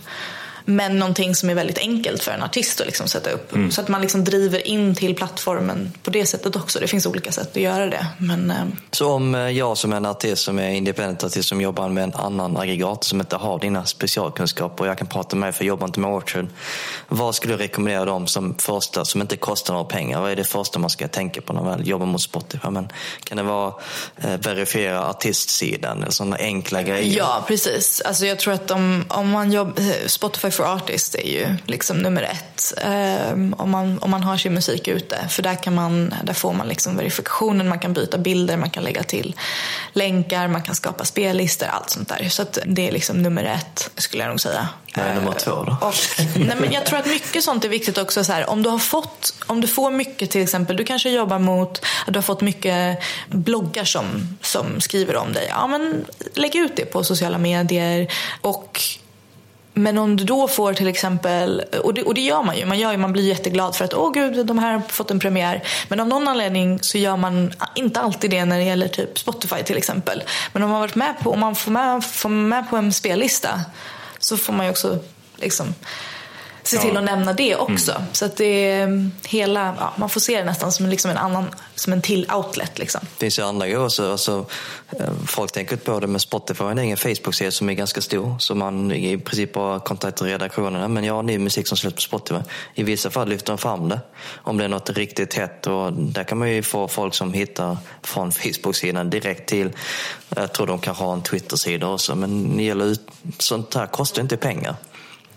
Men 0.70 0.98
någonting 0.98 1.34
som 1.34 1.50
är 1.50 1.54
väldigt 1.54 1.78
enkelt 1.78 2.22
för 2.22 2.32
en 2.32 2.42
artist 2.42 2.80
att 2.80 2.86
liksom 2.86 3.08
sätta 3.08 3.30
upp. 3.30 3.54
Mm. 3.54 3.70
Så 3.70 3.80
att 3.80 3.88
man 3.88 4.00
liksom 4.00 4.24
driver 4.24 4.66
in 4.66 4.94
till 4.94 5.14
plattformen 5.14 5.92
på 6.02 6.10
det 6.10 6.26
sättet 6.26 6.56
också. 6.56 6.78
Det 6.80 6.86
finns 6.86 7.06
olika 7.06 7.32
sätt 7.32 7.50
att 7.56 7.62
göra 7.62 7.86
det. 7.86 8.06
Men, 8.18 8.50
eh... 8.50 8.56
Så 8.90 9.12
om 9.12 9.34
eh, 9.34 9.40
jag 9.40 9.78
som 9.78 9.92
en 9.92 10.06
artist 10.06 10.42
som 10.42 10.58
är 10.58 10.70
independent 10.70 11.24
artist 11.24 11.48
som 11.48 11.60
jobbar 11.60 11.88
med 11.88 12.04
en 12.04 12.14
annan 12.14 12.56
aggregat 12.56 13.04
som 13.04 13.20
inte 13.20 13.36
har 13.36 13.58
dina 13.58 13.84
specialkunskaper 13.84 14.84
och 14.84 14.90
jag 14.90 14.98
kan 14.98 15.06
prata 15.06 15.36
med 15.36 15.46
dig 15.46 15.52
för 15.52 15.64
jag 15.64 15.68
jobbar 15.68 15.86
inte 15.86 16.00
med 16.00 16.10
Orchard. 16.10 16.46
Vad 17.08 17.34
skulle 17.34 17.56
du 17.56 17.62
rekommendera 17.62 18.04
dem 18.04 18.26
som 18.26 18.54
första, 18.58 19.04
som 19.04 19.20
inte 19.20 19.36
kostar 19.36 19.74
några 19.74 19.86
pengar? 19.86 20.20
Vad 20.20 20.30
är 20.30 20.36
det 20.36 20.44
första 20.44 20.78
man 20.78 20.90
ska 20.90 21.08
tänka 21.08 21.40
på 21.40 21.52
när 21.52 21.62
man 21.62 21.84
jobbar 21.84 22.06
mot 22.06 22.22
Spotify? 22.22 22.70
Men 22.70 22.88
kan 23.24 23.36
det 23.36 23.42
vara 23.42 23.74
eh, 24.16 24.36
verifiera 24.40 25.08
artistsidan 25.08 26.02
eller 26.02 26.12
sådana 26.12 26.36
enkla 26.36 26.82
grejer? 26.82 27.18
Ja, 27.18 27.44
precis. 27.48 28.00
Alltså 28.00 28.26
jag 28.26 28.38
tror 28.38 28.54
att 28.54 28.70
om, 28.70 29.04
om 29.08 29.30
man 29.30 29.52
jobbar, 29.52 30.08
Spotify 30.08 30.50
for 30.60 30.66
Artist 30.66 31.14
är 31.14 31.28
ju 31.28 31.56
liksom 31.66 31.98
nummer 31.98 32.22
ett 32.22 32.74
um, 33.32 33.54
om, 33.58 33.70
man, 33.70 33.98
om 33.98 34.10
man 34.10 34.22
har 34.22 34.36
sin 34.36 34.54
musik 34.54 34.88
ute. 34.88 35.28
För 35.28 35.42
där, 35.42 35.54
kan 35.54 35.74
man, 35.74 36.14
där 36.24 36.34
får 36.34 36.52
man 36.52 36.68
liksom 36.68 36.96
verifikationen, 36.96 37.68
man 37.68 37.78
kan 37.78 37.92
byta 37.92 38.18
bilder, 38.18 38.56
man 38.56 38.70
kan 38.70 38.84
lägga 38.84 39.02
till 39.02 39.34
länkar, 39.92 40.48
man 40.48 40.62
kan 40.62 40.74
skapa 40.74 41.04
spellistor, 41.04 41.66
allt 41.66 41.90
sånt 41.90 42.08
där. 42.08 42.28
Så 42.28 42.44
det 42.66 42.88
är 42.88 42.92
liksom 42.92 43.22
nummer 43.22 43.44
ett 43.44 43.90
skulle 43.96 44.22
jag 44.22 44.30
nog 44.30 44.40
säga. 44.40 44.68
Vad 44.96 45.06
är 45.06 45.14
nummer 45.14 45.32
två 45.32 45.50
då? 45.50 45.76
Och, 45.86 45.94
nej, 46.36 46.56
men 46.60 46.72
jag 46.72 46.86
tror 46.86 46.98
att 46.98 47.06
mycket 47.06 47.44
sånt 47.44 47.64
är 47.64 47.68
viktigt 47.68 47.98
också. 47.98 48.24
Så 48.24 48.32
här, 48.32 48.50
om, 48.50 48.62
du 48.62 48.70
har 48.70 48.78
fått, 48.78 49.34
om 49.46 49.60
du 49.60 49.68
får 49.68 49.90
mycket 49.90 50.30
till 50.30 50.42
exempel, 50.42 50.76
du 50.76 50.84
kanske 50.84 51.10
jobbar 51.10 51.38
mot 51.38 51.84
att 52.06 52.12
du 52.12 52.16
har 52.16 52.22
fått 52.22 52.40
mycket 52.40 52.98
bloggar 53.28 53.84
som, 53.84 54.36
som 54.42 54.80
skriver 54.80 55.16
om 55.16 55.32
dig. 55.32 55.46
Ja, 55.48 55.66
men 55.66 56.06
lägg 56.34 56.56
ut 56.56 56.76
det 56.76 56.84
på 56.84 57.04
sociala 57.04 57.38
medier 57.38 58.12
och 58.40 58.80
men 59.82 59.98
om 59.98 60.16
du 60.16 60.24
då 60.24 60.48
får 60.48 60.74
till 60.74 60.88
exempel, 60.88 61.62
och 61.82 61.94
det, 61.94 62.02
och 62.02 62.14
det 62.14 62.20
gör 62.20 62.42
man 62.42 62.56
ju, 62.56 62.66
man, 62.66 62.78
gör 62.78 62.92
ju, 62.92 62.98
man 62.98 63.12
blir 63.12 63.28
jätteglad 63.28 63.76
för 63.76 63.84
att 63.84 63.94
åh 63.94 64.12
gud, 64.12 64.46
de 64.46 64.58
här 64.58 64.72
har 64.72 64.80
fått 64.80 65.10
en 65.10 65.20
premiär. 65.20 65.62
Men 65.88 66.00
av 66.00 66.08
någon 66.08 66.28
anledning 66.28 66.78
så 66.82 66.98
gör 66.98 67.16
man 67.16 67.52
inte 67.74 68.00
alltid 68.00 68.30
det 68.30 68.44
när 68.44 68.58
det 68.58 68.64
gäller 68.64 68.88
typ 68.88 69.18
Spotify 69.18 69.62
till 69.62 69.76
exempel. 69.76 70.22
Men 70.52 70.62
om 70.62 70.70
man, 70.70 70.80
varit 70.80 70.94
med 70.94 71.14
på, 71.20 71.30
om 71.30 71.40
man 71.40 71.56
får 71.56 71.70
med, 71.70 72.04
får 72.04 72.28
med 72.28 72.70
på 72.70 72.76
en 72.76 72.92
spellista 72.92 73.60
så 74.18 74.36
får 74.36 74.52
man 74.52 74.66
ju 74.66 74.70
också 74.70 74.98
liksom 75.36 75.74
se 76.70 76.78
till 76.78 76.96
att 76.96 77.04
nämna 77.04 77.32
det 77.32 77.56
också. 77.56 77.92
Mm. 77.92 78.02
Så 78.12 78.24
att 78.24 78.36
det 78.36 78.70
är 78.70 79.10
hela, 79.28 79.74
ja, 79.78 79.92
man 79.96 80.08
får 80.08 80.20
se 80.20 80.38
det 80.38 80.44
nästan 80.44 80.72
som, 80.72 80.86
liksom 80.86 81.10
en 81.10 81.16
annan, 81.16 81.44
som 81.74 81.92
en 81.92 82.02
till 82.02 82.30
outlet. 82.34 82.78
Liksom. 82.78 83.00
Det 83.00 83.20
finns 83.20 83.38
ju 83.38 83.42
andra 83.42 83.66
grejer 83.66 83.84
också. 83.84 84.10
Alltså, 84.10 84.46
eh, 84.90 85.12
folk 85.26 85.52
tänker 85.52 85.76
på 85.76 86.00
det 86.00 86.06
med 86.06 86.20
Spotify, 86.20 86.64
en 86.64 86.78
egen 86.78 86.96
Facebook-sida 86.96 87.50
som 87.50 87.68
är 87.68 87.74
ganska 87.74 88.00
stor. 88.00 88.36
Så 88.38 88.54
man 88.54 88.92
i 88.92 89.18
princip 89.18 89.52
bara 89.52 89.80
kontaktar 89.80 90.26
redaktionerna. 90.26 90.88
Men 90.88 91.04
jag 91.04 91.14
har 91.14 91.22
ny 91.22 91.38
musik 91.38 91.66
som 91.66 91.76
släpps 91.76 91.96
på 91.96 92.18
Spotify. 92.18 92.40
I 92.74 92.82
vissa 92.82 93.10
fall 93.10 93.28
lyfter 93.28 93.52
de 93.52 93.58
fram 93.58 93.88
det. 93.88 94.00
Om 94.36 94.58
det 94.58 94.64
är 94.64 94.68
något 94.68 94.90
riktigt 94.90 95.34
hett. 95.34 95.66
Och 95.66 95.92
där 95.92 96.24
kan 96.24 96.38
man 96.38 96.50
ju 96.50 96.62
få 96.62 96.88
folk 96.88 97.14
som 97.14 97.32
hittar 97.32 97.76
från 98.02 98.32
Facebook-sidan 98.32 99.10
direkt 99.10 99.48
till, 99.48 99.70
jag 100.36 100.52
tror 100.52 100.66
de 100.66 100.78
kan 100.78 100.94
ha 100.94 101.12
en 101.12 101.22
Twitter-sida 101.22 101.88
också. 101.88 102.14
Men 102.14 102.56
det 102.56 102.62
gäller, 102.62 102.96
sånt 103.38 103.74
här 103.74 103.86
kostar 103.86 104.22
inte 104.22 104.36
pengar. 104.36 104.76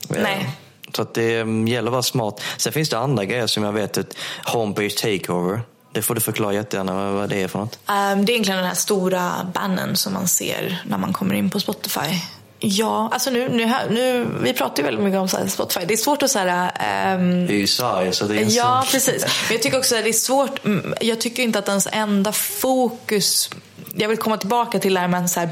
Nej. 0.08 0.50
Så 0.96 1.02
att 1.02 1.14
det 1.14 1.32
gäller 1.68 1.88
att 1.88 1.92
vara 1.92 2.04
smart. 2.04 2.42
Sen 2.58 2.74
finns 2.74 2.90
det 2.90 2.98
andra 2.98 3.26
grejer 3.26 3.48
som 3.48 3.64
jag 3.64 3.74
vet, 3.74 3.98
ett 3.98 4.18
homepage 4.46 4.96
takeover. 4.96 5.62
Det 5.92 6.02
får 6.02 6.16
du 6.16 6.22
förklara 6.22 6.54
jättegärna 6.54 7.12
vad 7.12 7.30
det 7.30 7.42
är 7.42 7.48
för 7.48 7.60
något. 7.60 7.80
Um, 7.88 8.26
det 8.26 8.32
är 8.32 8.34
egentligen 8.34 8.58
den 8.58 8.68
här 8.68 8.76
stora 8.76 9.32
bannen 9.54 9.96
som 9.96 10.14
man 10.14 10.28
ser 10.28 10.84
när 10.86 10.98
man 10.98 11.14
kommer 11.14 11.36
in 11.36 11.50
på 11.50 11.60
Spotify. 11.60 12.20
Ja, 12.60 13.10
alltså 13.12 13.30
nu, 13.30 13.50
nu, 13.50 13.74
nu, 13.90 14.28
vi 14.42 14.54
pratar 14.54 14.78
ju 14.78 14.84
väldigt 14.84 15.04
mycket 15.04 15.20
om 15.20 15.28
så 15.28 15.38
Spotify. 15.48 15.86
Det 15.86 15.94
är 15.94 15.98
svårt 15.98 16.24
att 16.24 16.32
säga. 16.32 16.72
Um, 17.16 17.48
det 17.48 17.54
är 17.54 17.58
ju 17.58 17.68
Sverige 17.68 18.12
så 18.12 18.26
det 18.26 18.42
är 18.42 18.58
Ja, 18.58 18.86
precis. 18.92 19.22
Men 19.22 19.54
jag 19.54 19.62
tycker 19.62 19.78
också 19.78 19.96
att 19.96 20.04
det 20.04 20.10
är 20.10 20.14
svårt. 20.14 20.66
Mm, 20.66 20.94
jag 21.02 21.22
tycker 21.22 21.44
inte 21.44 21.60
att 21.60 21.68
ens 21.68 21.88
enda 21.92 22.32
fokus. 22.32 23.50
Jag 23.96 24.10
vill 24.10 24.18
komma 24.18 24.38
tillbaka 24.38 24.80
till 24.80 24.94
det 24.94 25.00
här 25.00 25.08
med 25.08 25.30
så 25.30 25.40
här 25.40 25.50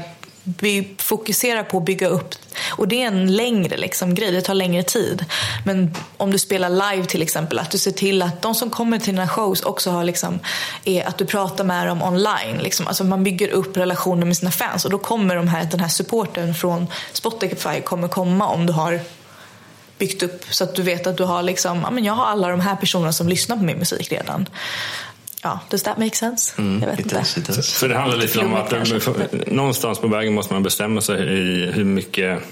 fokusera 0.98 1.64
på 1.64 1.78
att 1.78 1.84
bygga 1.84 2.08
upp. 2.08 2.34
Och 2.70 2.88
det 2.88 3.02
är 3.02 3.06
en 3.06 3.36
längre 3.36 3.76
liksom, 3.76 4.14
grej, 4.14 4.32
det 4.32 4.40
tar 4.40 4.54
längre 4.54 4.82
tid. 4.82 5.24
Men 5.66 5.94
om 6.16 6.30
du 6.30 6.38
spelar 6.38 6.70
live 6.70 7.06
till 7.06 7.22
exempel, 7.22 7.58
att 7.58 7.70
du 7.70 7.78
ser 7.78 7.90
till 7.90 8.22
att 8.22 8.42
de 8.42 8.54
som 8.54 8.70
kommer 8.70 8.98
till 8.98 9.14
dina 9.14 9.28
shows 9.28 9.62
också 9.62 9.90
har 9.90 10.04
liksom, 10.04 10.38
är 10.84 11.04
att 11.04 11.18
du 11.18 11.26
pratar 11.26 11.64
med 11.64 11.86
dem 11.86 12.02
online. 12.02 12.58
Liksom. 12.58 12.86
Alltså 12.86 13.04
man 13.04 13.24
bygger 13.24 13.48
upp 13.48 13.76
relationer 13.76 14.26
med 14.26 14.36
sina 14.36 14.50
fans 14.50 14.84
och 14.84 14.90
då 14.90 14.98
kommer 14.98 15.36
de 15.36 15.48
här, 15.48 15.64
den 15.64 15.80
här 15.80 15.88
supporten 15.88 16.54
från 16.54 16.86
Spotify 17.12 17.80
kommer 17.80 18.08
komma 18.08 18.46
om 18.46 18.66
du 18.66 18.72
har 18.72 19.00
byggt 19.98 20.22
upp 20.22 20.44
så 20.50 20.64
att 20.64 20.74
du 20.74 20.82
vet 20.82 21.06
att 21.06 21.16
du 21.16 21.24
har 21.24 21.42
liksom, 21.42 21.80
ja, 21.82 21.90
men 21.90 22.04
jag 22.04 22.12
har 22.12 22.24
alla 22.24 22.48
de 22.48 22.60
här 22.60 22.76
personerna 22.76 23.12
som 23.12 23.28
lyssnar 23.28 23.56
på 23.56 23.62
min 23.62 23.78
musik 23.78 24.12
redan. 24.12 24.48
Ja, 25.42 25.60
does 25.70 25.82
that 25.82 25.98
make 25.98 26.16
sense? 26.16 26.54
Mm, 26.58 26.82
jag 26.82 26.88
vet 26.88 26.98
inte. 26.98 27.18
Does, 27.18 27.34
does. 27.34 27.78
Så 27.78 27.86
det 27.86 27.96
handlar 27.96 28.18
lite 28.18 28.38
om 28.38 28.54
att 28.54 29.46
någonstans 29.46 29.98
på 29.98 30.08
vägen 30.08 30.34
måste 30.34 30.52
man 30.52 30.62
bestämma 30.62 31.00
sig 31.00 31.22
i 31.22 31.70
hur 31.72 31.84
mycket 31.84 32.42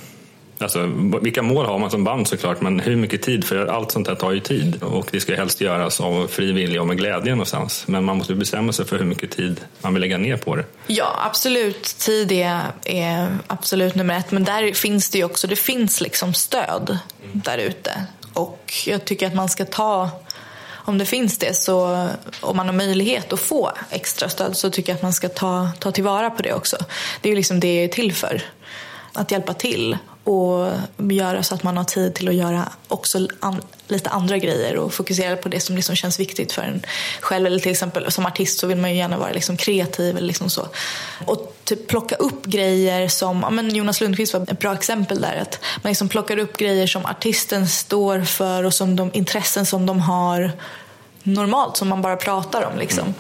Alltså, 0.63 0.87
vilka 1.23 1.43
mål 1.43 1.67
har 1.67 1.79
man 1.79 1.91
som 1.91 2.05
band 2.05 2.29
såklart, 2.29 2.61
men 2.61 2.81
hur 2.81 2.97
mycket 2.97 3.23
tid? 3.23 3.45
För 3.45 3.67
allt 3.67 3.91
sånt 3.91 4.09
här 4.09 4.15
tar 4.15 4.33
ju 4.33 4.41
tid 4.41 4.83
och 4.83 5.09
det 5.11 5.21
ska 5.21 5.35
helst 5.35 5.61
göras 5.61 6.01
av 6.01 6.27
fri 6.27 6.53
vilja 6.53 6.81
och 6.81 6.87
med 6.87 6.97
glädje 6.97 7.33
någonstans. 7.33 7.85
Men 7.87 8.05
man 8.05 8.17
måste 8.17 8.35
bestämma 8.35 8.73
sig 8.73 8.87
för 8.87 8.99
hur 8.99 9.05
mycket 9.05 9.31
tid 9.31 9.61
man 9.83 9.95
vill 9.95 10.01
lägga 10.01 10.19
ner 10.19 10.37
på 10.37 10.57
det. 10.57 10.65
Ja, 10.87 11.17
absolut. 11.27 11.83
Tid 11.83 12.33
är, 12.33 12.61
är 12.85 13.39
absolut 13.47 13.95
nummer 13.95 14.19
ett. 14.19 14.31
Men 14.31 14.45
där 14.45 14.73
finns 14.73 15.11
det 15.11 15.19
ju 15.19 15.25
också, 15.25 15.47
det 15.47 15.57
finns 15.57 16.01
liksom 16.01 16.35
stöd 16.35 16.99
där 17.33 17.59
ute. 17.59 18.07
Och 18.33 18.73
jag 18.87 19.05
tycker 19.05 19.27
att 19.27 19.35
man 19.35 19.49
ska 19.49 19.65
ta 19.65 20.11
om 20.85 20.99
det 20.99 21.07
finns 21.07 21.39
det, 21.39 21.55
så 21.57 22.09
om 22.41 22.57
man 22.57 22.67
har 22.67 22.75
möjlighet 22.75 23.33
att 23.33 23.41
få 23.41 23.73
extra 23.91 24.29
stöd 24.29 24.57
så 24.57 24.71
tycker 24.71 24.93
jag 24.93 24.97
att 24.97 25.03
man 25.03 25.13
ska 25.13 25.29
ta, 25.29 25.71
ta 25.79 25.93
tillvara 25.93 26.31
på 26.31 26.43
det 26.43 26.53
också. 26.53 26.77
Det 27.21 27.29
är 27.29 27.31
ju 27.31 27.37
liksom 27.37 27.61
det 27.61 27.75
jag 27.75 27.85
är 27.85 27.89
till 27.89 28.13
för. 28.13 28.43
Att 29.13 29.31
hjälpa 29.31 29.55
till 29.55 29.99
och 30.25 30.73
göra 30.99 31.43
så 31.43 31.55
att 31.55 31.63
man 31.63 31.77
har 31.77 31.85
tid 31.85 32.15
till 32.15 32.29
att 32.29 32.35
göra 32.35 32.73
också 32.89 33.29
an, 33.41 33.61
lite 33.89 34.11
andra 34.11 34.39
grejer 34.39 34.77
och 34.77 34.95
fokusera 34.95 35.37
på 35.37 35.49
det 35.49 35.61
som 35.61 35.77
liksom 35.77 35.97
känns 35.97 36.21
viktigt 36.21 36.53
för 36.53 36.63
en 36.63 36.83
själv. 37.21 37.47
Eller 37.47 37.59
till 37.59 37.73
exempel 37.73 38.13
som 38.13 38.27
artist 38.27 38.59
så 38.59 38.67
vill 38.67 38.79
man 38.79 38.91
ju 38.91 38.97
gärna 38.97 39.19
vara 39.19 39.33
liksom 39.33 39.57
kreativ 39.57 40.17
eller 40.17 40.27
liksom 40.27 40.51
så. 40.51 40.67
Och 41.27 41.57
typ 41.65 41.87
plocka 41.87 42.15
upp 42.15 42.47
grejer 42.47 43.09
som, 43.09 43.41
ja, 43.43 43.51
men 43.51 43.75
Jonas 43.75 44.01
Lundqvist 44.01 44.35
var 44.35 44.41
ett 44.41 44.59
bra 44.59 44.75
exempel 44.75 45.21
där. 45.21 45.37
Att 45.37 45.61
man 45.83 45.91
liksom 45.91 46.09
plockar 46.09 46.39
upp 46.39 46.57
grejer 46.57 46.87
som 46.87 47.07
artisten 47.07 47.69
står 47.69 48.21
för 48.21 48.65
och 48.65 48.75
som 48.75 48.97
de 48.97 49.11
intressen 49.13 49.67
som 49.67 49.87
de 49.87 50.01
har 50.01 50.53
normalt 51.23 51.77
som 51.77 51.89
man 51.89 52.03
bara 52.03 52.17
pratar 52.17 52.65
om. 52.65 52.79
Liksom. 52.79 53.05
Mm. 53.05 53.15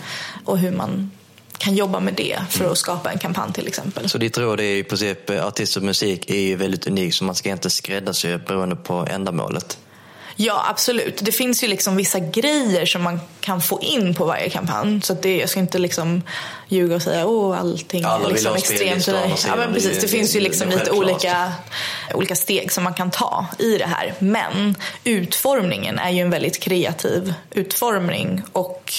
Och 0.44 0.58
hur 0.58 0.70
man 0.70 1.10
kan 1.60 1.74
jobba 1.74 2.00
med 2.00 2.14
det 2.14 2.38
för 2.50 2.72
att 2.72 2.78
skapa 2.78 3.12
en 3.12 3.18
kampanj 3.18 3.52
till 3.52 3.66
exempel. 3.66 4.08
Så 4.08 4.18
ditt 4.18 4.38
råd 4.38 4.60
är 4.60 4.64
i 4.64 4.84
princip 4.84 5.30
artist 5.30 5.76
och 5.76 5.82
musik 5.82 6.30
är 6.30 6.40
ju 6.40 6.56
väldigt 6.56 6.86
unik 6.86 7.14
så 7.14 7.24
man 7.24 7.34
ska 7.34 7.50
inte 7.50 7.70
skräddarsy 7.70 8.36
beroende 8.36 8.76
på 8.76 9.06
ändamålet? 9.10 9.78
Ja, 10.36 10.66
absolut. 10.68 11.20
Det 11.22 11.32
finns 11.32 11.64
ju 11.64 11.68
liksom 11.68 11.96
vissa 11.96 12.18
grejer 12.18 12.86
som 12.86 13.02
man 13.02 13.20
kan 13.40 13.60
få 13.60 13.80
in 13.82 14.14
på 14.14 14.24
varje 14.24 14.50
kampanj. 14.50 15.00
Så 15.02 15.14
det, 15.14 15.36
jag 15.36 15.48
ska 15.48 15.60
inte 15.60 15.78
liksom 15.78 16.22
ljuga 16.68 16.94
och 16.94 17.02
säga 17.02 17.22
att 17.22 17.60
allting 17.60 18.04
Alla 18.04 18.28
är 18.28 18.32
liksom 18.32 18.54
extremt. 18.54 19.06
Ja, 19.46 19.56
men 19.56 19.74
precis. 19.74 19.94
Det, 19.94 20.00
det 20.00 20.08
finns 20.08 20.36
ju 20.36 20.40
liksom 20.40 20.68
lite 20.68 20.90
olika, 20.90 21.52
olika 22.14 22.36
steg 22.36 22.72
som 22.72 22.84
man 22.84 22.94
kan 22.94 23.10
ta 23.10 23.46
i 23.58 23.78
det 23.78 23.86
här. 23.86 24.14
Men 24.18 24.74
utformningen 25.04 25.98
är 25.98 26.10
ju 26.10 26.20
en 26.20 26.30
väldigt 26.30 26.60
kreativ 26.60 27.34
utformning. 27.50 28.42
Och 28.52 28.92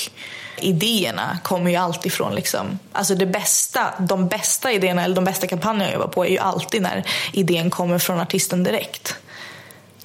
idéerna 0.61 1.39
kommer 1.43 1.71
ju 1.71 1.77
alltid 1.77 2.11
från 2.13 2.35
liksom, 2.35 2.79
alltså 2.91 3.15
det 3.15 3.25
bästa, 3.25 3.93
de 3.99 4.27
bästa 4.27 4.71
idéerna 4.71 5.03
eller 5.03 5.15
de 5.15 5.25
bästa 5.25 5.47
kampanjerna 5.47 5.85
jag 5.85 5.93
jobbar 5.93 6.07
på 6.07 6.25
är 6.25 6.29
ju 6.29 6.37
alltid 6.37 6.81
när 6.81 7.03
idén 7.33 7.69
kommer 7.69 7.99
från 7.99 8.19
artisten 8.19 8.63
direkt. 8.63 9.15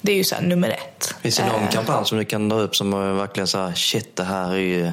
Det 0.01 0.11
är 0.11 0.15
ju 0.15 0.23
så 0.23 0.35
nummer 0.41 0.69
ett. 0.69 1.15
Finns 1.21 1.37
det 1.37 1.45
någon 1.45 1.63
eh. 1.63 1.69
kampanj 1.69 2.05
som 2.05 2.17
du 2.17 2.25
kan 2.25 2.49
dra 2.49 2.59
upp 2.59 2.75
som 2.75 3.17
verkligen 3.17 3.47
så 3.47 3.57
här, 3.59 3.73
shit 3.73 4.15
det 4.15 4.23
här 4.23 4.51
är 4.51 4.57
ju 4.57 4.91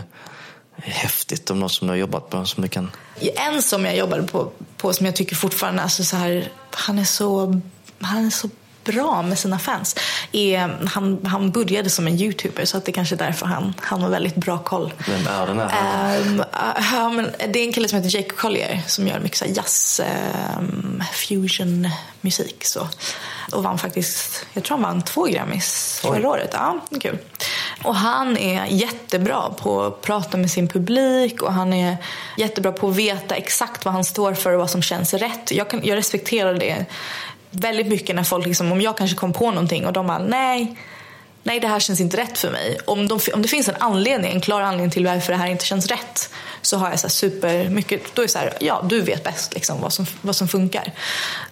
häftigt 0.77 1.51
om 1.51 1.61
något 1.61 1.73
som 1.73 1.87
du 1.87 1.93
har 1.93 1.99
jobbat 1.99 2.31
på? 2.31 2.45
Som 2.45 2.63
du 2.63 2.69
kan... 2.69 2.91
En 3.37 3.63
som 3.63 3.85
jag 3.85 3.97
jobbade 3.97 4.23
på, 4.23 4.51
på 4.77 4.93
som 4.93 5.07
jag 5.07 5.17
tycker 5.17 5.37
fortfarande, 5.37 5.83
alltså 5.83 6.05
så 6.05 6.17
här, 6.17 6.49
han 6.71 6.99
är 6.99 7.05
så, 7.05 7.61
han 8.01 8.27
är 8.27 8.31
så 8.31 8.49
bra 8.85 9.23
med 9.23 9.39
sina 9.39 9.59
fans. 9.59 9.97
Är, 10.33 10.87
han, 10.87 11.27
han 11.27 11.51
började 11.51 11.91
som 11.91 12.07
en 12.07 12.21
youtuber 12.21 12.65
så 12.65 12.77
att 12.77 12.85
det 12.85 12.93
kanske 12.93 13.15
är 13.15 13.19
därför 13.19 13.47
han, 13.47 13.75
han 13.81 14.03
har 14.03 14.09
väldigt 14.09 14.37
bra 14.37 14.59
koll. 14.59 14.93
Vem 15.09 15.27
är 15.27 15.47
den 15.47 15.59
här? 15.59 16.21
Um, 16.21 16.41
uh, 16.41 17.13
men 17.13 17.53
det 17.53 17.59
är 17.59 17.65
en 17.65 17.73
kille 17.73 17.89
som 17.89 18.03
heter 18.03 18.17
Jake 18.19 18.31
Collier 18.31 18.83
som 18.87 19.09
gör 19.09 19.21
mycket 19.21 19.39
så 19.39 19.45
jazz, 19.49 20.01
um, 20.59 21.03
fusion 21.13 21.89
musik. 22.21 22.65
Så. 22.65 22.89
Och 23.53 23.63
vann 23.63 23.79
faktiskt, 23.79 24.47
jag 24.53 24.65
tror 24.65 24.77
han 24.77 24.83
vann 24.83 25.03
två 25.03 25.25
Grammys 25.25 26.01
förra 26.03 26.29
året. 26.29 26.51
Ja, 26.53 26.81
kul. 27.01 27.19
Och 27.85 27.95
han 27.95 28.37
är 28.37 28.67
jättebra 28.67 29.51
på 29.51 29.83
att 29.83 30.03
prata 30.03 30.37
med 30.37 30.51
sin 30.51 30.69
publik 30.69 31.43
och 31.43 31.53
han 31.53 31.73
är 31.73 31.97
jättebra 32.37 32.73
på 32.73 32.89
att 32.89 32.97
veta 32.97 33.35
exakt 33.35 33.85
vad 33.85 33.95
han 33.95 34.05
står 34.05 34.35
för 34.35 34.53
och 34.53 34.59
vad 34.59 34.71
som 34.71 34.83
känns 34.83 35.15
rätt. 35.15 35.51
Jag, 35.51 35.71
kan, 35.71 35.81
jag 35.85 35.97
respekterar 35.97 36.55
det 36.55 36.87
väldigt 37.55 37.87
mycket 37.87 38.17
när 38.17 38.23
folk, 38.23 38.47
liksom, 38.47 38.73
om 38.73 38.81
jag 38.81 38.97
kanske 38.97 39.17
kom 39.17 39.33
på 39.33 39.51
någonting 39.51 39.87
och 39.87 39.93
de 39.93 40.07
bara 40.07 40.19
nej, 40.19 40.77
nej 41.43 41.61
det 41.61 41.69
här 41.69 41.81
känns 41.81 42.01
inte 42.01 42.17
rätt 42.17 42.39
för 42.39 42.51
mig. 42.51 42.79
Om, 42.85 43.09
de, 43.09 43.21
om 43.35 43.43
det 43.43 43.49
finns 43.49 43.69
en 43.69 43.77
anledning, 43.79 44.33
en 44.33 44.41
klar 44.41 44.61
anledning 44.61 44.91
till 44.91 45.07
varför 45.07 45.33
det 45.33 45.39
här 45.39 45.49
inte 45.49 45.65
känns 45.65 45.87
rätt 45.87 46.31
så 46.63 46.77
har 46.77 46.91
jag 46.91 47.01
så 47.01 47.09
super 47.09 47.69
mycket, 47.69 48.15
då 48.15 48.23
är 48.23 48.27
det 48.27 48.33
så 48.33 48.39
här, 48.39 48.53
ja 48.61 48.85
du 48.89 49.01
vet 49.01 49.25
bäst 49.25 49.55
liksom 49.55 49.81
vad 49.81 49.93
som, 49.93 50.07
vad 50.23 50.37
som 50.37 50.49
funkar. 50.49 50.93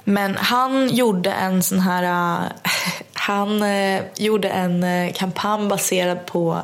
Men 0.04 0.36
han 0.36 0.88
gjorde 0.88 1.32
en 1.32 1.62
sån 1.62 1.80
här, 1.80 2.02
äh, 2.42 2.50
han 3.12 3.62
uh, 3.62 4.02
gjorde 4.16 4.48
en 4.48 4.84
äh, 4.84 5.12
kampanj 5.12 5.68
baserad 5.68 6.26
på 6.26 6.62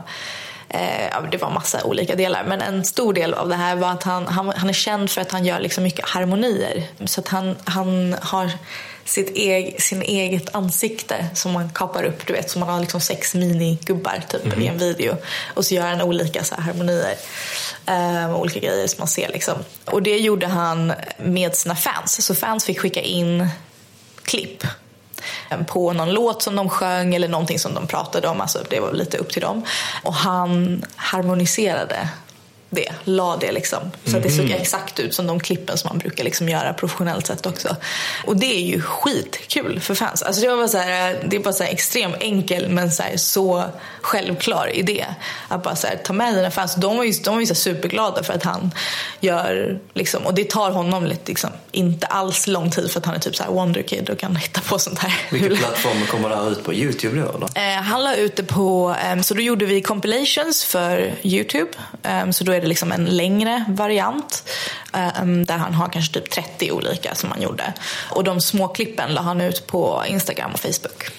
ja 1.13 1.21
det 1.31 1.37
var 1.37 1.51
massa 1.51 1.85
olika 1.85 2.15
delar 2.15 2.45
men 2.45 2.61
en 2.61 2.85
stor 2.85 3.13
del 3.13 3.35
av 3.35 3.49
det 3.49 3.55
här 3.55 3.77
var 3.77 3.91
att 3.91 4.03
han, 4.03 4.27
han, 4.27 4.53
han 4.57 4.69
är 4.69 4.73
känd 4.73 5.11
för 5.11 5.21
att 5.21 5.33
han 5.33 5.45
gör 5.45 5.61
liksom 5.61 5.85
mycket 5.85 6.09
harmonier. 6.09 6.85
Så 7.05 7.21
att 7.21 7.29
han, 7.29 7.57
han 7.65 8.17
har 8.21 8.51
sitt 9.09 9.31
eg, 9.35 9.83
sin 9.83 10.03
eget 10.03 10.55
ansikte 10.55 11.27
som 11.35 11.53
man 11.53 11.71
kapar 11.71 12.05
upp. 12.05 12.27
Du 12.27 12.33
vet, 12.33 12.51
som 12.51 12.61
man 12.61 12.69
har 12.69 12.81
liksom 12.81 13.01
sex 13.01 13.35
minigubbar 13.35 14.23
typ, 14.29 14.47
mm. 14.47 14.63
i 14.63 14.67
en 14.67 14.79
video. 14.79 15.17
Och 15.55 15.65
så 15.65 15.75
gör 15.75 15.87
han 15.87 16.03
olika 16.03 16.45
så 16.45 16.55
här, 16.55 16.63
harmonier. 16.63 17.17
Um, 17.87 18.35
olika 18.35 18.61
grejer 18.61 18.87
som 18.87 18.99
man 18.99 19.09
ser. 19.09 19.29
Liksom. 19.29 19.55
Och 19.85 20.03
det 20.03 20.19
gjorde 20.19 20.47
han 20.47 20.93
med 21.19 21.55
sina 21.57 21.77
fans. 21.77 22.27
Så 22.27 22.35
fans 22.35 22.65
fick 22.65 22.81
skicka 22.81 23.01
in 23.01 23.49
klipp 24.25 24.65
ehm, 25.51 25.65
på 25.65 25.93
någon 25.93 26.13
låt 26.13 26.43
som 26.43 26.57
de 26.57 26.69
sjöng 26.69 27.15
eller 27.15 27.29
någonting 27.29 27.59
som 27.59 27.75
de 27.75 27.87
pratade 27.87 28.29
om. 28.29 28.41
Alltså 28.41 28.59
det 28.71 28.81
var 28.81 28.93
lite 28.93 29.19
upp 29.19 29.33
till 29.33 29.43
dem. 29.43 29.65
Och 30.03 30.15
han 30.15 30.85
harmoniserade 30.97 32.09
det, 32.71 32.93
la 33.05 33.37
det 33.37 33.53
liksom. 33.53 33.79
Så 34.05 34.17
att 34.17 34.23
det 34.23 34.31
såg 34.31 34.51
exakt 34.51 35.01
ut 35.01 35.15
som 35.15 35.27
de 35.27 35.41
klippen 35.41 35.79
som 35.79 35.89
man 35.89 35.99
brukar 35.99 36.25
liksom 36.25 36.49
göra 36.49 36.73
professionellt 36.73 37.27
sett 37.27 37.47
också. 37.47 37.77
Och 38.27 38.37
det 38.37 38.57
är 38.57 38.61
ju 38.61 38.81
skitkul 38.81 39.81
för 39.81 39.95
fans. 39.95 40.23
Alltså 40.23 40.43
det, 40.43 40.55
var 40.55 40.69
så 40.69 40.79
här, 40.79 41.25
det 41.29 41.37
är 41.37 41.41
bara 41.41 41.55
så 41.55 41.65
här 41.65 41.71
extremt 41.71 42.17
enkel 42.21 42.69
men 42.69 42.93
så, 42.93 43.03
här, 43.03 43.17
så 43.17 43.65
självklar 44.01 44.77
idé. 44.77 45.05
Att 45.49 45.63
bara 45.63 45.77
så 45.77 45.87
här, 45.87 45.97
ta 45.97 46.13
med 46.13 46.35
dina 46.35 46.51
fans. 46.51 46.75
De 46.75 46.97
var 46.97 47.05
ju, 47.05 47.13
de 47.13 47.35
var 47.35 47.41
ju 47.41 47.47
så 47.47 47.55
superglada 47.55 48.23
för 48.23 48.33
att 48.33 48.43
han 48.43 48.71
gör, 49.21 49.79
liksom, 49.95 50.27
och 50.27 50.35
det 50.35 50.51
tar 50.51 50.71
honom 50.71 51.07
lite, 51.07 51.29
liksom, 51.31 51.51
inte 51.73 52.07
alls 52.07 52.47
lång 52.47 52.71
tid 52.71 52.91
för 52.91 53.01
att 53.01 53.07
han 53.07 53.15
är 53.15 53.19
typ 53.19 53.37
så 53.37 53.43
här 53.43 53.51
wonderkid 53.51 54.11
och 54.11 54.19
kan 54.19 54.37
hitta 54.37 54.61
på 54.61 54.79
sånt 54.79 54.99
här. 54.99 55.15
Vilka 55.31 55.57
plattformar 55.57 56.07
kommer 56.07 56.29
det 56.29 56.37
här 56.37 56.51
ut 56.51 56.65
på? 56.65 56.75
Youtube 56.75 57.21
då? 57.21 57.37
Eller? 57.37 57.77
Eh, 57.77 57.83
han 57.83 58.05
la 58.05 58.15
ut 58.15 58.37
det 58.37 58.43
på, 58.43 58.97
um, 59.13 59.23
så 59.23 59.35
då 59.35 59.41
gjorde 59.41 59.65
vi 59.65 59.83
compilations 59.83 60.65
för 60.65 61.15
Youtube. 61.23 61.71
Um, 62.03 62.33
så 62.33 62.45
då 62.45 62.58
är 62.59 62.63
det 62.63 62.69
liksom 62.69 62.93
en 62.93 63.05
längre 63.05 63.65
variant. 63.69 64.49
Um, 65.23 65.45
där 65.45 65.57
han 65.57 65.75
har 65.75 65.89
kanske 65.89 66.15
typ 66.15 66.31
30 66.31 66.73
olika 66.73 67.15
som 67.15 67.31
han 67.31 67.43
gjorde. 67.43 67.73
Och 68.11 68.25
de 68.25 68.41
små 68.41 68.69
klippen 68.69 69.15
la 69.15 69.21
han 69.21 69.41
ut 69.41 69.67
på 69.67 70.05
Instagram 70.09 70.53
och 70.53 70.61
Facebook. 70.61 71.11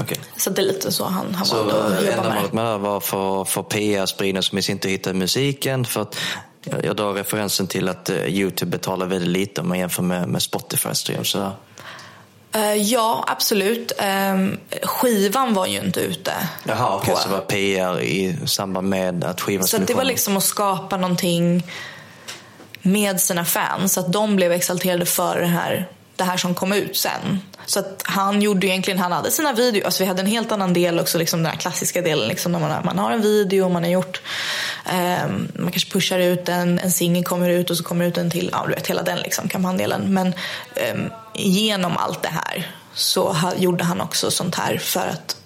Okay. 0.00 0.18
Så 0.36 0.50
det 0.50 0.62
är 0.62 0.66
lite 0.66 0.92
så 0.92 1.04
han, 1.04 1.34
han 1.34 1.46
Så 1.46 1.56
valde 1.56 1.84
att 1.84 2.06
jobba 2.06 2.28
med 2.28 2.42
det. 2.42 2.52
med 2.52 2.64
det 2.64 2.78
var 2.78 3.00
för, 3.00 3.44
för 3.44 3.62
PR-spridning 3.62 4.42
som 4.42 4.58
inte 4.58 4.88
hittar 4.88 5.12
musiken. 5.12 5.84
För 5.84 6.02
att 6.02 6.18
jag, 6.64 6.84
jag 6.84 6.96
drar 6.96 7.12
referensen 7.12 7.66
till 7.66 7.88
att 7.88 8.10
eh, 8.10 8.26
Youtube 8.26 8.70
betalar 8.70 9.06
väldigt 9.06 9.30
lite 9.30 9.60
om 9.60 9.68
man 9.68 9.78
jämför 9.78 10.02
med, 10.02 10.28
med 10.28 10.42
Spotify 10.42 10.94
stream. 10.94 11.24
Så 11.24 11.52
Eh, 12.52 12.74
ja, 12.74 13.24
absolut. 13.26 13.92
Um, 14.32 14.58
skivan 14.82 15.54
var 15.54 15.66
ju 15.66 15.78
inte 15.78 16.00
ute. 16.00 16.32
Jaha, 16.64 16.96
okej, 16.96 17.14
på- 17.14 17.20
så 17.20 17.28
det 17.28 17.34
var 17.34 17.40
PR 17.40 18.00
i 18.00 18.36
samband 18.46 18.88
med 18.88 19.24
att 19.24 19.40
skivan 19.40 19.62
Så 19.62 19.68
skulle 19.68 19.82
att 19.82 19.88
det 19.88 19.94
var 19.94 20.04
liksom 20.04 20.36
att 20.36 20.44
skapa 20.44 20.96
någonting 20.96 21.66
med 22.82 23.20
sina 23.20 23.44
fans. 23.44 23.92
Så 23.92 24.00
att 24.00 24.12
de 24.12 24.36
blev 24.36 24.52
exalterade 24.52 25.06
för 25.06 25.40
det 25.40 25.46
här, 25.46 25.88
det 26.20 26.24
här 26.24 26.36
som 26.36 26.54
kom 26.54 26.72
ut 26.72 26.96
sen. 26.96 27.40
Så 27.66 27.78
att 27.80 28.02
han 28.04 28.42
gjorde 28.42 28.66
egentligen, 28.66 28.98
han 28.98 29.12
hade 29.12 29.30
sina 29.30 29.52
videor, 29.52 29.84
alltså 29.84 30.02
vi 30.02 30.08
hade 30.08 30.20
en 30.22 30.26
helt 30.26 30.52
annan 30.52 30.72
del 30.72 30.98
också, 30.98 31.18
liksom 31.18 31.42
den 31.42 31.52
här 31.52 31.58
klassiska 31.58 32.02
delen. 32.02 32.28
Liksom, 32.28 32.52
när 32.52 32.58
man, 32.58 32.70
har, 32.70 32.82
man 32.82 32.98
har 32.98 33.10
en 33.10 33.22
video, 33.22 33.68
man 33.68 33.82
har 33.82 33.90
gjort, 33.90 34.20
eh, 34.86 35.28
man 35.54 35.72
kanske 35.72 35.90
pushar 35.90 36.18
ut 36.18 36.48
en, 36.48 36.78
en 36.78 36.90
singel 36.90 37.24
kommer 37.24 37.50
ut 37.50 37.70
och 37.70 37.76
så 37.76 37.84
kommer 37.84 38.04
ut 38.04 38.18
en 38.18 38.30
till, 38.30 38.50
ja 38.52 38.64
du 38.68 38.74
vet 38.74 38.86
hela 38.86 39.02
den 39.02 39.18
liksom, 39.18 39.48
kampanjdelen. 39.48 40.14
Men 40.14 40.26
eh, 40.74 40.96
genom 41.34 41.96
allt 41.96 42.22
det 42.22 42.32
här 42.32 42.70
så 42.94 43.32
ha, 43.32 43.54
gjorde 43.54 43.84
han 43.84 44.00
också 44.00 44.30
sånt 44.30 44.54
här 44.54 44.78
för 44.78 45.06
att 45.06 45.36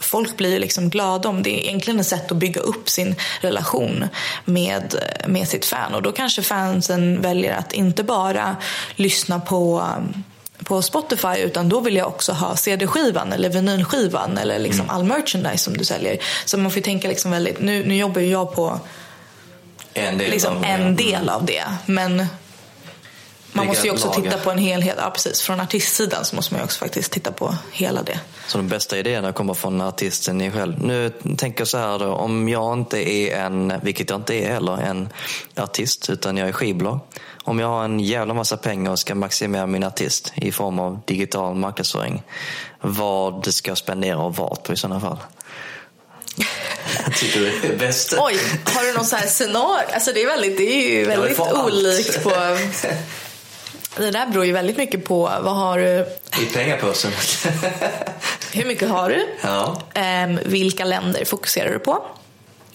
folk 0.00 0.36
blir 0.36 0.58
liksom 0.58 0.90
glada 0.90 1.28
om 1.28 1.42
det 1.42 1.50
är 1.50 1.68
egentligen 1.68 2.00
ett 2.00 2.06
sätt 2.06 2.32
att 2.32 2.36
bygga 2.36 2.60
upp 2.60 2.88
sin 2.88 3.14
relation 3.40 4.08
med, 4.44 4.94
med 5.26 5.48
sitt 5.48 5.64
fan. 5.64 5.94
Och 5.94 6.02
då 6.02 6.12
kanske 6.12 6.42
fansen 6.42 7.20
väljer 7.20 7.56
att 7.56 7.72
inte 7.72 8.02
bara 8.02 8.56
lyssna 8.96 9.40
på 9.40 9.88
på 10.64 10.82
Spotify 10.82 11.36
utan 11.36 11.68
då 11.68 11.80
vill 11.80 11.96
jag 11.96 12.08
också 12.08 12.32
ha 12.32 12.56
CD-skivan 12.56 13.32
eller 13.32 13.48
vinylskivan 13.48 14.38
eller 14.38 14.58
liksom 14.58 14.90
all 14.90 15.04
merchandise 15.04 15.64
som 15.64 15.76
du 15.76 15.84
säljer. 15.84 16.18
Så 16.44 16.58
man 16.58 16.70
får 16.70 16.80
tänka 16.80 17.08
liksom 17.08 17.30
väldigt, 17.30 17.60
nu, 17.60 17.84
nu 17.84 17.96
jobbar 17.96 18.20
ju 18.20 18.30
jag 18.30 18.54
på 18.54 18.80
en 19.94 20.18
del 20.18 20.30
liksom 20.30 20.56
av 20.56 20.62
det. 20.62 20.68
en 20.68 20.96
del 20.96 21.28
av 21.28 21.44
det 21.44 21.64
men 21.86 22.26
man 23.52 23.66
måste 23.66 23.86
ju 23.86 23.92
också 23.92 24.06
lager. 24.06 24.22
titta 24.22 24.38
på 24.38 24.50
en 24.50 24.58
helhet. 24.58 24.96
Ja, 24.98 25.10
precis. 25.10 25.42
Från 25.42 25.60
artistsidan 25.60 26.24
så 26.24 26.36
måste 26.36 26.54
man 26.54 26.60
ju 26.60 26.64
också 26.64 26.78
faktiskt 26.78 27.12
titta 27.12 27.32
på 27.32 27.54
hela 27.72 28.02
det. 28.02 28.20
Så 28.50 28.58
de 28.58 28.68
bästa 28.68 28.98
idéerna 28.98 29.32
kommer 29.32 29.54
från 29.54 29.80
artisten 29.80 30.38
ni 30.38 30.50
själv. 30.50 30.82
Nu 30.82 31.12
tänker 31.36 31.60
jag 31.60 31.68
så 31.68 31.78
här 31.78 31.98
då, 31.98 32.06
om 32.06 32.48
jag 32.48 32.72
inte 32.72 33.10
är 33.10 33.36
en, 33.36 33.72
vilket 33.82 34.10
jag 34.10 34.18
inte 34.18 34.34
är 34.34 34.52
heller, 34.52 34.76
en 34.76 35.08
artist, 35.56 36.10
utan 36.10 36.36
jag 36.36 36.48
är 36.48 36.52
skivbolag. 36.52 37.00
Om 37.44 37.58
jag 37.58 37.68
har 37.68 37.84
en 37.84 38.00
jävla 38.00 38.34
massa 38.34 38.56
pengar 38.56 38.90
och 38.90 38.98
ska 38.98 39.14
maximera 39.14 39.66
min 39.66 39.84
artist 39.84 40.32
i 40.34 40.52
form 40.52 40.78
av 40.78 41.00
digital 41.06 41.54
marknadsföring, 41.54 42.22
vad 42.80 43.54
ska 43.54 43.70
jag 43.70 43.78
spendera 43.78 44.18
och 44.18 44.36
vad 44.36 44.62
på 44.62 44.72
i 44.72 44.76
sådana 44.76 45.00
fall? 45.00 45.18
Jag 47.04 47.14
tycker 47.14 47.40
det 47.40 47.68
är 47.68 47.78
bäst. 47.78 48.14
Oj, 48.18 48.40
har 48.64 48.84
du 48.84 48.92
någon 48.92 49.04
sån 49.04 49.18
här 49.18 49.26
scenario? 49.26 49.94
Alltså 49.94 50.12
det 50.12 50.22
är, 50.22 50.26
väldigt, 50.26 50.56
det 50.56 50.72
är 50.72 50.90
ju 50.90 51.04
väldigt 51.04 51.40
olikt 51.40 52.22
på... 52.22 52.30
Det 53.96 54.10
där 54.10 54.26
beror 54.26 54.44
ju 54.44 54.52
väldigt 54.52 54.76
mycket 54.76 55.04
på 55.04 55.18
vad 55.18 55.56
har 55.56 55.78
du, 55.78 56.06
I 56.42 56.46
pengapåsen. 56.54 57.12
hur 58.52 58.64
mycket 58.64 58.88
har 58.88 59.08
du? 59.08 59.26
ja. 59.42 59.82
Ehm, 59.94 60.38
vilka 60.44 60.84
länder 60.84 61.24
fokuserar 61.24 61.72
du 61.72 61.78
på? 61.78 62.06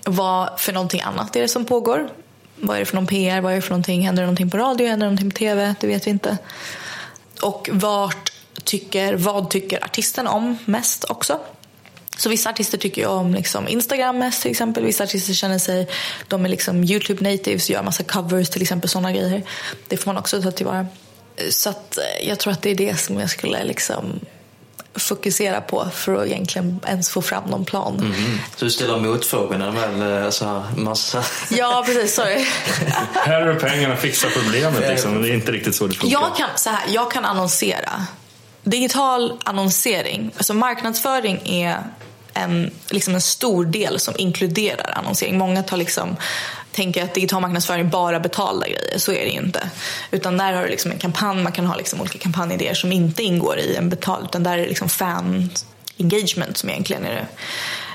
Vad 0.05 0.59
för 0.59 0.74
någonting 0.74 1.01
annat 1.01 1.36
är 1.36 1.41
det 1.41 1.47
som 1.47 1.66
pågår? 1.66 2.09
Vad 2.55 2.76
är 2.76 2.80
det 2.80 2.86
för 2.86 2.95
någon 2.95 3.07
PR? 3.07 3.41
Vad 3.41 3.51
är 3.51 3.55
det 3.55 3.61
för 3.61 3.70
någonting? 3.70 4.05
Händer 4.05 4.22
det 4.22 4.28
någonting 4.28 4.49
på 4.49 4.57
radio? 4.57 4.88
Händer 4.88 5.05
det 5.05 5.11
någonting 5.11 5.32
på 5.32 5.38
TV? 5.38 5.76
Det 5.80 5.88
vet 5.88 6.07
vi 6.07 6.11
inte. 6.11 6.38
Och 7.41 7.70
vart 7.72 8.32
tycker, 8.63 9.13
vad 9.13 9.49
tycker 9.49 9.86
artisten 9.86 10.28
om 10.28 10.57
mest 10.66 11.03
också? 11.03 11.39
Så 12.18 12.30
vissa 12.30 12.49
artister 12.49 12.78
tycker 12.78 13.01
ju 13.01 13.07
om 13.07 13.34
liksom 13.34 13.68
Instagram 13.68 14.18
mest 14.18 14.41
till 14.41 14.51
exempel. 14.51 14.86
Vissa 14.86 15.03
artister 15.03 15.34
känner 15.34 15.59
sig, 15.59 15.88
de 16.28 16.45
är 16.45 16.49
liksom 16.49 16.84
YouTube 16.84 17.32
natives, 17.32 17.70
gör 17.70 17.84
massa 17.84 18.03
covers 18.03 18.49
till 18.49 18.61
exempel, 18.61 18.89
sådana 18.89 19.11
grejer. 19.11 19.43
Det 19.88 19.97
får 19.97 20.13
man 20.13 20.18
också 20.18 20.41
ta 20.41 20.51
tillvara. 20.51 20.88
Så 21.49 21.69
att 21.69 21.97
eh, 21.97 22.27
jag 22.27 22.39
tror 22.39 22.53
att 22.53 22.61
det 22.61 22.71
är 22.71 22.75
det 22.75 22.99
som 22.99 23.19
jag 23.19 23.29
skulle 23.29 23.63
liksom 23.63 24.19
fokusera 24.95 25.61
på 25.61 25.88
för 25.93 26.15
att 26.15 26.27
egentligen 26.27 26.79
ens 26.88 27.09
få 27.09 27.21
fram 27.21 27.43
någon 27.43 27.65
plan. 27.65 27.99
Mm. 27.99 28.39
Så 28.55 28.65
du 28.65 28.71
ställer 28.71 28.97
motfrågorna 28.97 29.71
väl, 29.71 30.23
alltså 30.23 30.63
massa... 30.77 31.23
Ja, 31.49 31.83
precis. 31.86 32.15
Sorry. 32.15 32.45
Här 33.13 33.41
är 33.41 33.55
pengarna, 33.55 33.95
fixa 33.95 34.27
problemet. 34.29 34.89
Liksom. 34.89 35.21
Det 35.21 35.29
är 35.29 35.33
inte 35.33 35.51
riktigt 35.51 35.75
så 35.75 35.88
det 35.88 35.93
funkar. 35.93 36.19
Jag 36.19 36.36
kan, 36.36 36.49
så 36.55 36.69
här, 36.69 36.83
jag 36.89 37.11
kan 37.11 37.25
annonsera. 37.25 38.05
Digital 38.63 39.39
annonsering, 39.43 40.31
alltså 40.38 40.53
marknadsföring 40.53 41.41
är 41.45 41.77
en, 42.33 42.71
liksom 42.89 43.15
en 43.15 43.21
stor 43.21 43.65
del 43.65 43.99
som 43.99 44.13
inkluderar 44.17 44.93
annonsering. 44.97 45.38
Många 45.38 45.63
tar 45.63 45.77
liksom, 45.77 46.15
tänker 46.76 47.03
att 47.03 47.13
digital 47.13 47.41
marknadsföring 47.41 47.86
är 47.86 47.89
bara 47.89 48.19
betalda 48.19 48.67
grejer. 48.67 48.97
Så 48.97 49.11
är 49.11 49.26
det 49.26 49.32
ju 49.32 49.39
inte. 49.39 49.69
Utan 50.11 50.38
där 50.38 50.53
har 50.53 50.63
du 50.63 50.69
liksom 50.69 50.91
en 50.91 50.97
kampanj, 50.97 51.43
man 51.43 51.51
kan 51.51 51.65
ha 51.65 51.76
liksom 51.76 52.01
olika 52.01 52.19
kampanjidéer 52.19 52.73
som 52.73 52.91
inte 52.91 53.23
ingår 53.23 53.57
i 53.57 53.76
en 53.76 53.89
betald. 53.89 54.26
Utan 54.26 54.43
där 54.43 54.53
är 54.53 54.61
det 54.61 54.67
liksom 54.67 54.89
fan 54.89 55.49
engagement 55.97 56.57
som 56.57 56.69
egentligen 56.69 57.05
är 57.05 57.13
det 57.13 57.28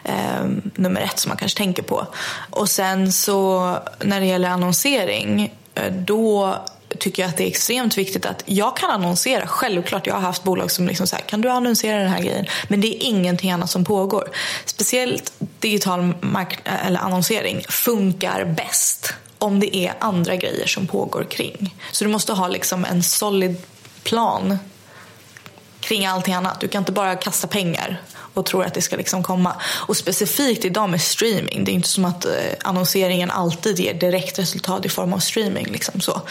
eh, 0.05 0.47
nummer 0.74 1.01
ett 1.01 1.18
som 1.18 1.28
man 1.28 1.37
kanske 1.37 1.59
tänker 1.59 1.83
på. 1.83 2.07
Och 2.51 2.68
sen 2.68 3.12
så 3.12 3.76
när 4.01 4.20
det 4.20 4.26
gäller 4.26 4.49
annonsering, 4.49 5.55
eh, 5.74 5.93
då 5.93 6.57
tycker 6.99 7.22
jag 7.22 7.28
att 7.28 7.36
det 7.36 7.45
är 7.45 7.49
extremt 7.49 7.99
viktigt 7.99 8.26
att 8.26 8.43
jag 8.47 8.76
kan 8.76 8.91
annonsera. 8.91 9.47
Självklart, 9.47 10.07
jag 10.07 10.14
har 10.14 10.20
haft 10.20 10.43
bolag 10.43 10.70
som 10.70 10.86
liksom 10.86 11.07
så 11.07 11.16
här, 11.16 11.22
kan 11.22 11.41
du 11.41 11.49
annonsera 11.49 11.99
den 11.99 12.11
här 12.11 12.22
grejen? 12.22 12.47
Men 12.68 12.80
det 12.80 12.88
är 12.88 13.09
ingenting 13.09 13.51
annat 13.51 13.70
som 13.70 13.84
pågår. 13.84 14.28
Speciellt 14.64 15.32
digital 15.59 16.14
mark- 16.20 16.62
eller 16.86 17.01
annonsering 17.01 17.64
funkar 17.68 18.45
bäst 18.45 19.14
om 19.38 19.61
det 19.61 19.76
är 19.76 19.95
andra 19.99 20.36
grejer 20.36 20.66
som 20.66 20.86
pågår 20.86 21.24
kring. 21.24 21.74
Så 21.93 22.05
du 22.05 22.11
måste 22.11 22.32
ha 22.32 22.49
liksom 22.49 22.84
en 22.84 23.03
solid 23.03 23.57
plan 24.03 24.59
kring 25.81 26.07
allting 26.07 26.35
annat. 26.35 26.61
Du 26.61 26.68
kan 26.68 26.83
inte 26.83 26.93
bara 26.93 27.16
kasta 27.16 27.47
pengar 27.49 28.01
och 28.35 28.47
tro 28.47 28.62
att 28.62 28.74
det 28.74 28.83
ska 28.83 28.97
liksom 28.97 29.22
komma. 29.22 29.57
Och 29.62 29.97
specifikt 29.97 30.64
idag 30.64 30.91
med 30.91 31.01
streaming. 31.01 31.64
Det 31.64 31.72
är 31.72 31.74
inte 31.74 31.89
som 31.89 32.05
att 32.05 32.24
eh, 32.24 32.33
annonseringen 32.64 33.31
alltid 33.31 33.81
ger 33.81 33.95
direkt 33.95 34.39
resultat 34.39 34.85
i 34.85 34.89
form 34.89 35.12
av 35.12 35.18
streaming. 35.18 35.66
Liksom 35.66 36.01
så. 36.01 36.22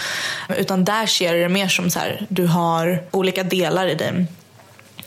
Utan 0.58 0.86
där 0.86 1.06
ser 1.06 1.34
du 1.34 1.42
det 1.42 1.50
mer 1.50 1.68
som 1.68 1.90
så 1.90 2.00
här, 2.00 2.26
du 2.30 2.48
har 2.48 3.04
olika 3.12 3.44
delar 3.44 3.88
i 3.88 3.96
din, 3.96 4.28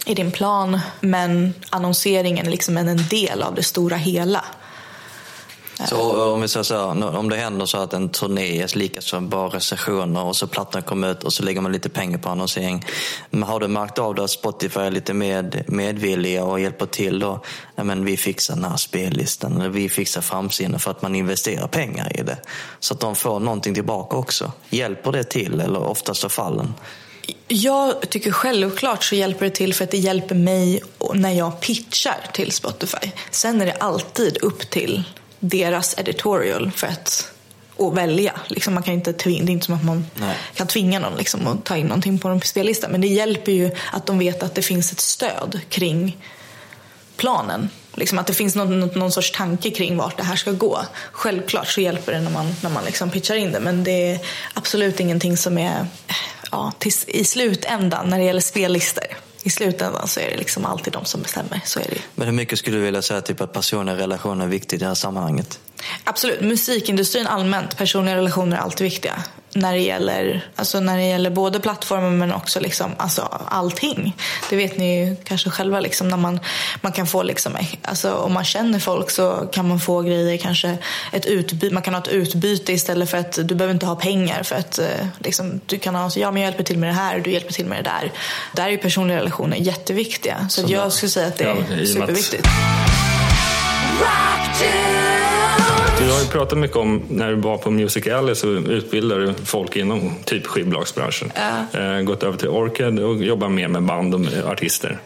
i 0.06 0.14
din 0.14 0.30
plan 0.30 0.80
men 1.00 1.54
annonseringen 1.70 2.46
är 2.46 2.50
liksom 2.50 2.76
en 2.76 3.08
del 3.08 3.42
av 3.42 3.54
det 3.54 3.62
stora 3.62 3.96
hela. 3.96 4.44
Så 5.88 5.96
eh, 5.96 6.32
om 6.32 6.40
vi 6.40 6.48
säger 6.48 6.64
så 6.64 6.74
här, 6.74 7.16
om 7.16 7.28
det 7.28 7.36
händer 7.36 7.66
så 7.66 7.78
att 7.78 7.92
en 7.92 8.08
turné 8.08 8.62
är 8.62 8.78
lika 8.78 9.00
som 9.00 9.28
bara 9.28 9.48
recensioner 9.48 10.24
och 10.24 10.36
så 10.36 10.46
plattan 10.46 10.82
kommer 10.82 11.10
ut 11.10 11.24
och 11.24 11.32
så 11.32 11.42
lägger 11.42 11.60
man 11.60 11.72
lite 11.72 11.88
pengar 11.88 12.18
på 12.18 12.28
annonsering. 12.28 12.84
Men 13.30 13.42
har 13.42 13.60
du 13.60 13.68
märkt 13.68 13.98
av 13.98 14.14
det 14.14 14.24
att 14.24 14.30
Spotify 14.30 14.80
är 14.80 14.90
lite 14.90 15.14
med, 15.14 15.64
medvilliga 15.66 16.44
och 16.44 16.60
hjälper 16.60 16.86
till 16.86 17.18
då? 17.18 17.40
Ja, 17.74 17.84
men 17.84 18.04
vi 18.04 18.16
fixar 18.16 18.54
den 18.54 18.64
här 18.64 18.76
spellistan 18.76 19.60
eller 19.60 19.68
vi 19.68 19.88
fixar 19.88 20.20
framsidan 20.20 20.78
för 20.78 20.90
att 20.90 21.02
man 21.02 21.14
investerar 21.14 21.66
pengar 21.66 22.20
i 22.20 22.22
det. 22.22 22.38
Så 22.80 22.94
att 22.94 23.00
de 23.00 23.14
får 23.14 23.40
någonting 23.40 23.74
tillbaka 23.74 24.16
också. 24.16 24.52
Hjälper 24.70 25.12
det 25.12 25.24
till 25.24 25.60
eller 25.60 25.82
oftast 25.82 26.24
av 26.24 26.28
fallen? 26.28 26.74
Jag 27.48 28.10
tycker 28.10 28.30
självklart 28.30 29.04
så 29.04 29.14
hjälper 29.14 29.44
det 29.44 29.50
till 29.50 29.74
för 29.74 29.84
att 29.84 29.90
det 29.90 29.98
hjälper 29.98 30.34
mig 30.34 30.82
när 31.14 31.32
jag 31.32 31.60
pitchar 31.60 32.16
till 32.32 32.52
Spotify. 32.52 33.10
Sen 33.30 33.60
är 33.60 33.66
det 33.66 33.72
alltid 33.72 34.42
upp 34.42 34.70
till 34.70 35.04
deras 35.42 35.98
editorial 35.98 36.70
för 36.70 36.86
att 36.86 37.32
att 37.78 37.94
välja. 37.94 38.40
Liksom 38.46 38.74
man 38.74 38.82
kan 38.82 38.94
inte 38.94 39.12
tvinga, 39.12 39.44
det 39.44 39.50
är 39.50 39.52
inte 39.52 39.66
som 39.66 39.74
att 39.74 39.84
man 39.84 40.06
Nej. 40.14 40.36
kan 40.54 40.66
tvinga 40.66 40.98
någon 40.98 41.16
liksom 41.16 41.46
att 41.46 41.64
ta 41.64 41.76
in 41.76 41.86
någonting 41.86 42.18
på 42.18 42.28
en 42.28 42.40
spellista. 42.40 42.88
Men 42.88 43.00
det 43.00 43.06
hjälper 43.06 43.52
ju 43.52 43.70
att 43.92 44.06
de 44.06 44.18
vet 44.18 44.42
att 44.42 44.54
det 44.54 44.62
finns 44.62 44.92
ett 44.92 45.00
stöd 45.00 45.60
kring 45.68 46.16
planen. 47.16 47.68
Liksom 47.94 48.18
att 48.18 48.26
det 48.26 48.34
finns 48.34 48.54
någon, 48.54 48.80
någon, 48.80 48.98
någon 48.98 49.12
sorts 49.12 49.30
tanke 49.30 49.70
kring 49.70 49.96
vart 49.96 50.16
det 50.16 50.22
här 50.22 50.36
ska 50.36 50.52
gå. 50.52 50.80
Självklart 51.12 51.68
så 51.68 51.80
hjälper 51.80 52.12
det 52.12 52.20
när 52.20 52.30
man, 52.30 52.54
när 52.60 52.70
man 52.70 52.84
liksom 52.84 53.10
pitchar 53.10 53.34
in 53.34 53.52
det 53.52 53.60
men 53.60 53.84
det 53.84 54.10
är 54.10 54.18
absolut 54.54 55.00
ingenting 55.00 55.36
som 55.36 55.58
är 55.58 55.86
ja, 56.50 56.72
till, 56.78 56.92
i 57.06 57.24
slutändan 57.24 58.08
när 58.08 58.18
det 58.18 58.24
gäller 58.24 58.40
spellistor. 58.40 59.04
I 59.42 59.50
slutändan 59.50 60.08
så 60.08 60.20
är 60.20 60.30
det 60.30 60.36
liksom 60.36 60.64
alltid 60.64 60.92
de 60.92 61.04
som 61.04 61.22
bestämmer. 61.22 61.60
Så 61.64 61.80
är 61.80 61.84
det. 61.84 61.98
Men 62.14 62.26
hur 62.26 62.34
mycket 62.34 62.58
skulle 62.58 62.76
du 62.76 62.82
vilja 62.82 63.02
säga 63.02 63.20
typ 63.20 63.40
att 63.40 63.52
personliga 63.52 63.96
relationer 63.96 64.44
är 64.44 64.48
viktigt 64.48 64.72
i 64.72 64.76
det 64.76 64.86
här 64.86 64.94
sammanhanget? 64.94 65.58
Absolut. 66.04 66.40
Musikindustrin 66.40 67.26
allmänt, 67.26 67.76
personliga 67.76 68.16
relationer 68.16 68.56
är 68.56 68.60
alltid 68.60 68.84
viktiga 68.84 69.24
när 69.54 69.72
det 69.72 69.80
gäller, 69.80 70.46
alltså 70.56 70.80
när 70.80 70.96
det 70.96 71.04
gäller 71.04 71.30
både 71.30 71.60
plattformar 71.60 72.10
men 72.10 72.32
också 72.32 72.60
liksom, 72.60 72.90
alltså 72.96 73.22
allting. 73.48 74.16
Det 74.50 74.56
vet 74.56 74.78
ni 74.78 74.98
ju 74.98 75.16
kanske 75.24 75.50
själva. 75.50 75.80
Liksom, 75.80 76.08
när 76.08 76.16
man, 76.16 76.40
man 76.80 76.92
kan 76.92 77.06
få 77.06 77.22
liksom, 77.22 77.56
alltså, 77.82 78.14
om 78.14 78.32
man 78.32 78.44
känner 78.44 78.78
folk 78.78 79.10
så 79.10 79.48
kan 79.52 79.68
man 79.68 79.80
få 79.80 80.02
grejer, 80.02 80.36
kanske 80.36 80.78
ett 81.12 81.26
utbyte. 81.26 81.74
Man 81.74 81.82
kan 81.82 81.94
ha 81.94 82.00
ett 82.00 82.08
utbyte 82.08 82.72
istället 82.72 83.10
för 83.10 83.18
att 83.18 83.38
du 83.48 83.54
behöver 83.54 83.74
inte 83.74 83.86
ha 83.86 83.96
pengar. 83.96 84.42
För 84.42 84.56
att 84.56 84.78
eh, 84.78 84.86
liksom, 85.18 85.60
du 85.66 85.78
kan 85.78 85.94
ha, 85.94 86.10
ja 86.16 86.30
men 86.30 86.42
jag 86.42 86.48
hjälper 86.48 86.64
till 86.64 86.78
med 86.78 86.88
det 86.88 86.94
här 86.94 87.16
och 87.16 87.22
du 87.22 87.30
hjälper 87.30 87.52
till 87.52 87.66
med 87.66 87.84
det 87.84 87.90
där. 87.90 88.12
Där 88.52 88.68
är 88.72 88.76
personliga 88.76 89.18
relationer 89.18 89.56
jätteviktiga. 89.56 90.48
Så 90.48 90.62
jag 90.66 90.92
skulle 90.92 91.10
säga 91.10 91.26
att 91.26 91.38
det 91.38 91.44
är 91.44 91.66
ja, 91.78 91.86
superviktigt. 91.86 92.48
Du 96.02 96.10
har 96.10 96.20
ju 96.20 96.26
pratat 96.26 96.58
mycket 96.58 96.76
om 96.76 97.02
när 97.08 97.28
du 97.28 97.34
var 97.34 97.58
på 97.58 97.70
Music 97.70 98.06
Alley 98.06 98.34
så 98.34 98.48
utbildade 98.48 99.26
du 99.26 99.34
folk 99.34 99.76
inom 99.76 100.14
typ 100.24 100.46
skivbolagsbranschen. 100.46 101.32
Ja. 101.72 102.02
gått 102.02 102.22
över 102.22 102.38
till 102.38 102.48
Orchid 102.48 102.98
och 102.98 103.16
jobbar 103.16 103.48
mer 103.48 103.68
med 103.68 103.82
band 103.82 104.14
och 104.14 104.50
artister. 104.52 104.98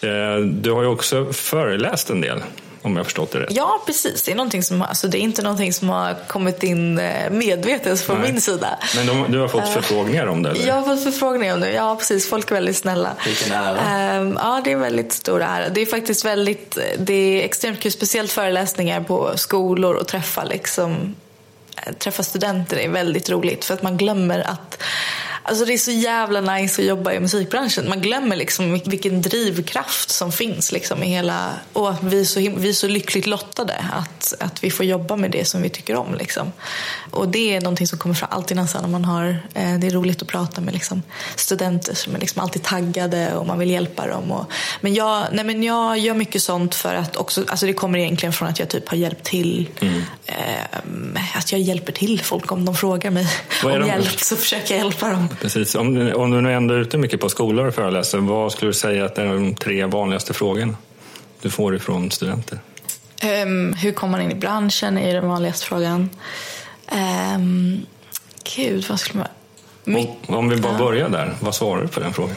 Eh, 0.00 0.36
du 0.44 0.72
har 0.72 0.82
ju 0.82 0.88
också 0.88 1.32
föreläst 1.32 2.10
en 2.10 2.20
del 2.20 2.42
om 2.84 2.96
jag 2.96 3.06
förstått 3.06 3.32
det 3.32 3.40
rätt. 3.40 3.48
Ja, 3.52 3.82
precis. 3.86 4.22
Det 4.22 4.32
är, 4.32 4.36
någonting 4.36 4.62
som, 4.62 4.82
alltså, 4.82 5.08
det 5.08 5.18
är 5.18 5.20
inte 5.20 5.42
någonting 5.42 5.72
som 5.72 5.88
har 5.88 6.14
kommit 6.26 6.62
in 6.62 6.98
eh, 6.98 7.30
medvetet 7.30 8.00
från 8.00 8.20
Nej. 8.20 8.32
min 8.32 8.40
sida. 8.40 8.78
Men 8.96 9.06
de, 9.06 9.32
du 9.32 9.38
har 9.38 9.48
fått 9.48 9.64
uh, 9.64 9.70
förfrågningar 9.70 10.26
om 10.26 10.42
det? 10.42 10.50
Eller? 10.50 10.66
Jag 10.66 10.74
har 10.74 10.82
fått 10.82 11.04
förfrågningar 11.04 11.54
om 11.54 11.60
det. 11.60 11.72
Ja, 11.72 11.96
precis. 11.96 12.28
Folk 12.28 12.50
är 12.50 12.54
väldigt 12.54 12.76
snälla. 12.76 13.10
Vilken 13.26 13.52
ära. 13.52 14.20
Uh, 14.20 14.32
ja, 14.38 14.60
det 14.64 14.70
är 14.70 14.74
en 14.74 14.80
väldigt 14.80 15.12
stor 15.12 15.42
ära. 15.42 15.68
Det 15.68 15.80
är 15.80 15.86
faktiskt 15.86 16.24
väldigt, 16.24 16.78
det 16.98 17.14
är 17.14 17.44
extremt 17.44 17.80
kul. 17.80 17.92
Speciellt 17.92 18.32
föreläsningar 18.32 19.00
på 19.00 19.32
skolor 19.36 19.94
och 19.94 20.08
träffa, 20.08 20.44
liksom, 20.44 21.14
eh, 21.76 21.92
träffa 21.92 22.22
studenter 22.22 22.76
är 22.76 22.88
väldigt 22.88 23.30
roligt. 23.30 23.64
För 23.64 23.74
att 23.74 23.82
man 23.82 23.96
glömmer 23.96 24.40
att 24.40 24.82
Alltså 25.46 25.64
det 25.64 25.72
är 25.72 25.78
så 25.78 25.90
jävla 25.90 26.40
nice 26.40 26.82
att 26.82 26.88
jobba 26.88 27.12
i 27.12 27.20
musikbranschen. 27.20 27.88
Man 27.88 28.00
glömmer 28.00 28.36
liksom 28.36 28.80
vilken 28.84 29.22
drivkraft 29.22 30.10
som 30.10 30.32
finns 30.32 30.72
liksom 30.72 31.02
i 31.02 31.06
hela... 31.06 31.50
Och 31.72 31.94
vi 32.02 32.20
är 32.20 32.24
så, 32.24 32.40
vi 32.40 32.68
är 32.68 32.72
så 32.72 32.88
lyckligt 32.88 33.26
lottade 33.26 33.84
att, 33.92 34.23
att 34.32 34.64
vi 34.64 34.70
får 34.70 34.86
jobba 34.86 35.16
med 35.16 35.30
det 35.30 35.44
som 35.44 35.62
vi 35.62 35.68
tycker 35.68 35.96
om. 35.96 36.14
Liksom. 36.14 36.52
Och 37.10 37.28
det 37.28 37.56
är 37.56 37.60
någonting 37.60 37.86
som 37.86 37.98
kommer 37.98 38.14
fram 38.14 38.28
alltid 38.32 38.56
nästan 38.56 38.82
när 38.82 38.88
man 38.88 39.04
har... 39.04 39.28
Eh, 39.54 39.78
det 39.78 39.86
är 39.86 39.90
roligt 39.90 40.22
att 40.22 40.28
prata 40.28 40.60
med 40.60 40.74
liksom, 40.74 41.02
studenter 41.36 41.94
som 41.94 42.14
är 42.14 42.18
liksom 42.18 42.42
alltid 42.42 42.62
taggade 42.62 43.34
och 43.34 43.46
man 43.46 43.58
vill 43.58 43.70
hjälpa 43.70 44.06
dem. 44.06 44.32
Och, 44.32 44.52
men, 44.80 44.94
jag, 44.94 45.26
nej 45.32 45.44
men 45.44 45.62
jag 45.62 45.98
gör 45.98 46.14
mycket 46.14 46.42
sånt 46.42 46.74
för 46.74 46.94
att 46.94 47.16
också... 47.16 47.44
Alltså 47.48 47.66
det 47.66 47.72
kommer 47.72 47.98
egentligen 47.98 48.32
från 48.32 48.48
att 48.48 48.58
jag 48.58 48.68
typ 48.68 48.88
har 48.88 48.96
hjälpt 48.96 49.24
till. 49.24 49.68
Mm. 49.80 50.02
Eh, 50.26 51.36
att 51.36 51.52
jag 51.52 51.60
hjälper 51.60 51.92
till 51.92 52.20
folk 52.20 52.52
om 52.52 52.64
de 52.64 52.74
frågar 52.74 53.10
mig 53.10 53.26
om 53.64 53.86
hjälp 53.86 54.20
så 54.20 54.36
försöker 54.36 54.74
jag 54.74 54.84
hjälpa 54.84 55.10
dem. 55.10 55.28
Precis. 55.40 55.74
Om, 55.74 56.12
om 56.14 56.30
du 56.30 56.40
nu 56.40 56.52
ändå 56.52 56.74
är 56.74 56.78
ute 56.78 56.98
mycket 56.98 57.20
på 57.20 57.28
skolor 57.28 57.66
och 57.66 57.74
föreläser, 57.74 58.18
vad 58.18 58.52
skulle 58.52 58.68
du 58.68 58.74
säga 58.74 59.04
att 59.04 59.18
är 59.18 59.24
de 59.24 59.54
tre 59.54 59.84
vanligaste 59.84 60.34
frågorna 60.34 60.76
du 61.42 61.50
får 61.50 61.76
ifrån 61.76 62.10
studenter? 62.10 62.58
Um, 63.24 63.72
hur 63.72 63.92
kommer 63.92 64.10
man 64.10 64.20
in 64.20 64.30
i 64.30 64.34
branschen 64.34 64.98
är 64.98 65.14
den 65.14 65.28
vanligaste 65.28 65.66
frågan. 65.66 66.10
Um, 67.36 67.86
gud, 68.56 68.84
vad 68.88 69.00
skulle 69.00 69.18
man... 69.18 69.28
Om, 70.26 70.34
om 70.34 70.48
vi 70.48 70.56
bara 70.56 70.78
börjar 70.78 71.08
där, 71.08 71.34
vad 71.40 71.54
svarar 71.54 71.82
du 71.82 71.88
på 71.88 72.00
den 72.00 72.12
frågan? 72.12 72.36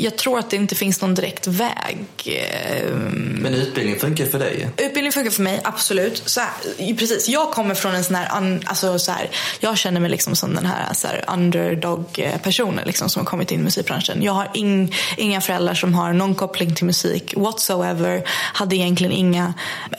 Jag 0.00 0.18
tror 0.18 0.38
att 0.38 0.50
det 0.50 0.56
inte 0.56 0.74
finns 0.74 1.00
någon 1.00 1.14
direkt 1.14 1.46
väg. 1.46 2.06
Ehm, 2.26 3.38
Men 3.42 3.54
utbildning 3.54 3.98
funkar 3.98 4.26
för 4.26 4.38
dig? 4.38 4.68
Utbildning 4.76 5.12
funkar 5.12 5.30
för 5.30 5.42
mig, 5.42 5.60
absolut. 5.64 6.22
Så 6.26 6.40
här, 6.40 6.94
precis, 6.94 7.28
jag 7.28 7.50
kommer 7.50 7.74
från 7.74 7.94
en 7.94 8.04
sån 8.04 8.14
här, 8.14 8.60
alltså 8.64 8.98
så 8.98 9.12
här, 9.12 9.30
jag 9.60 9.78
känner 9.78 10.00
mig 10.00 10.10
liksom 10.10 10.36
som 10.36 10.54
den 10.54 10.66
här, 10.66 10.92
så 10.94 11.08
här 11.08 11.24
underdog-personen 11.28 12.84
liksom, 12.86 13.08
som 13.08 13.20
har 13.20 13.26
kommit 13.26 13.52
in 13.52 13.60
i 13.60 13.62
musikbranschen. 13.62 14.22
Jag 14.22 14.32
har 14.32 14.50
ing, 14.54 14.94
inga 15.16 15.40
föräldrar 15.40 15.74
som 15.74 15.94
har 15.94 16.12
någon 16.12 16.34
koppling 16.34 16.74
till 16.74 16.86
musik 16.86 17.34
whatsoever. 17.36 18.22
Hade 18.28 18.76
egentligen 18.76 19.12
inga. 19.12 19.54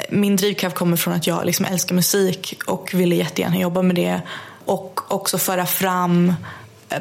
Min 0.09 0.35
drivkraft 0.35 0.75
kommer 0.75 0.97
från 0.97 1.13
att 1.13 1.27
jag 1.27 1.45
liksom 1.45 1.65
älskar 1.65 1.95
musik 1.95 2.53
och 2.65 2.93
ville 2.93 3.15
jättegärna 3.15 3.57
jobba 3.57 3.81
med 3.81 3.95
det. 3.95 4.21
Och 4.65 5.11
också 5.11 5.37
föra 5.37 5.65
fram 5.65 6.33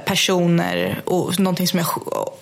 personer 0.05 1.03
och 1.05 1.39
någonting 1.39 1.69
som 1.69 1.79
jag 1.79 1.89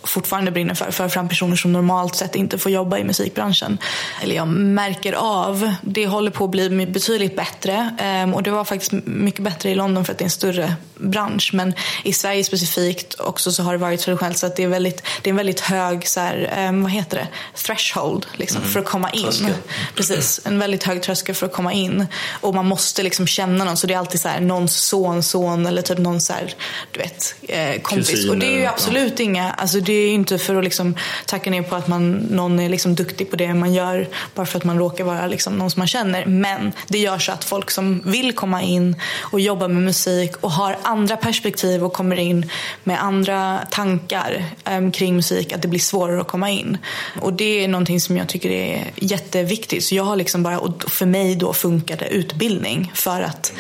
fortfarande 0.03 0.51
brinner 0.51 0.75
för, 0.75 0.91
för 0.91 1.09
fram 1.09 1.29
personer 1.29 1.57
som 1.57 1.73
normalt 1.73 2.15
sett 2.15 2.35
inte 2.35 2.59
får 2.59 2.73
jobba 2.73 2.99
i 2.99 3.05
musikbranschen. 3.05 3.79
Eller 4.23 4.35
jag 4.35 4.49
märker 4.49 5.13
av, 5.13 5.75
det 5.83 6.07
håller 6.07 6.31
på 6.31 6.45
att 6.45 6.51
bli 6.51 6.87
betydligt 6.87 7.37
bättre 7.37 7.91
ehm, 7.99 8.35
och 8.35 8.43
det 8.43 8.51
var 8.51 8.65
faktiskt 8.65 8.93
mycket 9.05 9.41
bättre 9.41 9.71
i 9.71 9.75
London 9.75 10.05
för 10.05 10.13
att 10.13 10.19
det 10.19 10.23
är 10.23 10.27
en 10.27 10.31
större 10.31 10.75
bransch 10.95 11.51
men 11.55 11.75
i 12.05 12.13
Sverige 12.13 12.45
specifikt 12.45 13.21
också 13.21 13.53
så 13.53 13.63
har 13.63 13.73
det 13.73 13.79
varit 13.79 14.01
traditionellt 14.01 14.39
så 14.39 14.47
att 14.47 14.57
det 14.57 14.63
är, 14.63 14.69
väldigt, 14.69 15.03
det 15.23 15.31
är 15.31 15.33
en 15.33 15.37
väldigt 15.37 15.61
hög 15.61 16.09
så 16.09 16.21
här, 16.21 16.53
ehm, 16.57 16.83
vad 16.83 16.93
heter 16.93 17.17
det? 17.17 17.29
threshold 17.55 18.27
liksom, 18.33 18.61
mm. 18.61 18.73
för 18.73 18.81
att 18.81 18.87
komma 18.87 19.11
in. 19.11 19.23
Tröskel. 19.23 19.55
Precis, 19.95 20.41
en 20.45 20.59
väldigt 20.59 20.85
hög 20.85 21.03
tröskel 21.03 21.35
för 21.35 21.47
att 21.47 21.53
komma 21.53 21.73
in 21.73 22.07
och 22.41 22.55
man 22.55 22.67
måste 22.67 23.03
liksom 23.03 23.27
känna 23.27 23.65
någon 23.65 23.77
så 23.77 23.87
det 23.87 23.95
är 23.95 23.99
alltid 23.99 24.21
så 24.21 24.29
här, 24.29 24.41
någons 24.41 24.77
son, 24.77 25.23
son 25.23 25.67
eller 25.67 25.83
typ 25.83 25.99
någon 25.99 26.21
så 26.21 26.33
här, 26.33 26.55
du 26.93 27.01
vet 27.01 27.36
eh, 27.43 27.81
kompis. 27.83 28.11
Kusiner, 28.11 28.33
och 28.33 28.39
det 28.39 28.47
är 28.47 28.59
ju 28.59 28.67
absolut 28.67 29.19
ja. 29.19 29.25
inga, 29.25 29.53
alltså 29.53 29.81
det 29.81 29.93
är 29.93 30.01
ju 30.01 30.13
inte 30.13 30.39
för 30.39 30.55
att 30.55 30.65
liksom 30.65 30.97
tacka 31.27 31.51
ner 31.51 31.63
på 31.63 31.77
att 31.77 31.89
man, 31.89 32.13
någon 32.13 32.61
är 32.61 32.69
liksom 32.69 32.95
duktig 32.95 33.31
på 33.31 33.37
det 33.37 33.55
man 33.55 33.75
gör 33.75 34.09
bara 34.35 34.47
för 34.47 34.59
att 34.59 34.65
man 34.65 34.79
råkar 34.79 35.05
vara 35.05 35.27
liksom 35.27 35.59
någon 35.59 35.71
som 35.71 35.81
man 35.81 35.89
känner. 35.89 36.27
Men 36.27 36.73
det 36.89 36.99
gör 36.99 37.19
så 37.19 37.33
att 37.33 37.45
folk 37.45 37.71
som 37.71 38.03
vill 38.05 38.33
komma 38.33 38.63
in 38.63 38.97
och 39.19 39.41
jobba 39.41 39.69
med 39.69 39.83
musik 39.83 40.37
och 40.41 40.51
har 40.51 40.77
andra 40.83 41.17
perspektiv 41.17 41.85
och 41.85 41.93
kommer 41.93 42.19
in 42.19 42.51
med 42.85 43.03
andra 43.03 43.61
tankar 43.71 44.45
eh, 44.65 44.91
kring 44.91 45.17
musik, 45.17 45.53
att 45.53 45.63
det 45.63 45.69
blir 45.69 45.81
svårare 45.81 46.21
att 46.21 46.29
komma 46.29 46.51
in. 46.51 46.79
Och 47.21 47.33
det 47.33 47.65
är 47.65 47.69
någonting 47.69 48.01
som 48.01 48.17
jag 48.17 48.29
tycker 48.29 48.51
är 48.51 48.91
jätteviktigt. 48.97 49.85
Så 49.85 49.95
jag 49.95 50.05
har 50.05 50.17
liksom 50.17 50.43
bara, 50.43 50.59
och 50.59 50.91
för 50.91 51.07
mig 51.07 51.37
då 51.37 51.53
funkade 51.53 52.09
utbildning 52.09 52.93
för 52.95 53.21
att 53.21 53.53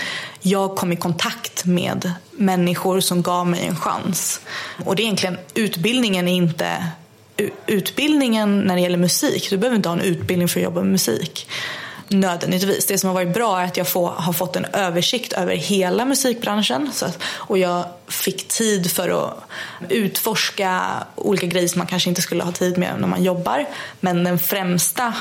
jag 0.46 0.76
kom 0.76 0.92
i 0.92 0.96
kontakt 0.96 1.64
med 1.64 2.12
människor 2.30 3.00
som 3.00 3.22
gav 3.22 3.46
mig 3.46 3.66
en 3.66 3.76
chans. 3.76 4.40
Och 4.84 4.96
det 4.96 5.02
är 5.02 5.04
egentligen, 5.04 5.38
utbildningen 5.54 6.28
är 6.28 6.34
inte 6.34 6.86
utbildningen 7.66 8.60
när 8.60 8.74
det 8.74 8.80
gäller 8.80 8.98
musik. 8.98 9.50
Du 9.50 9.56
behöver 9.56 9.76
inte 9.76 9.88
ha 9.88 9.96
en 9.96 10.02
utbildning 10.02 10.48
för 10.48 10.60
att 10.60 10.64
jobba 10.64 10.80
med 10.80 10.92
musik 10.92 11.48
nödvändigtvis. 12.08 12.86
Det 12.86 12.98
som 12.98 13.08
har 13.08 13.14
varit 13.14 13.34
bra 13.34 13.60
är 13.60 13.64
att 13.64 13.76
jag 13.76 13.88
får, 13.88 14.08
har 14.08 14.32
fått 14.32 14.56
en 14.56 14.64
översikt 14.64 15.32
över 15.32 15.56
hela 15.56 16.04
musikbranschen 16.04 16.90
så 16.92 17.06
att, 17.06 17.22
och 17.24 17.58
jag 17.58 17.84
fick 18.08 18.48
tid 18.48 18.90
för 18.90 19.08
att 19.08 19.38
utforska 19.88 20.82
olika 21.14 21.46
grejer 21.46 21.68
som 21.68 21.78
man 21.78 21.86
kanske 21.86 22.08
inte 22.08 22.22
skulle 22.22 22.44
ha 22.44 22.52
tid 22.52 22.78
med 22.78 22.94
när 22.98 23.08
man 23.08 23.24
jobbar. 23.24 23.66
Men 24.00 24.24
den 24.24 24.38
främsta 24.38 25.14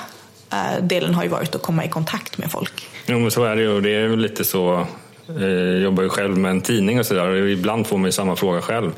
eh, 0.52 0.84
delen 0.84 1.14
har 1.14 1.24
ju 1.24 1.30
varit 1.30 1.56
att 1.56 1.62
komma 1.62 1.86
i 1.86 1.90
kontakt 1.90 2.38
med 2.38 2.52
folk. 2.52 2.88
Jo 3.06 3.20
men 3.20 3.32
så 3.32 3.44
är 3.44 3.56
det 3.56 3.62
ju 3.62 3.82
det 3.82 3.96
är 3.96 4.18
lite 4.18 4.46
så 4.46 4.88
jag 5.28 5.44
eh, 5.44 5.84
jobbar 5.84 6.04
ju 6.04 6.10
själv 6.10 6.38
med 6.38 6.52
en 6.52 6.62
tidning 6.62 7.00
och 7.00 7.06
sådär 7.06 7.28
och 7.28 7.50
ibland 7.50 7.88
får 7.88 7.98
man 7.98 8.06
ju 8.06 8.12
samma 8.12 8.36
fråga 8.36 8.62
själv. 8.62 8.92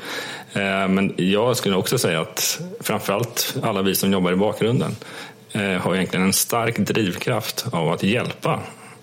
Eh, 0.52 0.88
men 0.88 1.14
jag 1.16 1.56
skulle 1.56 1.76
också 1.76 1.98
säga 1.98 2.20
att 2.20 2.60
framförallt 2.80 3.56
alla 3.62 3.82
vi 3.82 3.94
som 3.94 4.12
jobbar 4.12 4.32
i 4.32 4.36
bakgrunden 4.36 4.96
eh, 5.52 5.62
har 5.62 5.94
egentligen 5.94 6.26
en 6.26 6.32
stark 6.32 6.78
drivkraft 6.78 7.66
av 7.72 7.92
att 7.92 8.02
hjälpa 8.02 8.60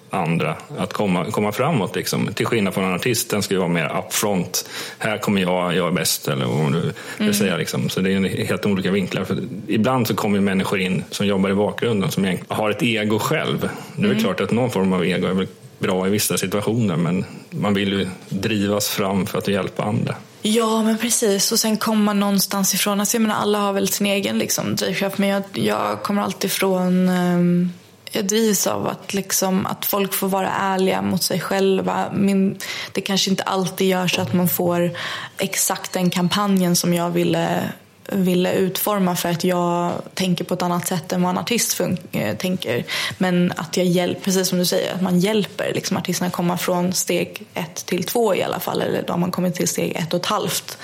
andra 0.09 0.55
att 0.77 0.93
komma, 0.93 1.25
komma 1.31 1.51
framåt. 1.51 1.95
Liksom. 1.95 2.33
Till 2.33 2.45
skillnad 2.45 2.73
från 2.73 2.83
en 2.83 2.93
artist, 2.93 3.29
den 3.29 3.43
ska 3.43 3.53
ju 3.53 3.59
vara 3.59 3.69
mer 3.69 3.97
upfront. 3.97 4.69
Här 4.97 5.17
kommer 5.17 5.41
jag, 5.41 5.75
jag 5.75 5.87
är 5.87 5.91
bäst. 5.91 6.27
Eller 6.27 6.45
vad 6.45 6.71
du 6.71 6.91
mm. 7.19 7.33
säga, 7.33 7.57
liksom. 7.57 7.89
Så 7.89 8.01
det 8.01 8.13
är 8.13 8.45
helt 8.45 8.65
olika 8.65 8.91
vinklar. 8.91 9.23
För 9.23 9.37
ibland 9.67 10.07
så 10.07 10.15
kommer 10.15 10.39
människor 10.39 10.79
in 10.79 11.03
som 11.11 11.27
jobbar 11.27 11.49
i 11.49 11.53
bakgrunden 11.53 12.11
som 12.11 12.37
har 12.47 12.69
ett 12.69 12.83
ego 12.83 13.19
själv. 13.19 13.69
Det 13.95 14.01
är 14.01 14.05
mm. 14.05 14.19
klart 14.19 14.41
att 14.41 14.51
någon 14.51 14.71
form 14.71 14.93
av 14.93 15.05
ego 15.05 15.27
är 15.27 15.33
väl 15.33 15.47
bra 15.79 16.07
i 16.07 16.09
vissa 16.09 16.37
situationer 16.37 16.95
men 16.95 17.25
man 17.49 17.73
vill 17.73 17.89
ju 17.89 18.07
drivas 18.29 18.87
fram 18.87 19.25
för 19.25 19.37
att 19.37 19.47
hjälpa 19.47 19.83
andra. 19.83 20.15
Ja, 20.41 20.83
men 20.83 20.97
precis. 20.97 21.51
Och 21.51 21.59
sen 21.59 21.77
kommer 21.77 22.03
man 22.03 22.19
någonstans 22.19 22.73
ifrån. 22.73 22.99
Alltså, 22.99 23.17
jag 23.17 23.21
menar, 23.21 23.35
alla 23.35 23.59
har 23.59 23.73
väl 23.73 23.87
sin 23.87 24.07
egen 24.07 24.37
liksom, 24.37 24.75
drivkraft 24.75 25.17
men 25.17 25.29
jag, 25.29 25.43
jag 25.53 26.03
kommer 26.03 26.21
alltid 26.21 26.51
från 26.51 27.09
um, 27.09 27.73
jag 28.15 28.25
drivs 28.25 28.67
av 28.67 28.87
att, 28.87 29.13
liksom, 29.13 29.65
att 29.65 29.85
folk 29.85 30.13
får 30.13 30.27
vara 30.27 30.49
ärliga 30.49 31.01
mot 31.01 31.23
sig 31.23 31.39
själva. 31.39 32.11
Min, 32.13 32.57
det 32.91 33.01
kanske 33.01 33.29
inte 33.29 33.43
alltid 33.43 33.87
gör 33.87 34.07
så 34.07 34.21
att 34.21 34.33
man 34.33 34.47
får 34.47 34.91
exakt 35.37 35.93
den 35.93 36.09
kampanjen 36.09 36.75
som 36.75 36.93
jag 36.93 37.09
ville 37.09 37.69
ville 38.11 38.53
utforma 38.53 39.15
för 39.15 39.29
att 39.29 39.43
jag 39.43 39.91
tänker 40.13 40.45
på 40.45 40.53
ett 40.53 40.61
annat 40.61 40.87
sätt 40.87 41.13
än 41.13 41.21
vad 41.21 41.31
en 41.31 41.37
artist 41.37 41.81
eh, 42.11 42.37
tänker. 42.37 42.85
Men 43.17 43.53
att 43.55 43.77
jag 43.77 43.85
hjälper, 43.85 44.21
precis 44.21 44.47
som 44.47 44.57
du 44.57 44.65
säger, 44.65 44.93
att 44.93 45.01
man 45.01 45.19
hjälper 45.19 45.71
liksom, 45.75 45.97
artisterna 45.97 46.31
komma 46.31 46.57
från 46.57 46.93
steg 46.93 47.43
ett 47.53 47.85
till 47.85 48.03
två 48.03 48.35
i 48.35 48.43
alla 48.43 48.59
fall. 48.59 48.81
Eller 48.81 49.03
då 49.03 49.13
har 49.13 49.17
man 49.17 49.31
kommit 49.31 49.55
till 49.55 49.67
steg 49.67 49.95
ett 49.95 50.13
och 50.13 50.19
ett 50.19 50.25
halvt. 50.25 50.77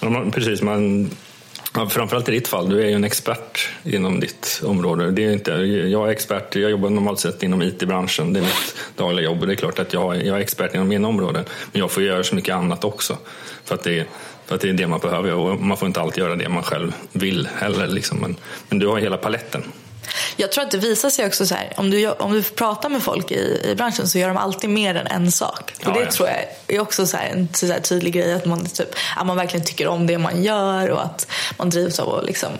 Ja, 0.00 0.10
man, 0.10 0.30
precis, 0.30 0.62
man 0.62 1.10
Ja, 1.74 1.88
framförallt 1.88 2.28
i 2.28 2.32
ditt 2.32 2.48
fall, 2.48 2.68
du 2.68 2.82
är 2.82 2.86
ju 2.86 2.92
en 2.92 3.04
expert 3.04 3.68
inom 3.84 4.20
ditt 4.20 4.60
område. 4.64 5.10
Det 5.10 5.24
är 5.24 5.32
inte, 5.32 5.50
jag 5.50 6.08
är 6.08 6.12
expert, 6.12 6.56
jag 6.56 6.70
jobbar 6.70 6.90
normalt 6.90 7.20
sett 7.20 7.42
inom 7.42 7.62
IT-branschen, 7.62 8.32
det 8.32 8.40
är 8.40 8.42
mitt 8.42 8.76
dagliga 8.96 9.24
jobb 9.24 9.46
det 9.46 9.52
är 9.52 9.56
klart 9.56 9.78
att 9.78 9.92
jag, 9.92 10.26
jag 10.26 10.36
är 10.36 10.40
expert 10.40 10.74
inom 10.74 10.88
mina 10.88 11.08
områden. 11.08 11.44
Men 11.72 11.80
jag 11.80 11.90
får 11.90 12.02
göra 12.02 12.24
så 12.24 12.34
mycket 12.34 12.54
annat 12.54 12.84
också. 12.84 13.18
För 13.64 13.74
att 13.74 13.82
det, 13.82 14.06
för 14.46 14.54
att 14.54 14.60
det 14.60 14.68
är 14.68 14.72
det 14.72 14.86
man 14.86 15.00
behöver 15.00 15.34
och 15.34 15.60
man 15.60 15.76
får 15.76 15.86
inte 15.86 16.00
alltid 16.00 16.24
göra 16.24 16.36
det 16.36 16.48
man 16.48 16.62
själv 16.62 16.92
vill 17.12 17.48
heller. 17.56 17.86
Liksom. 17.86 18.18
Men, 18.18 18.36
men 18.68 18.78
du 18.78 18.86
har 18.86 18.98
hela 18.98 19.16
paletten. 19.16 19.62
Jag 20.36 20.52
tror 20.52 20.64
att 20.64 20.70
det 20.70 20.78
visar 20.78 21.10
sig 21.10 21.26
också 21.26 21.46
så 21.46 21.54
här, 21.54 21.72
om 21.76 21.90
du, 21.90 22.08
om 22.08 22.32
du 22.32 22.42
pratar 22.42 22.88
med 22.88 23.02
folk 23.02 23.30
i, 23.30 23.62
i 23.64 23.74
branschen 23.74 24.08
så 24.08 24.18
gör 24.18 24.28
de 24.28 24.36
alltid 24.36 24.70
mer 24.70 24.94
än 24.94 25.06
en 25.06 25.32
sak. 25.32 25.72
Och 25.76 25.86
ja, 25.86 25.90
det 25.92 26.00
ja. 26.00 26.10
tror 26.10 26.28
jag 26.28 26.76
är 26.76 26.80
också 26.80 27.06
så 27.06 27.16
en 27.16 27.48
så 27.52 27.66
här 27.66 27.80
tydlig 27.80 28.12
grej, 28.12 28.34
att 28.34 28.46
man, 28.46 28.66
typ, 28.66 28.94
att 29.16 29.26
man 29.26 29.36
verkligen 29.36 29.66
tycker 29.66 29.88
om 29.88 30.06
det 30.06 30.18
man 30.18 30.42
gör 30.42 30.90
och 30.90 31.04
att 31.04 31.26
man 31.56 31.70
drivs 31.70 31.98
av 31.98 32.14
att 32.14 32.24
liksom, 32.26 32.50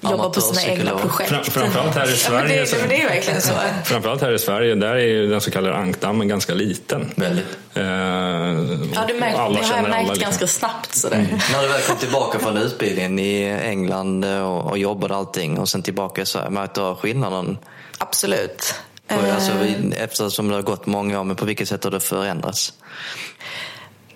jobba 0.00 0.28
på 0.30 0.40
sina 0.40 0.72
egna 0.72 0.98
projekt. 0.98 1.30
Fram, 1.30 1.44
framförallt 1.44 1.94
här 1.94 2.12
i 2.12 2.16
Sverige. 2.16 2.56
Ja, 2.56 2.78
det, 2.78 2.88
det, 2.88 3.02
är 3.02 3.08
verkligen 3.08 3.40
så. 3.40 3.52
Framförallt 3.84 4.22
här 4.22 4.32
i 4.32 4.38
Sverige, 4.38 4.74
där 4.74 4.94
är 4.94 4.98
ju 4.98 5.30
den 5.30 5.40
så 5.40 5.50
kallade 5.50 5.76
ankdammen 5.76 6.28
ganska 6.28 6.54
liten. 6.54 7.12
Väldigt. 7.16 7.58
Eh, 7.74 7.82
ja, 7.84 9.04
det, 9.08 9.14
märkt, 9.20 9.38
alla 9.38 9.60
det 9.60 9.66
har 9.66 9.76
jag 9.76 9.82
märkt 9.82 9.94
alla, 9.94 10.00
liksom. 10.00 10.22
ganska 10.22 10.46
snabbt. 10.46 10.94
Sådär. 10.94 11.16
Mm. 11.16 11.38
När 11.52 11.62
du 11.62 11.68
väl 11.68 11.80
kom 11.80 11.96
tillbaka 11.96 12.38
från 12.38 12.56
utbildningen 12.56 13.18
i 13.18 13.44
England 13.62 14.24
och, 14.24 14.70
och 14.70 14.78
jobbade 14.78 15.14
allting 15.14 15.58
och 15.58 15.68
sen 15.68 15.82
tillbaka 15.82 16.26
så 16.26 16.50
märkte 16.50 16.80
du 16.80 16.94
skillnaden? 16.94 17.58
Absolut. 17.98 18.74
Alltså, 19.08 19.52
eftersom 19.96 20.48
det 20.48 20.54
har 20.54 20.62
gått 20.62 20.86
många 20.86 21.20
år, 21.20 21.24
men 21.24 21.36
på 21.36 21.44
vilket 21.44 21.68
sätt 21.68 21.84
har 21.84 21.90
det 21.90 22.00
förändrats? 22.00 22.72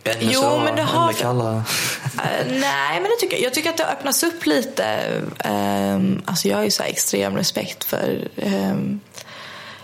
Ännu 0.04 0.32
jo, 0.32 0.40
så, 0.40 0.58
men 0.58 0.76
det 0.76 0.82
har... 0.82 1.12
Kallare. 1.12 1.56
uh, 1.56 1.62
nej, 2.48 3.00
men 3.00 3.02
det 3.02 3.16
tycker 3.20 3.36
jag. 3.36 3.44
Jag 3.44 3.54
tycker 3.54 3.70
att 3.70 3.76
det 3.76 3.86
öppnas 3.86 4.22
upp 4.22 4.46
lite. 4.46 5.08
Um, 5.44 6.22
alltså 6.24 6.48
jag 6.48 6.56
har 6.56 6.64
ju 6.64 6.70
så 6.70 6.82
extrem 6.82 7.36
respekt 7.36 7.84
för 7.84 8.28
um, 8.36 9.00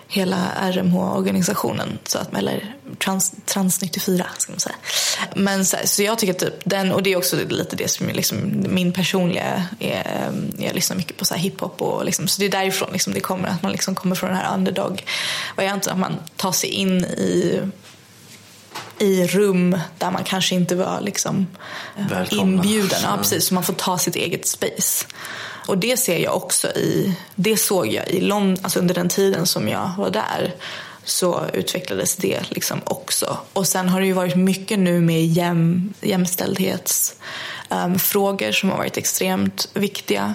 hela 0.08 0.52
RMH-organisationen. 0.60 1.98
Eller 2.36 2.74
Trans, 2.98 3.32
Trans 3.44 3.80
94 3.80 4.26
ska 4.38 4.52
man 4.52 4.60
säga. 4.60 4.74
Men 5.36 5.64
så, 5.64 5.76
så 5.84 6.02
jag 6.02 6.18
tycker 6.18 6.32
typ 6.32 6.54
den, 6.64 6.92
och 6.92 7.02
det 7.02 7.12
är 7.12 7.16
också 7.16 7.36
lite 7.48 7.76
det 7.76 7.88
som 7.88 8.08
liksom 8.08 8.64
min 8.68 8.92
personliga, 8.92 9.66
är, 9.80 10.32
jag 10.58 10.74
lyssnar 10.74 10.96
mycket 10.96 11.16
på 11.16 11.24
så 11.24 11.34
hiphop 11.34 11.82
och 11.82 12.04
liksom, 12.04 12.28
så 12.28 12.40
det 12.40 12.46
är 12.46 12.50
därifrån 12.50 12.88
liksom 12.92 13.12
det 13.14 13.20
kommer, 13.20 13.48
att 13.48 13.62
man 13.62 13.72
liksom 13.72 13.94
kommer 13.94 14.16
från 14.16 14.30
den 14.30 14.38
här 14.38 14.54
underdog-varianten, 14.54 15.92
att 15.92 15.98
man 15.98 16.16
tar 16.36 16.52
sig 16.52 16.70
in 16.70 17.04
i 17.04 17.60
i 18.98 19.26
rum 19.26 19.78
där 19.98 20.10
man 20.10 20.24
kanske 20.24 20.54
inte 20.54 20.74
var 20.74 21.00
liksom 21.00 21.46
inbjuden. 22.30 22.98
Ja, 23.02 23.16
precis, 23.16 23.46
så 23.46 23.54
man 23.54 23.62
får 23.62 23.74
ta 23.74 23.98
sitt 23.98 24.16
eget 24.16 24.46
space. 24.46 25.06
Och 25.66 25.78
det 25.78 25.96
ser 25.96 26.18
jag 26.18 26.36
också 26.36 26.68
i, 26.68 27.16
det 27.34 27.56
såg 27.56 27.86
jag 27.86 28.08
i 28.08 28.20
London, 28.20 28.58
alltså 28.62 28.78
under 28.78 28.94
den 28.94 29.08
tiden 29.08 29.46
som 29.46 29.68
jag 29.68 29.90
var 29.98 30.10
där 30.10 30.54
så 31.04 31.42
utvecklades 31.52 32.16
det 32.16 32.40
liksom 32.48 32.80
också. 32.84 33.38
Och 33.52 33.66
sen 33.66 33.88
har 33.88 34.00
det 34.00 34.06
ju 34.06 34.12
varit 34.12 34.36
mycket 34.36 34.78
nu 34.78 35.00
med 35.00 35.26
jäm, 35.26 35.94
jämställdhetsfrågor 36.00 38.46
um, 38.46 38.52
som 38.52 38.70
har 38.70 38.76
varit 38.76 38.96
extremt 38.96 39.68
viktiga. 39.74 40.34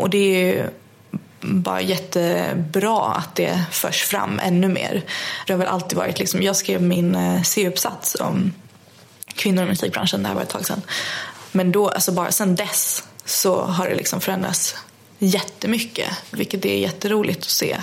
Och 0.00 0.10
det 0.10 0.58
är 0.58 0.70
bara 1.44 1.80
jättebra 1.80 3.00
att 3.00 3.34
det 3.34 3.64
förs 3.70 4.02
fram 4.02 4.40
ännu 4.42 4.68
mer. 4.68 5.04
Det 5.46 5.52
har 5.52 5.58
väl 5.58 5.68
alltid 5.68 5.98
varit 5.98 6.18
liksom, 6.18 6.42
jag 6.42 6.56
skrev 6.56 6.82
min 6.82 7.14
eh, 7.14 7.42
C-uppsats 7.42 8.16
om 8.20 8.52
kvinnor 9.26 9.64
i 9.64 9.66
musikbranschen, 9.66 10.22
det 10.22 10.28
här 10.28 10.34
var 10.34 10.42
ett 10.42 10.48
tag 10.48 10.66
sedan. 10.66 10.82
Men 11.52 11.72
då, 11.72 11.88
alltså 11.88 12.12
bara 12.12 12.32
sen 12.32 12.54
dess 12.54 13.04
så 13.24 13.62
har 13.62 13.88
det 13.88 13.94
liksom 13.94 14.20
förändrats 14.20 14.76
jättemycket, 15.18 16.08
vilket 16.30 16.64
är 16.64 16.78
jätteroligt 16.78 17.38
att 17.38 17.50
se. 17.50 17.76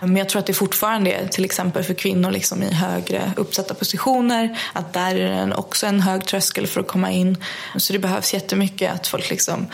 Men 0.00 0.16
jag 0.16 0.28
tror 0.28 0.40
att 0.40 0.46
det 0.46 0.54
fortfarande 0.54 1.12
är, 1.12 1.28
till 1.28 1.44
exempel 1.44 1.84
för 1.84 1.94
kvinnor 1.94 2.30
liksom 2.30 2.62
i 2.62 2.72
högre 2.74 3.32
uppsatta 3.36 3.74
positioner, 3.74 4.58
att 4.72 4.92
där 4.92 5.14
är 5.14 5.46
det 5.46 5.54
också 5.54 5.86
en 5.86 6.00
hög 6.00 6.26
tröskel 6.26 6.66
för 6.66 6.80
att 6.80 6.88
komma 6.88 7.10
in. 7.10 7.44
Så 7.76 7.92
det 7.92 7.98
behövs 7.98 8.34
jättemycket 8.34 8.94
att 8.94 9.06
folk 9.06 9.30
liksom 9.30 9.66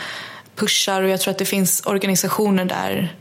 pushar 0.55 1.01
och 1.01 1.09
jag 1.09 1.21
tror 1.21 1.31
att 1.31 1.37
det 1.37 1.45
finns 1.45 1.81
organisationer 1.85 2.65
där 2.65 3.15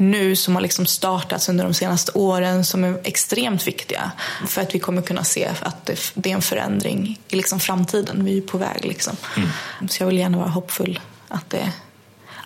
nu 0.00 0.36
som 0.36 0.54
har 0.54 0.62
liksom 0.62 0.86
startats 0.86 1.48
under 1.48 1.64
de 1.64 1.74
senaste 1.74 2.12
åren 2.12 2.64
som 2.64 2.84
är 2.84 3.00
extremt 3.04 3.66
viktiga 3.66 4.12
för 4.46 4.62
att 4.62 4.74
vi 4.74 4.78
kommer 4.78 5.02
kunna 5.02 5.24
se 5.24 5.50
att 5.60 5.86
det, 6.14 6.30
är 6.30 6.34
en 6.34 6.42
förändring 6.42 7.20
i 7.28 7.36
liksom 7.36 7.60
framtiden. 7.60 8.24
Vi 8.24 8.38
är 8.38 8.42
på 8.42 8.58
väg. 8.58 8.84
Liksom. 8.84 9.16
Mm. 9.36 9.48
Så 9.88 10.02
jag 10.02 10.06
vill 10.06 10.18
gärna 10.18 10.38
vara 10.38 10.48
hoppfull 10.48 11.00
att 11.28 11.50
det, 11.50 11.72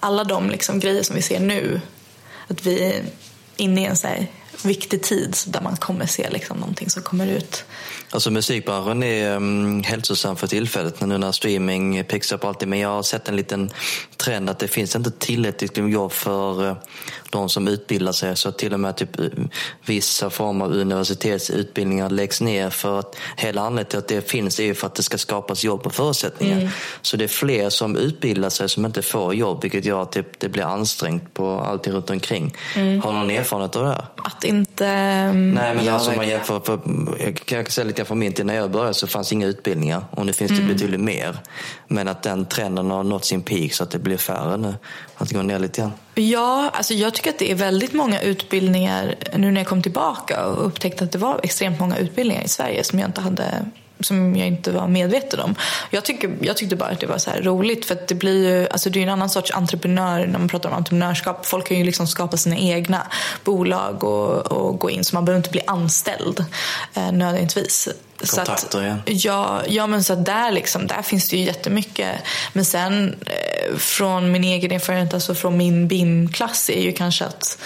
alla 0.00 0.24
de 0.24 0.50
liksom 0.50 0.80
grejer 0.80 1.02
som 1.02 1.16
vi 1.16 1.22
ser 1.22 1.40
nu, 1.40 1.80
att 2.48 2.66
vi 2.66 2.82
är 2.82 3.02
inne 3.56 3.82
i 3.82 3.84
en 3.84 3.96
så 3.96 4.08
viktig 4.62 5.02
tid 5.02 5.36
där 5.46 5.60
man 5.60 5.76
kommer 5.76 6.06
se 6.06 6.30
liksom 6.30 6.56
någonting 6.56 6.90
som 6.90 7.02
kommer 7.02 7.26
ut 7.26 7.64
Alltså 8.14 8.30
musikbranschen 8.30 9.02
är 9.02 9.36
um, 9.36 9.82
hälsosam 9.82 10.36
för 10.36 10.46
tillfället 10.46 11.00
nu 11.00 11.18
när 11.18 11.32
streaming 11.32 12.04
picks 12.04 12.32
upp 12.32 12.44
allting. 12.44 12.68
Men 12.68 12.78
jag 12.78 12.88
har 12.88 13.02
sett 13.02 13.28
en 13.28 13.36
liten 13.36 13.70
trend 14.16 14.50
att 14.50 14.58
det 14.58 14.68
finns 14.68 14.96
inte 14.96 15.10
tillräckligt 15.10 15.78
jobb 15.78 16.12
för 16.12 16.62
uh, 16.62 16.76
de 17.38 17.48
som 17.48 17.68
utbildar 17.68 18.12
sig. 18.12 18.36
Så 18.36 18.52
till 18.52 18.72
och 18.72 18.80
med 18.80 18.96
typ 18.96 19.20
uh, 19.20 19.28
vissa 19.86 20.30
former 20.30 20.64
av 20.64 20.72
universitetsutbildningar 20.72 22.10
läggs 22.10 22.40
ner. 22.40 22.70
För 22.70 22.98
att 22.98 23.16
hela 23.36 23.60
anledningen 23.60 23.90
till 23.90 23.98
att 23.98 24.08
det 24.08 24.30
finns 24.30 24.60
är 24.60 24.74
för 24.74 24.86
att 24.86 24.94
det 24.94 25.02
ska 25.02 25.18
skapas 25.18 25.64
jobb 25.64 25.86
och 25.86 25.94
förutsättningar. 25.94 26.58
Mm. 26.58 26.68
Så 27.02 27.16
det 27.16 27.24
är 27.24 27.28
fler 27.28 27.70
som 27.70 27.96
utbildar 27.96 28.48
sig 28.48 28.68
som 28.68 28.84
inte 28.84 29.02
får 29.02 29.34
jobb. 29.34 29.62
Vilket 29.62 29.84
gör 29.84 30.02
att 30.02 30.12
det, 30.12 30.24
det 30.38 30.48
blir 30.48 30.62
ansträngt 30.62 31.34
på 31.34 31.50
allting 31.60 31.92
runt 31.92 32.10
omkring. 32.10 32.54
Mm. 32.76 33.00
Har 33.00 33.12
någon 33.12 33.30
erfarenhet 33.30 33.76
av 33.76 33.82
det? 33.82 33.88
Här? 33.88 34.06
Att 34.16 34.44
inte... 34.44 34.84
Um, 34.84 35.50
Nej 35.50 35.74
men 35.74 35.88
alltså 35.88 36.12
man 36.12 36.28
jämför, 36.28 36.60
för, 36.60 36.80
jag 37.18 37.34
kan 37.34 37.66
säga 37.66 37.84
lite 37.84 38.04
från 38.04 38.18
min 38.18 38.32
tid 38.32 38.46
när 38.46 38.54
jag 38.54 38.70
började 38.70 38.94
så 38.94 39.06
fanns 39.06 39.32
inga 39.32 39.46
utbildningar 39.46 40.04
och 40.10 40.26
nu 40.26 40.32
finns 40.32 40.50
det 40.50 40.56
mm. 40.56 40.72
betydligt 40.72 41.00
mer. 41.00 41.38
Men 41.94 42.08
att 42.08 42.22
den 42.22 42.46
trenden 42.46 42.90
har 42.90 43.04
nått 43.04 43.24
sin 43.24 43.42
peak 43.42 43.72
så 43.72 43.82
att 43.82 43.90
det 43.90 43.98
blir 43.98 44.16
färre 44.16 44.56
nu. 44.56 44.74
Att 45.16 45.28
det 45.28 45.34
går 45.34 45.42
ner 45.42 45.58
lite 45.58 45.80
grann. 45.80 45.92
Ja, 46.14 46.70
alltså 46.72 46.94
jag 46.94 47.14
tycker 47.14 47.30
att 47.30 47.38
det 47.38 47.50
är 47.50 47.54
väldigt 47.54 47.92
många 47.92 48.20
utbildningar 48.20 49.14
nu 49.36 49.50
när 49.50 49.60
jag 49.60 49.68
kom 49.68 49.82
tillbaka 49.82 50.46
och 50.46 50.66
upptäckte 50.66 51.04
att 51.04 51.12
det 51.12 51.18
var 51.18 51.40
extremt 51.42 51.80
många 51.80 51.98
utbildningar 51.98 52.42
i 52.42 52.48
Sverige 52.48 52.84
som 52.84 52.98
jag 52.98 53.08
inte 53.08 53.20
hade 53.20 53.66
som 54.00 54.36
jag 54.36 54.46
inte 54.46 54.72
var 54.72 54.88
medveten 54.88 55.40
om. 55.40 55.54
Jag, 55.90 56.04
tycker, 56.04 56.36
jag 56.40 56.56
tyckte 56.56 56.76
bara 56.76 56.88
att 56.88 57.00
det 57.00 57.06
var 57.06 57.18
så 57.18 57.30
roligt 57.30 57.84
för 57.84 57.98
det 58.08 58.14
blir 58.14 58.48
ju, 58.48 58.68
alltså 58.68 58.90
det 58.90 58.98
är 58.98 59.02
en 59.02 59.08
annan 59.08 59.30
sorts 59.30 59.50
entreprenör 59.50 60.26
när 60.26 60.38
man 60.38 60.48
pratar 60.48 60.68
om 60.68 60.76
entreprenörskap. 60.76 61.46
Folk 61.46 61.68
kan 61.68 61.78
ju 61.78 61.84
liksom 61.84 62.06
skapa 62.06 62.36
sina 62.36 62.56
egna 62.56 63.06
bolag 63.44 64.04
och, 64.04 64.52
och 64.52 64.78
gå 64.78 64.90
in 64.90 65.04
så 65.04 65.16
man 65.16 65.24
behöver 65.24 65.38
inte 65.38 65.50
bli 65.50 65.62
anställd 65.66 66.44
eh, 66.94 67.12
nödvändigtvis. 67.12 67.88
Kontakter, 68.18 68.68
så 68.70 68.78
att, 68.78 69.24
ja. 69.24 69.62
ja. 69.68 69.86
men 69.86 70.04
så 70.04 70.12
att 70.12 70.26
där, 70.26 70.50
liksom, 70.50 70.86
där 70.86 71.02
finns 71.02 71.28
det 71.28 71.36
ju 71.36 71.44
jättemycket. 71.44 72.10
Men 72.52 72.64
sen 72.64 73.16
eh, 73.26 73.76
från 73.76 74.32
min 74.32 74.44
egen 74.44 74.72
erfarenhet, 74.72 75.14
alltså 75.14 75.34
från 75.34 75.56
min 75.56 75.88
BIM-klass 75.88 76.70
är 76.70 76.82
ju 76.82 76.92
kanske 76.92 77.24
att 77.24 77.58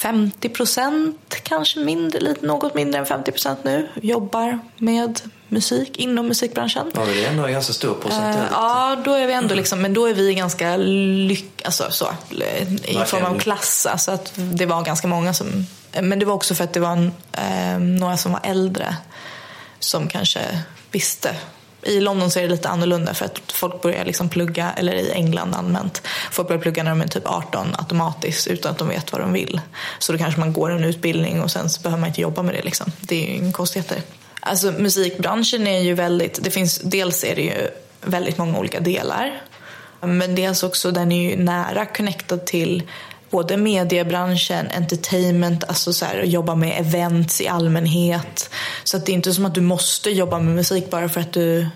50 0.00 0.48
procent, 0.48 1.34
kanske 1.42 1.78
mindre, 1.78 2.20
lite, 2.20 2.46
något 2.46 2.74
mindre 2.74 3.00
än 3.00 3.06
50 3.06 3.32
procent 3.32 3.64
nu, 3.64 3.88
jobbar 4.02 4.58
med 4.76 5.20
musik 5.48 5.96
inom 5.96 6.26
musikbranschen. 6.26 6.90
Ja, 6.94 7.04
det 7.04 7.24
är 7.24 7.30
ändå 7.30 7.44
en 7.44 7.52
ganska 7.52 7.72
stor 7.72 7.94
procent. 7.94 8.36
Uh, 8.36 8.42
ja, 8.50 8.96
då 9.04 9.12
är 9.12 9.26
vi 9.26 9.32
ändå 9.32 9.54
liksom, 9.54 9.82
men 9.82 9.94
då 9.94 10.06
är 10.06 10.14
vi 10.14 10.34
ganska 10.34 10.76
lyck, 10.76 11.62
alltså 11.64 11.90
så, 11.90 12.06
i 12.84 12.94
form 13.06 13.24
av 13.24 13.38
klass. 13.38 13.86
Alltså 13.86 14.10
att 14.10 14.32
det 14.36 14.66
var 14.66 14.82
ganska 14.82 15.08
många 15.08 15.34
som, 15.34 15.66
men 16.00 16.18
det 16.18 16.24
var 16.24 16.34
också 16.34 16.54
för 16.54 16.64
att 16.64 16.72
det 16.72 16.80
var 16.80 16.92
en, 16.92 17.12
eh, 17.32 17.78
några 17.78 18.16
som 18.16 18.32
var 18.32 18.40
äldre 18.44 18.96
som 19.78 20.08
kanske 20.08 20.40
visste 20.90 21.36
i 21.82 22.00
London 22.00 22.30
så 22.30 22.38
är 22.38 22.42
det 22.42 22.48
lite 22.48 22.68
annorlunda 22.68 23.14
för 23.14 23.24
att 23.24 23.40
folk 23.52 23.82
börjar 23.82 24.04
liksom 24.04 24.28
plugga, 24.28 24.72
eller 24.76 24.92
i 24.92 25.12
England 25.12 25.54
allmänt, 25.54 26.02
folk 26.30 26.48
börjar 26.48 26.62
plugga 26.62 26.82
när 26.82 26.90
de 26.90 27.00
är 27.00 27.06
typ 27.06 27.26
18 27.26 27.74
automatiskt 27.78 28.46
utan 28.46 28.72
att 28.72 28.78
de 28.78 28.88
vet 28.88 29.12
vad 29.12 29.20
de 29.20 29.32
vill. 29.32 29.60
Så 29.98 30.12
då 30.12 30.18
kanske 30.18 30.40
man 30.40 30.52
går 30.52 30.70
en 30.70 30.84
utbildning 30.84 31.42
och 31.42 31.50
sen 31.50 31.70
så 31.70 31.80
behöver 31.80 32.00
man 32.00 32.08
inte 32.08 32.20
jobba 32.20 32.42
med 32.42 32.54
det. 32.54 32.62
Liksom. 32.62 32.92
Det 33.00 33.24
är 33.24 33.28
ju 33.28 33.36
inga 33.36 33.52
konstigheter. 33.52 34.02
Alltså 34.40 34.72
musikbranschen 34.72 35.66
är 35.66 35.80
ju 35.80 35.94
väldigt, 35.94 36.44
det 36.44 36.50
finns, 36.50 36.78
dels 36.78 37.24
är 37.24 37.36
det 37.36 37.42
ju 37.42 37.70
väldigt 38.00 38.38
många 38.38 38.58
olika 38.58 38.80
delar. 38.80 39.42
Men 40.00 40.34
dels 40.34 40.48
alltså 40.48 40.66
också 40.66 40.90
den 40.90 41.12
är 41.12 41.30
ju 41.30 41.36
nära 41.36 41.86
connectad 41.86 42.46
till 42.46 42.82
både 43.30 43.56
mediebranschen, 43.56 44.66
entertainment, 44.70 45.64
alltså 45.64 45.92
så 45.92 46.04
här, 46.04 46.22
jobba 46.22 46.54
med 46.54 46.80
events 46.80 47.40
i 47.40 47.48
allmänhet. 47.48 48.50
Så 48.84 48.96
att 48.96 49.06
det 49.06 49.12
är 49.12 49.14
inte 49.14 49.32
som 49.32 49.44
att 49.44 49.54
du 49.54 49.60
måste 49.60 50.10
jobba 50.10 50.38
med 50.38 50.54
musik 50.54 50.90
bara 50.90 51.08
för 51.08 51.20
att 51.20 51.32
du 51.32 51.66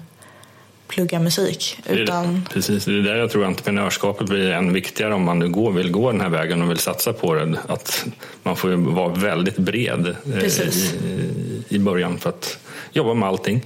plugga 0.88 1.20
musik. 1.20 1.78
Utan... 1.88 2.34
Det, 2.34 2.54
precis, 2.54 2.84
det 2.84 2.98
är 2.98 3.02
där 3.02 3.16
jag 3.16 3.30
tror 3.30 3.44
entreprenörskapet 3.44 4.28
blir 4.28 4.50
än 4.50 4.72
viktigare 4.72 5.14
om 5.14 5.22
man 5.22 5.38
nu 5.38 5.48
går, 5.48 5.72
vill 5.72 5.90
gå 5.90 6.12
den 6.12 6.20
här 6.20 6.28
vägen 6.28 6.62
och 6.62 6.70
vill 6.70 6.78
satsa 6.78 7.12
på 7.12 7.34
det. 7.34 7.58
Att 7.68 8.06
man 8.42 8.56
får 8.56 8.68
vara 8.68 9.14
väldigt 9.14 9.56
bred 9.56 10.16
eh, 10.34 10.44
i, 10.44 11.62
i 11.68 11.78
början 11.78 12.18
för 12.18 12.30
att 12.30 12.58
jobba 12.92 13.14
med 13.14 13.28
allting. 13.28 13.62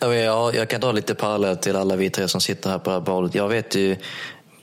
Jag, 0.00 0.54
jag 0.54 0.68
kan 0.68 0.80
dra 0.80 0.92
lite 0.92 1.14
parallell 1.14 1.56
till 1.56 1.76
alla 1.76 1.96
vi 1.96 2.10
tre 2.10 2.28
som 2.28 2.40
sitter 2.40 2.70
här 2.70 2.78
på 2.78 2.90
det 2.90 2.96
här 2.96 3.00
bordet. 3.00 3.34
Jag 3.34 3.48
vet 3.48 3.74
ju 3.74 3.96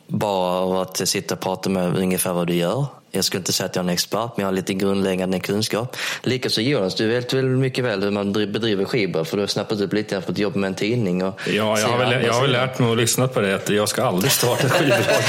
bara 0.10 0.60
av 0.60 0.76
att 0.76 1.08
sitta 1.08 1.36
och 1.36 1.42
prata 1.42 1.70
med 1.70 1.98
ungefär 1.98 2.34
vad 2.34 2.48
du 2.48 2.54
gör. 2.54 2.86
Jag 3.12 3.26
skulle 3.26 3.40
inte 3.40 3.54
säga 3.54 3.66
att 3.66 3.76
jag 3.76 3.84
är 3.84 3.88
en 3.90 3.94
expert, 3.94 4.32
men 4.36 4.44
jag 4.44 4.48
har 4.48 4.52
lite 4.52 4.74
grundläggande 4.74 5.40
kunskap. 5.40 5.98
Likaså 6.24 6.62
Jonas, 6.62 6.96
du 6.96 7.08
vet 7.08 7.34
väl 7.34 7.46
mycket 7.46 7.86
väl 7.86 8.04
hur 8.04 8.12
man 8.12 8.34
bedriver 8.34 8.86
skivbolag, 8.86 9.28
för 9.28 9.38
du 9.38 9.44
har 9.44 9.48
snappat 9.48 9.82
upp 9.82 9.94
lite 9.94 10.18
efter 10.18 10.32
ett 10.32 10.38
jobb 10.38 10.56
med 10.56 10.68
en 10.68 10.76
tidning. 10.76 11.24
Och 11.24 11.40
ja, 11.48 11.80
jag 11.80 11.88
har, 11.88 11.98
väl, 11.98 12.26
jag 12.26 12.34
har 12.34 12.42
väl 12.42 12.52
lärt 12.52 12.80
mig 12.80 12.90
och 12.90 12.98
lyssnat 12.98 13.34
på 13.34 13.40
det 13.40 13.56
att 13.56 13.70
jag 13.70 13.90
ska 13.90 14.04
aldrig 14.04 14.32
starta 14.32 14.68
ett 14.68 14.72
skivbolag. 14.72 15.04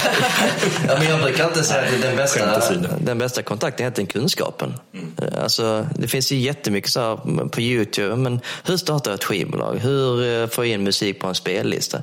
ja, 0.89 0.99
men 0.99 1.09
jag 1.09 1.21
brukar 1.23 1.47
inte 1.47 1.63
säga 1.63 1.83
att 1.83 2.03
den 2.03 2.17
bästa, 2.17 2.71
den 3.01 3.19
bästa 3.19 3.43
kontakten 3.43 3.85
är 3.85 3.87
egentligen 3.87 4.07
kunskapen. 4.07 4.75
Mm. 4.95 5.35
Alltså, 5.43 5.87
det 5.95 6.09
finns 6.09 6.33
ju 6.33 6.37
jättemycket 6.37 6.91
så 6.91 7.17
på 7.53 7.61
Youtube, 7.61 8.17
men 8.17 8.41
hur 8.65 8.77
startar 8.77 9.11
jag 9.11 9.19
ett 9.19 9.25
skivbolag? 9.25 9.79
Hur 9.83 10.43
eh, 10.43 10.49
får 10.49 10.67
jag 10.67 10.75
in 10.75 10.85
musik 10.85 11.21
på 11.21 11.27
en 11.27 11.35
spellista? 11.35 12.03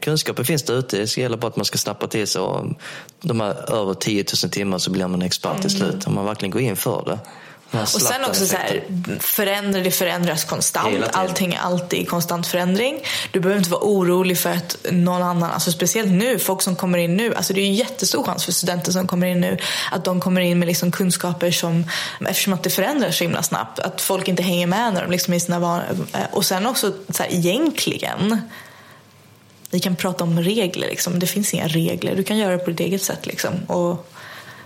Kunskapen 0.00 0.44
finns 0.44 0.62
där 0.62 0.78
ute, 0.78 0.98
det 0.98 1.16
gäller 1.16 1.36
bara 1.36 1.48
att 1.48 1.56
man 1.56 1.64
ska 1.64 1.78
snappa 1.78 2.06
till 2.06 2.26
sig. 2.26 2.42
De 3.20 3.40
här 3.40 3.72
över 3.72 3.94
10 3.94 4.24
000 4.44 4.50
timmar 4.50 4.78
så 4.78 4.90
blir 4.90 5.07
blir 5.08 5.18
man 5.18 5.26
expert 5.26 5.60
till 5.60 5.70
slut. 5.70 6.06
Om 6.06 6.14
man 6.14 6.24
verkligen 6.24 6.50
går 6.50 6.62
in 6.62 6.76
för 6.76 7.04
det. 7.06 7.18
Och 7.70 7.88
sen 7.88 8.24
också 8.24 8.46
så 8.46 8.56
här, 8.56 8.84
förändra, 9.20 9.80
det 9.80 9.90
förändras 9.90 10.44
konstant. 10.44 11.04
Allting 11.12 11.54
är 11.54 11.58
alltid 11.58 11.98
i 11.98 12.04
konstant 12.04 12.46
förändring. 12.46 13.00
Du 13.32 13.40
behöver 13.40 13.58
inte 13.58 13.70
vara 13.70 13.80
orolig 13.82 14.38
för 14.38 14.50
att 14.50 14.76
någon 14.90 15.22
annan, 15.22 15.50
alltså 15.50 15.72
speciellt 15.72 16.10
nu, 16.10 16.38
folk 16.38 16.62
som 16.62 16.76
kommer 16.76 16.98
in 16.98 17.16
nu, 17.16 17.34
alltså 17.34 17.52
det 17.52 17.60
är 17.60 17.66
ju 17.66 17.72
jättestor 17.72 18.22
chans 18.22 18.44
för 18.44 18.52
studenter 18.52 18.92
som 18.92 19.06
kommer 19.06 19.26
in 19.26 19.40
nu 19.40 19.58
att 19.92 20.04
de 20.04 20.20
kommer 20.20 20.40
in 20.40 20.58
med 20.58 20.66
liksom 20.68 20.92
kunskaper 20.92 21.50
som, 21.50 21.84
eftersom 22.28 22.52
att 22.52 22.62
det 22.62 22.70
förändras 22.70 23.16
så 23.16 23.24
himla 23.24 23.42
snabbt, 23.42 23.78
att 23.78 24.00
folk 24.00 24.28
inte 24.28 24.42
hänger 24.42 24.66
med 24.66 24.94
när 24.94 25.02
de 25.02 25.10
liksom 25.10 25.34
är 25.34 25.38
sina 25.38 25.58
van 25.58 25.82
Och 26.32 26.44
sen 26.44 26.66
också 26.66 26.92
så 27.08 27.22
här, 27.22 27.32
egentligen, 27.34 28.40
vi 29.70 29.80
kan 29.80 29.96
prata 29.96 30.24
om 30.24 30.40
regler, 30.40 30.88
liksom. 30.88 31.18
det 31.18 31.26
finns 31.26 31.54
inga 31.54 31.68
regler, 31.68 32.16
du 32.16 32.22
kan 32.22 32.36
göra 32.38 32.52
det 32.52 32.58
på 32.58 32.70
ditt 32.70 32.80
eget 32.80 33.02
sätt. 33.02 33.26
Liksom. 33.26 33.54
Och, 33.66 34.10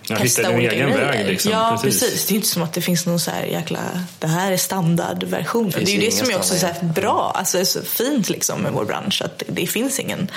Ja, 0.06 0.16
testa 0.16 0.48
din 0.48 0.58
egen 0.58 0.70
grejer. 0.70 1.12
väg. 1.12 1.26
Liksom. 1.26 1.52
Ja, 1.52 1.78
precis. 1.82 2.00
precis. 2.00 2.26
Det 2.26 2.34
är 2.34 2.36
inte 2.36 2.48
som 2.48 2.62
att 2.62 2.72
det 2.72 2.80
finns 2.80 3.06
någon 3.06 3.20
så 3.20 3.30
här 3.30 3.44
jäkla, 3.44 3.80
det 4.18 4.26
här 4.26 4.52
är 4.52 4.56
standardversionen. 4.56 5.70
Det, 5.70 5.80
det 5.80 5.90
är 5.90 5.94
ju 5.94 6.00
det 6.00 6.10
som 6.10 6.30
är 6.30 6.36
också 6.36 6.54
så 6.54 6.66
här 6.66 6.92
bra, 6.94 7.32
alltså 7.34 7.58
är 7.58 7.64
så 7.64 7.82
fint 7.82 8.28
liksom 8.28 8.60
med 8.60 8.72
vår 8.72 8.84
bransch. 8.84 9.22
Att 9.24 9.42
det, 9.46 9.66
finns 9.66 9.98
ingen 9.98 10.30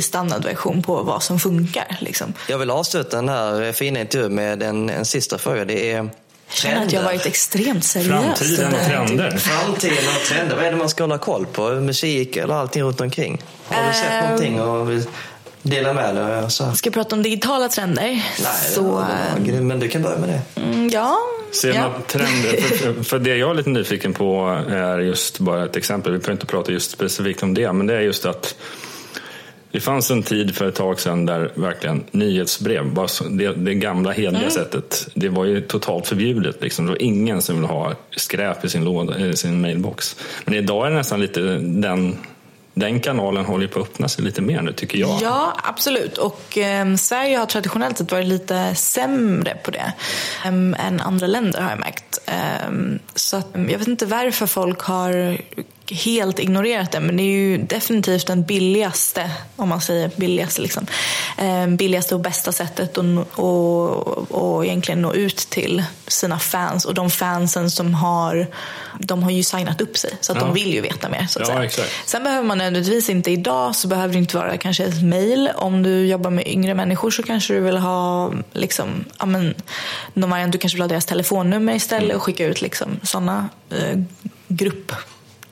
standardversion 0.00 0.82
på 0.82 1.02
vad 1.02 1.22
som 1.22 1.40
funkar. 1.40 1.96
Liksom. 2.00 2.34
Jag 2.48 2.58
vill 2.58 2.70
avsluta 2.70 3.16
den 3.16 3.28
här 3.28 3.72
fina 3.72 4.00
intervjun 4.00 4.34
med 4.34 4.62
en, 4.62 4.90
en 4.90 5.04
sista 5.04 5.38
fråga. 5.38 5.64
Det 5.64 5.92
är 5.92 6.10
jag 6.52 6.58
känner 6.58 6.86
att 6.86 6.92
jag 6.92 7.02
varit 7.02 7.26
extremt 7.26 7.84
seriös. 7.84 8.08
Framtiden 8.08 8.74
och 8.74 8.80
trender. 8.80 9.36
Framtiden 9.36 9.98
och 10.16 10.28
trender. 10.28 10.56
Vad 10.56 10.64
är 10.64 10.70
det 10.70 10.76
man 10.76 10.88
ska 10.88 11.02
hålla 11.02 11.18
koll 11.18 11.46
på? 11.46 11.70
Musik 11.70 12.36
eller 12.36 12.54
allting 12.54 12.82
runt 12.82 13.00
omkring? 13.00 13.42
Har 13.68 13.88
du 13.88 13.94
sett 13.94 14.12
uh, 14.12 14.22
någonting 14.22 14.60
och 14.60 14.88
dela 15.62 15.92
med 15.92 16.14
dig. 16.14 16.50
Så. 16.50 16.72
Ska 16.72 16.86
jag 16.86 16.94
prata 16.94 17.16
om 17.16 17.22
digitala 17.22 17.68
trender? 17.68 18.02
Nej, 18.02 18.24
så, 18.74 18.82
var, 18.82 19.60
men 19.60 19.80
du 19.80 19.88
kan 19.88 20.02
börja 20.02 20.18
med 20.18 20.28
det. 20.28 20.60
Mm, 20.60 20.88
ja. 20.88 21.18
Ser 21.52 21.74
ja. 21.74 21.94
trender? 22.06 22.60
För, 22.60 23.02
för, 23.02 23.18
det 23.18 23.36
jag 23.36 23.50
är 23.50 23.54
lite 23.54 23.70
nyfiken 23.70 24.12
på 24.12 24.60
är 24.70 24.98
just 24.98 25.38
bara 25.38 25.64
ett 25.64 25.76
exempel. 25.76 26.12
Vi 26.12 26.18
behöver 26.18 26.32
inte 26.32 26.46
prata 26.46 26.72
just 26.72 26.90
specifikt 26.90 27.42
om 27.42 27.54
det, 27.54 27.72
men 27.72 27.86
det 27.86 27.94
är 27.94 28.00
just 28.00 28.26
att 28.26 28.54
det 29.72 29.80
fanns 29.80 30.10
en 30.10 30.22
tid 30.22 30.54
för 30.56 30.68
ett 30.68 30.74
tag 30.74 31.00
sedan 31.00 31.26
där 31.26 31.52
verkligen 31.54 32.04
nyhetsbrev, 32.10 32.94
bara 32.94 33.06
det, 33.30 33.52
det 33.52 33.74
gamla 33.74 34.10
hederliga 34.10 34.40
mm. 34.40 34.50
sättet, 34.50 35.08
det 35.14 35.28
var 35.28 35.44
ju 35.44 35.60
totalt 35.60 36.06
förbjudet. 36.06 36.62
Liksom. 36.62 36.86
Det 36.86 36.92
var 36.92 37.02
ingen 37.02 37.42
som 37.42 37.54
ville 37.54 37.68
ha 37.68 37.94
skräp 38.16 38.64
i 38.64 38.68
sin, 38.68 38.84
låda, 38.84 39.26
i 39.26 39.36
sin 39.36 39.60
mailbox. 39.60 40.16
Men 40.44 40.54
idag 40.54 40.86
är 40.86 40.90
det 40.90 40.96
nästan 40.96 41.20
lite 41.20 41.40
den 41.58 42.16
den 42.74 43.00
kanalen 43.00 43.44
håller 43.44 43.66
på 43.66 43.80
att 43.80 43.88
öppna 43.88 44.08
sig 44.08 44.24
lite 44.24 44.42
mer 44.42 44.62
nu 44.62 44.72
tycker 44.72 44.98
jag. 44.98 45.18
Ja, 45.22 45.56
absolut. 45.64 46.18
Och 46.18 46.58
eh, 46.58 46.96
Sverige 46.96 47.38
har 47.38 47.46
traditionellt 47.46 47.98
sett 47.98 48.12
varit 48.12 48.26
lite 48.26 48.74
sämre 48.74 49.56
på 49.64 49.70
det 49.70 49.92
eh, 50.44 50.86
än 50.86 51.00
andra 51.00 51.26
länder 51.26 51.60
har 51.60 51.70
jag 51.70 51.80
märkt. 51.80 52.20
Eh, 52.26 52.98
så 53.14 53.36
att, 53.36 53.48
jag 53.52 53.78
vet 53.78 53.88
inte 53.88 54.06
varför 54.06 54.46
folk 54.46 54.80
har 54.80 55.38
helt 55.92 56.38
ignorerat 56.38 56.92
det 56.92 57.00
men 57.00 57.16
det 57.16 57.22
är 57.22 57.32
ju 57.32 57.58
definitivt 57.58 58.26
den 58.26 58.42
billigaste, 58.42 59.30
om 59.56 59.68
man 59.68 59.80
säger 59.80 60.10
billigaste, 60.16 60.62
liksom, 60.62 60.86
eh, 61.38 61.66
billigaste 61.66 62.14
och 62.14 62.20
bästa 62.20 62.52
sättet 62.52 62.98
att 62.98 63.38
och, 63.38 64.32
och 64.32 64.64
egentligen 64.64 65.02
nå 65.02 65.14
ut 65.14 65.36
till 65.36 65.84
sina 66.06 66.38
fans 66.38 66.84
och 66.84 66.94
de 66.94 67.10
fansen 67.10 67.70
som 67.70 67.94
har 67.94 68.46
de 68.98 69.22
har 69.22 69.30
ju 69.30 69.42
signat 69.42 69.80
upp 69.80 69.98
sig 69.98 70.10
så 70.20 70.32
att 70.32 70.38
ja. 70.38 70.44
de 70.44 70.54
vill 70.54 70.74
ju 70.74 70.80
veta 70.80 71.08
mer. 71.08 71.26
Så 71.26 71.42
att 71.42 71.48
ja, 71.48 71.54
säga. 71.54 71.64
Exakt. 71.64 71.90
Sen 72.04 72.24
behöver 72.24 72.48
man 72.48 72.58
nödvändigtvis 72.58 73.10
inte 73.10 73.30
idag 73.30 73.76
så 73.76 73.88
behöver 73.88 74.12
det 74.12 74.18
inte 74.18 74.36
vara 74.36 74.56
kanske 74.56 74.84
ett 74.84 75.02
mail. 75.02 75.50
Om 75.56 75.82
du 75.82 76.06
jobbar 76.06 76.30
med 76.30 76.46
yngre 76.46 76.74
människor 76.74 77.10
så 77.10 77.22
kanske 77.22 77.54
du 77.54 77.60
vill 77.60 77.76
ha 77.76 78.32
liksom, 78.52 79.04
ja, 79.18 79.26
men, 79.26 79.54
du 80.50 80.58
kanske 80.58 80.76
vill 80.76 80.82
ha 80.82 80.88
deras 80.88 81.06
telefonnummer 81.06 81.74
istället 81.74 82.04
mm. 82.04 82.16
och 82.16 82.22
skicka 82.22 82.46
ut 82.46 82.60
liksom, 82.60 83.00
sådana 83.02 83.48
eh, 83.70 83.98
grupp 84.48 84.92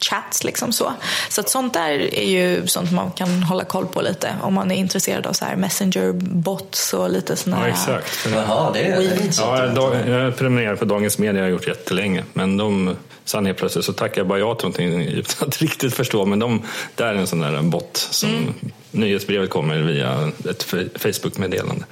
chats. 0.01 0.44
Liksom 0.44 0.72
så 0.72 0.92
så 1.28 1.40
att 1.40 1.48
sånt 1.48 1.74
där 1.74 2.14
är 2.14 2.24
ju 2.24 2.66
sånt 2.66 2.92
man 2.92 3.11
kan 3.11 3.42
hålla 3.42 3.64
koll 3.64 3.86
på 3.86 4.03
lite 4.03 4.34
om 4.42 4.55
man 4.55 4.70
är 4.70 4.76
intresserad 4.76 5.26
av 5.26 5.32
så 5.32 5.44
här 5.44 5.57
messenger 5.57 6.12
bots 6.12 6.94
och 6.94 7.11
lite 7.11 7.36
sådana 7.36 7.62
ja, 7.62 7.68
exakt. 7.68 8.28
Jaha, 8.32 8.70
det 8.72 8.80
är, 8.80 9.20
ja, 9.38 9.66
jag 10.07 10.36
prenumererar 10.36 10.76
på 10.76 10.84
Dagens 10.84 11.18
Media, 11.18 11.40
jag 11.40 11.46
har 11.46 11.51
gjort 11.51 11.66
jättelänge. 11.66 12.24
Men 12.32 12.57
de 12.57 12.96
Sen 13.30 13.46
helt 13.46 13.59
plötsligt 13.59 13.84
så 13.84 13.92
tackar 13.92 14.20
jag 14.20 14.26
bara 14.26 14.38
ja 14.38 14.55
till 14.55 14.64
någonting 14.64 15.03
utan 15.18 15.48
att 15.48 15.62
riktigt 15.62 15.94
förstå. 15.94 16.26
Men 16.26 16.38
de, 16.38 16.62
där 16.94 17.07
är 17.07 17.14
en 17.14 17.26
sån 17.26 17.40
där 17.40 17.62
bot 17.62 17.96
som 18.11 18.30
mm. 18.30 18.55
Nyhetsbrevet 18.91 19.51
kommer 19.51 19.78
via 19.78 20.32
ett 20.51 20.62
Facebook-meddelande. 21.03 21.84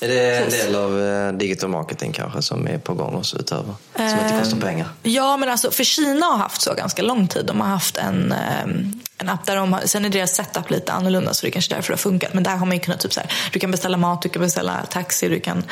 Är 0.00 0.08
det 0.08 0.36
en 0.36 0.50
del 0.50 0.74
av 0.74 1.02
eh, 1.02 1.32
digital 1.32 1.70
marketing 1.70 2.12
kanske 2.12 2.42
som 2.42 2.66
är 2.66 2.78
på 2.78 2.94
gång 2.94 3.14
också 3.14 3.38
utöver? 3.38 3.74
Som 3.94 4.04
inte 4.04 4.38
kostar 4.38 4.60
pengar? 4.60 4.88
Ja, 5.02 5.36
men 5.36 5.48
alltså 5.48 5.70
för 5.70 5.84
Kina 5.84 6.26
har 6.26 6.38
haft 6.38 6.62
så 6.62 6.74
ganska 6.74 7.02
lång 7.02 7.28
tid. 7.28 7.46
De 7.46 7.60
har 7.60 7.68
haft 7.68 7.96
en 7.96 8.32
ehm, 8.32 9.00
en 9.18 9.28
app 9.28 9.46
där 9.46 9.56
de 9.56 9.72
har, 9.72 9.80
sen 9.80 10.04
är 10.04 10.08
deras 10.08 10.34
setup 10.34 10.70
lite 10.70 10.92
annorlunda 10.92 11.34
så 11.34 11.46
det 11.46 11.48
är 11.48 11.52
kanske 11.52 11.74
därför 11.74 11.88
det 11.88 11.94
har 11.94 11.98
funkat. 11.98 12.34
Men 12.34 12.42
där 12.42 12.56
har 12.56 12.66
man 12.66 12.76
ju 12.76 12.82
kunnat 12.82 13.00
typ 13.00 13.12
så 13.12 13.20
här, 13.20 13.32
du 13.52 13.58
kan 13.58 13.70
beställa 13.70 13.96
mat, 13.96 14.22
du 14.22 14.28
kan 14.28 14.42
beställa 14.42 14.86
taxi, 14.90 15.28
du 15.28 15.40
kan 15.40 15.64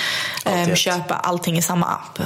um, 0.68 0.76
köpa 0.76 1.14
allting 1.14 1.58
i 1.58 1.62
samma 1.62 1.86
app. 1.86 2.20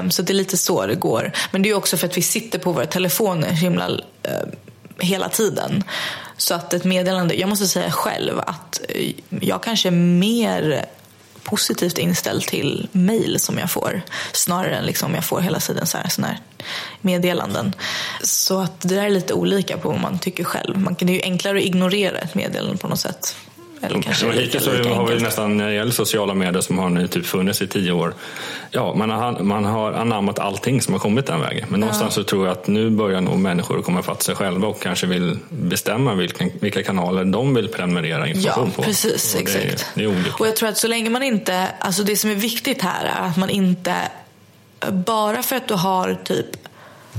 Um, 0.00 0.10
så 0.10 0.22
det 0.22 0.32
är 0.32 0.34
lite 0.34 0.56
så 0.56 0.86
det 0.86 0.94
går. 0.94 1.32
Men 1.50 1.62
det 1.62 1.70
är 1.70 1.74
också 1.74 1.96
för 1.96 2.06
att 2.06 2.16
vi 2.16 2.22
sitter 2.22 2.58
på 2.58 2.72
våra 2.72 2.86
telefoner 2.86 3.50
himla 3.50 3.88
uh, 3.88 3.98
hela 4.98 5.28
tiden. 5.28 5.84
Så 6.36 6.54
att 6.54 6.74
ett 6.74 6.84
meddelande, 6.84 7.34
jag 7.34 7.48
måste 7.48 7.66
säga 7.66 7.90
själv 7.90 8.40
att 8.40 8.80
eh, 8.88 9.12
jag 9.40 9.62
kanske 9.62 9.88
är 9.88 9.92
mer 10.18 10.86
positivt 11.42 11.98
inställd 11.98 12.42
till 12.42 12.88
mail 12.92 13.40
som 13.40 13.58
jag 13.58 13.70
får 13.70 14.02
snarare 14.32 14.76
än 14.76 14.84
liksom 14.84 15.14
jag 15.14 15.24
får 15.24 15.40
hela 15.40 15.60
tiden 15.60 15.86
så 15.86 15.98
här, 15.98 16.08
såna 16.08 16.26
här 16.26 16.40
meddelanden. 17.00 17.74
Så 18.22 18.60
att 18.60 18.80
det 18.80 18.94
där 18.94 19.04
är 19.04 19.10
lite 19.10 19.34
olika 19.34 19.78
på 19.78 19.88
vad 19.88 20.00
man 20.00 20.18
tycker 20.18 20.44
själv. 20.44 20.78
Man, 20.78 20.96
det 20.98 21.04
är 21.04 21.14
ju 21.14 21.22
enklare 21.22 21.58
att 21.58 21.64
ignorera 21.64 22.18
ett 22.18 22.34
meddelande 22.34 22.76
på 22.76 22.88
något 22.88 23.00
sätt. 23.00 23.36
Eller 23.80 24.02
kanske 24.02 24.26
lika, 24.26 24.40
hittills 24.40 24.66
lika 24.66 24.94
har 24.94 25.06
vi 25.06 25.20
nästan 25.20 25.56
när 25.56 25.66
det 25.66 25.74
gäller 25.74 25.92
sociala 25.92 26.34
medier 26.34 26.60
som 26.60 26.78
har 26.78 26.88
nu 26.88 27.08
typ 27.08 27.26
funnits 27.26 27.62
i 27.62 27.66
tio 27.66 27.92
år. 27.92 28.14
Ja, 28.70 28.94
man 28.94 29.10
har, 29.10 29.40
man 29.40 29.64
har 29.64 29.92
anammat 29.92 30.38
allting 30.38 30.82
som 30.82 30.94
har 30.94 31.00
kommit 31.00 31.26
den 31.26 31.40
vägen. 31.40 31.66
Men 31.68 31.80
någonstans 31.80 32.14
så 32.14 32.24
tror 32.24 32.46
jag 32.46 32.52
att 32.52 32.66
nu 32.66 32.90
börjar 32.90 33.20
nog 33.20 33.38
människor 33.38 33.82
komma 33.82 34.02
fatta 34.02 34.20
sig 34.20 34.34
själva 34.34 34.68
och 34.68 34.80
kanske 34.80 35.06
vill 35.06 35.38
bestämma 35.48 36.14
vilka, 36.14 36.48
vilka 36.60 36.82
kanaler 36.82 37.24
de 37.24 37.54
vill 37.54 37.68
prenumerera 37.68 38.28
information 38.28 38.66
ja, 38.66 38.72
på. 38.76 38.82
Precis, 38.82 39.34
och 39.34 39.40
exakt. 39.40 39.86
Det, 39.94 40.02
det 40.02 40.30
och 40.38 40.46
jag 40.46 40.56
tror 40.56 40.68
att 40.68 40.78
så 40.78 40.88
länge 40.88 41.10
man 41.10 41.22
inte, 41.22 41.68
alltså 41.78 42.02
det 42.02 42.16
som 42.16 42.30
är 42.30 42.34
viktigt 42.34 42.82
här 42.82 43.04
är 43.04 43.28
att 43.28 43.36
man 43.36 43.50
inte 43.50 43.94
bara 44.90 45.42
för 45.42 45.56
att 45.56 45.68
du 45.68 45.74
har 45.74 46.18
typ 46.24 46.46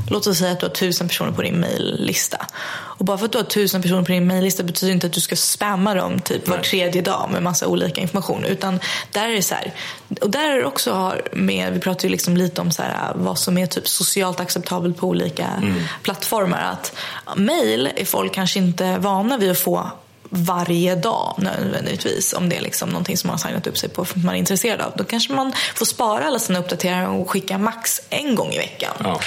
Låt 0.09 0.27
oss 0.27 0.37
säga 0.37 0.51
att 0.51 0.59
du 0.59 0.65
har 0.65 0.73
tusen 0.73 1.07
personer 1.07 1.31
på 1.31 1.41
din 1.41 1.59
maillista. 1.59 2.45
Och 2.69 3.05
bara 3.05 3.17
för 3.17 3.25
att 3.25 3.31
du 3.31 3.37
har 3.37 3.45
tusen 3.45 3.81
personer 3.81 4.01
på 4.01 4.11
din 4.11 4.27
maillista 4.27 4.63
betyder 4.63 4.93
inte 4.93 5.07
att 5.07 5.13
du 5.13 5.21
ska 5.21 5.35
spamma 5.35 5.93
dem 5.93 6.19
typ 6.19 6.47
var 6.47 6.57
tredje 6.57 7.01
dag 7.01 7.29
med 7.31 7.43
massa 7.43 7.67
olika 7.67 8.01
information. 8.01 8.45
Utan 8.45 8.79
där 9.11 9.29
är 9.29 9.33
det 9.33 9.41
så 9.41 9.55
här, 9.55 9.73
och 10.21 10.29
där 10.29 10.51
är 10.51 10.57
det 10.57 10.65
också 10.65 11.15
med, 11.33 11.73
vi 11.73 11.79
pratar 11.79 12.03
ju 12.03 12.09
liksom 12.09 12.37
lite 12.37 12.61
om 12.61 12.71
så 12.71 12.81
här, 12.81 13.11
vad 13.15 13.39
som 13.39 13.57
är 13.57 13.65
typ 13.65 13.87
socialt 13.87 14.39
acceptabelt 14.39 14.97
på 14.97 15.07
olika 15.07 15.45
mm. 15.45 15.83
plattformar. 16.01 16.61
Att 16.61 16.93
mail 17.35 17.89
är 17.95 18.05
folk 18.05 18.33
kanske 18.33 18.59
inte 18.59 18.97
vana 18.97 19.37
vid 19.37 19.51
att 19.51 19.59
få 19.59 19.91
varje 20.29 20.95
dag 20.95 21.35
nödvändigtvis. 21.37 22.33
Om 22.33 22.49
det 22.49 22.55
är 22.55 22.61
liksom 22.61 22.89
någonting 22.89 23.17
som 23.17 23.27
man 23.27 23.33
har 23.33 23.47
signat 23.47 23.67
upp 23.67 23.77
sig 23.77 23.89
på 23.89 24.05
för 24.05 24.19
att 24.19 24.25
man 24.25 24.35
är 24.35 24.39
intresserad 24.39 24.81
av. 24.81 24.93
Då 24.95 25.03
kanske 25.03 25.33
man 25.33 25.53
får 25.75 25.85
spara 25.85 26.25
alla 26.25 26.39
sina 26.39 26.59
uppdateringar 26.59 27.09
och 27.09 27.29
skicka 27.29 27.57
max 27.57 28.01
en 28.09 28.35
gång 28.35 28.51
i 28.51 28.57
veckan. 28.57 28.93
Ja. 29.03 29.19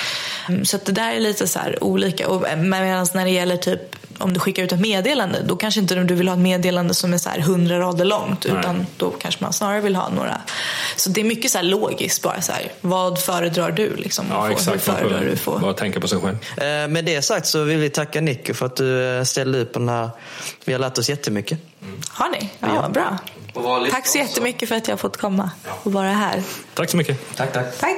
Mm, 0.49 0.65
så 0.65 0.79
det 0.85 0.93
där 0.93 1.13
är 1.13 1.21
lite 1.21 1.47
så 1.47 1.61
olika. 1.81 2.29
Och, 2.29 2.59
medan 2.59 3.07
när 3.15 3.25
det 3.25 3.31
gäller 3.31 3.57
typ 3.57 4.00
om 4.21 4.33
du 4.33 4.41
skickar 4.41 4.63
ut 4.63 4.73
ett 4.73 4.81
meddelande, 4.81 5.43
då 5.47 5.57
kanske 5.57 5.81
inte 5.81 5.95
du 5.95 6.15
vill 6.15 6.29
ha 6.29 6.35
ett 6.35 6.41
meddelande 6.41 6.95
som 6.95 7.13
är 7.15 7.19
så 7.19 7.29
här 7.29 7.39
100 7.39 7.79
rader 7.81 8.05
långt, 8.05 8.47
Nej. 8.49 8.59
utan 8.61 8.87
då 8.97 9.11
kanske 9.11 9.45
man 9.45 9.53
snarare 9.53 9.81
vill 9.81 9.97
ha 9.97 10.09
några. 10.09 10.41
Så 10.97 11.11
det 11.11 11.21
är 11.21 11.25
mycket 11.25 11.51
så 11.51 11.59
här 11.59 11.65
logiskt 11.65 12.23
bara 12.23 12.41
så 12.41 12.53
här, 12.53 12.73
vad 12.81 13.19
föredrar 13.23 13.71
du 13.71 13.97
liksom? 13.97 14.25
att 14.25 14.33
Ja, 14.33 14.47
få? 14.47 14.53
exakt. 14.53 14.75
Hur 14.89 14.95
föredrar 14.95 15.21
du 15.25 15.37
får 15.37 15.53
få? 15.53 15.59
bara 15.59 15.73
tänka 15.75 16.01
på 16.01 16.09
sig 16.09 16.19
själv. 16.21 16.37
Eh, 16.57 16.89
Med 16.89 17.05
det 17.05 17.23
sagt 17.23 17.47
så 17.47 17.65
vill 17.65 17.79
vi 17.79 17.91
tacka 17.91 18.21
Nico 18.21 18.55
för 18.55 18.67
att 18.67 18.77
du 18.77 19.17
eh, 19.19 19.25
ställde 19.25 19.61
upp 19.61 19.73
på 19.73 19.79
den 19.79 19.89
här. 19.89 20.11
Vi 20.65 20.73
har 20.73 20.81
lärt 20.81 20.99
oss 20.99 21.09
jättemycket. 21.09 21.59
Har 22.09 22.29
ni? 22.29 22.49
Ja, 22.61 22.89
bra. 22.89 23.19
Vara 23.55 23.79
lite 23.79 23.95
Tack 23.97 24.07
så 24.07 24.19
jättemycket 24.19 24.69
för 24.69 24.77
att 24.77 24.89
jag 24.89 24.93
har 24.93 24.99
fått 24.99 25.17
komma 25.17 25.51
och 25.83 25.93
vara 25.93 26.09
här. 26.13 26.43
Tack 26.75 26.91
så 26.91 26.97
mycket. 26.97 27.37
Tack, 27.37 27.53
tack. 27.53 27.79
Tack. 27.79 27.97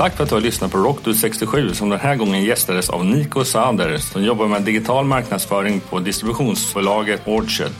Tack 0.00 0.16
för 0.16 0.24
att 0.24 0.28
du 0.28 0.34
har 0.34 0.42
lyssnat 0.42 0.72
på 0.72 0.78
Rockdude 0.78 1.18
67 1.18 1.74
som 1.74 1.90
den 1.90 2.00
här 2.00 2.16
gången 2.16 2.44
gästades 2.44 2.90
av 2.90 3.04
Nico 3.06 3.44
Sader 3.44 3.98
som 3.98 4.24
jobbar 4.24 4.46
med 4.46 4.62
digital 4.62 5.04
marknadsföring 5.04 5.80
på 5.80 5.98
distributionsbolaget 5.98 7.20
Orchard. 7.24 7.70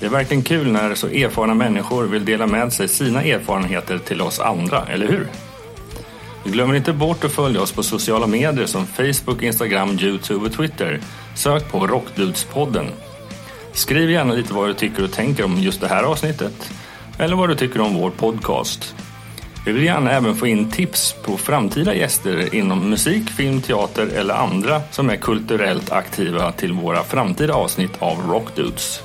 Det 0.00 0.06
är 0.06 0.10
verkligen 0.10 0.42
kul 0.42 0.72
när 0.72 0.94
så 0.94 1.06
erfarna 1.06 1.54
människor 1.54 2.04
vill 2.04 2.24
dela 2.24 2.46
med 2.46 2.72
sig 2.72 2.88
sina 2.88 3.22
erfarenheter 3.22 3.98
till 3.98 4.20
oss 4.20 4.40
andra, 4.40 4.86
eller 4.86 5.08
hur? 5.08 5.28
Glöm 6.44 6.52
glömmer 6.52 6.74
inte 6.74 6.92
bort 6.92 7.24
att 7.24 7.32
följa 7.32 7.60
oss 7.60 7.72
på 7.72 7.82
sociala 7.82 8.26
medier 8.26 8.66
som 8.66 8.86
Facebook, 8.86 9.42
Instagram, 9.42 9.98
Youtube 9.98 10.46
och 10.46 10.52
Twitter. 10.52 11.00
Sök 11.34 11.72
på 11.72 11.86
Rockdudespodden. 11.86 12.86
Skriv 13.72 14.10
gärna 14.10 14.34
lite 14.34 14.54
vad 14.54 14.68
du 14.68 14.74
tycker 14.74 15.04
och 15.04 15.12
tänker 15.12 15.44
om 15.44 15.56
just 15.58 15.80
det 15.80 15.88
här 15.88 16.02
avsnittet. 16.02 16.70
Eller 17.18 17.36
vad 17.36 17.48
du 17.48 17.54
tycker 17.54 17.80
om 17.80 17.94
vår 17.94 18.10
podcast. 18.10 18.94
Vi 19.68 19.74
vill 19.74 19.84
gärna 19.84 20.10
även 20.10 20.34
få 20.34 20.46
in 20.46 20.70
tips 20.70 21.16
på 21.22 21.36
framtida 21.36 21.94
gäster 21.94 22.54
inom 22.54 22.90
musik, 22.90 23.30
film, 23.30 23.62
teater 23.62 24.06
eller 24.06 24.34
andra 24.34 24.82
som 24.90 25.10
är 25.10 25.16
kulturellt 25.16 25.92
aktiva 25.92 26.52
till 26.52 26.72
våra 26.72 27.04
framtida 27.04 27.54
avsnitt 27.54 27.90
av 27.98 28.30
Rockdudes. 28.30 29.02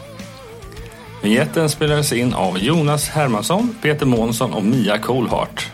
Vignetten 1.24 1.70
spelades 1.70 2.14
in 2.14 2.34
av 2.34 2.59
Jonas 2.59 3.09
Hermansson, 3.09 3.76
Peter 3.82 4.05
Månsson 4.05 4.53
och 4.53 4.64
Mia 4.64 4.97
Coolhart. 4.97 5.72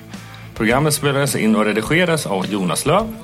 Programmet 0.55 0.93
spelades 0.93 1.35
in 1.35 1.55
och 1.55 1.65
redigerades 1.65 2.25
av 2.25 2.45
Jonas 2.45 2.85
Löv. 2.85 3.15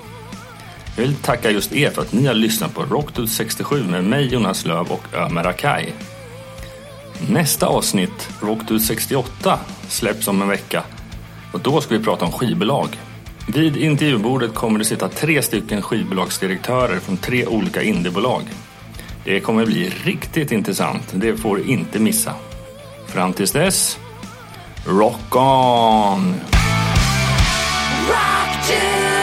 Jag 0.96 1.04
vill 1.04 1.16
tacka 1.16 1.52
just 1.52 1.74
er 1.74 1.90
för 1.90 2.02
att 2.02 2.14
ni 2.14 2.26
har 2.26 2.34
lyssnat 2.34 2.74
på 2.74 2.84
Rockdudes 2.84 3.36
67 3.36 3.84
med 3.84 4.04
mig 4.04 4.34
Jonas 4.34 4.66
Löv 4.66 4.92
och 4.92 5.16
Ömer 5.16 5.48
Akai. 5.48 5.94
Nästa 7.30 7.68
avsnitt, 7.68 8.30
Rockdude 8.42 8.80
68, 8.80 9.60
släpps 9.88 10.28
om 10.28 10.42
en 10.42 10.48
vecka 10.48 10.84
och 11.56 11.62
då 11.62 11.82
ska 11.82 11.98
vi 11.98 12.04
prata 12.04 12.26
om 12.26 12.32
skivbolag. 12.32 12.88
Vid 13.48 13.78
intervjubordet 13.78 14.54
kommer 14.54 14.80
det 14.80 14.86
sitta 14.86 15.10
tre 15.10 15.42
stycken 15.42 15.82
skivbolagsdirektörer 15.82 17.00
från 17.00 17.18
tre 17.18 17.46
olika 17.46 17.84
indiebolag. 17.84 18.42
Det 19.24 19.40
kommer 19.40 19.66
bli 19.66 19.94
riktigt 20.04 20.52
intressant. 20.52 21.14
Det 21.14 21.38
får 21.38 21.58
du 21.58 21.64
inte 21.64 22.00
missa. 22.00 22.34
Fram 23.08 23.34
tills 23.34 23.52
dess, 23.52 24.00
rock 24.86 25.36
on! 25.36 26.36
Rock 28.08 29.15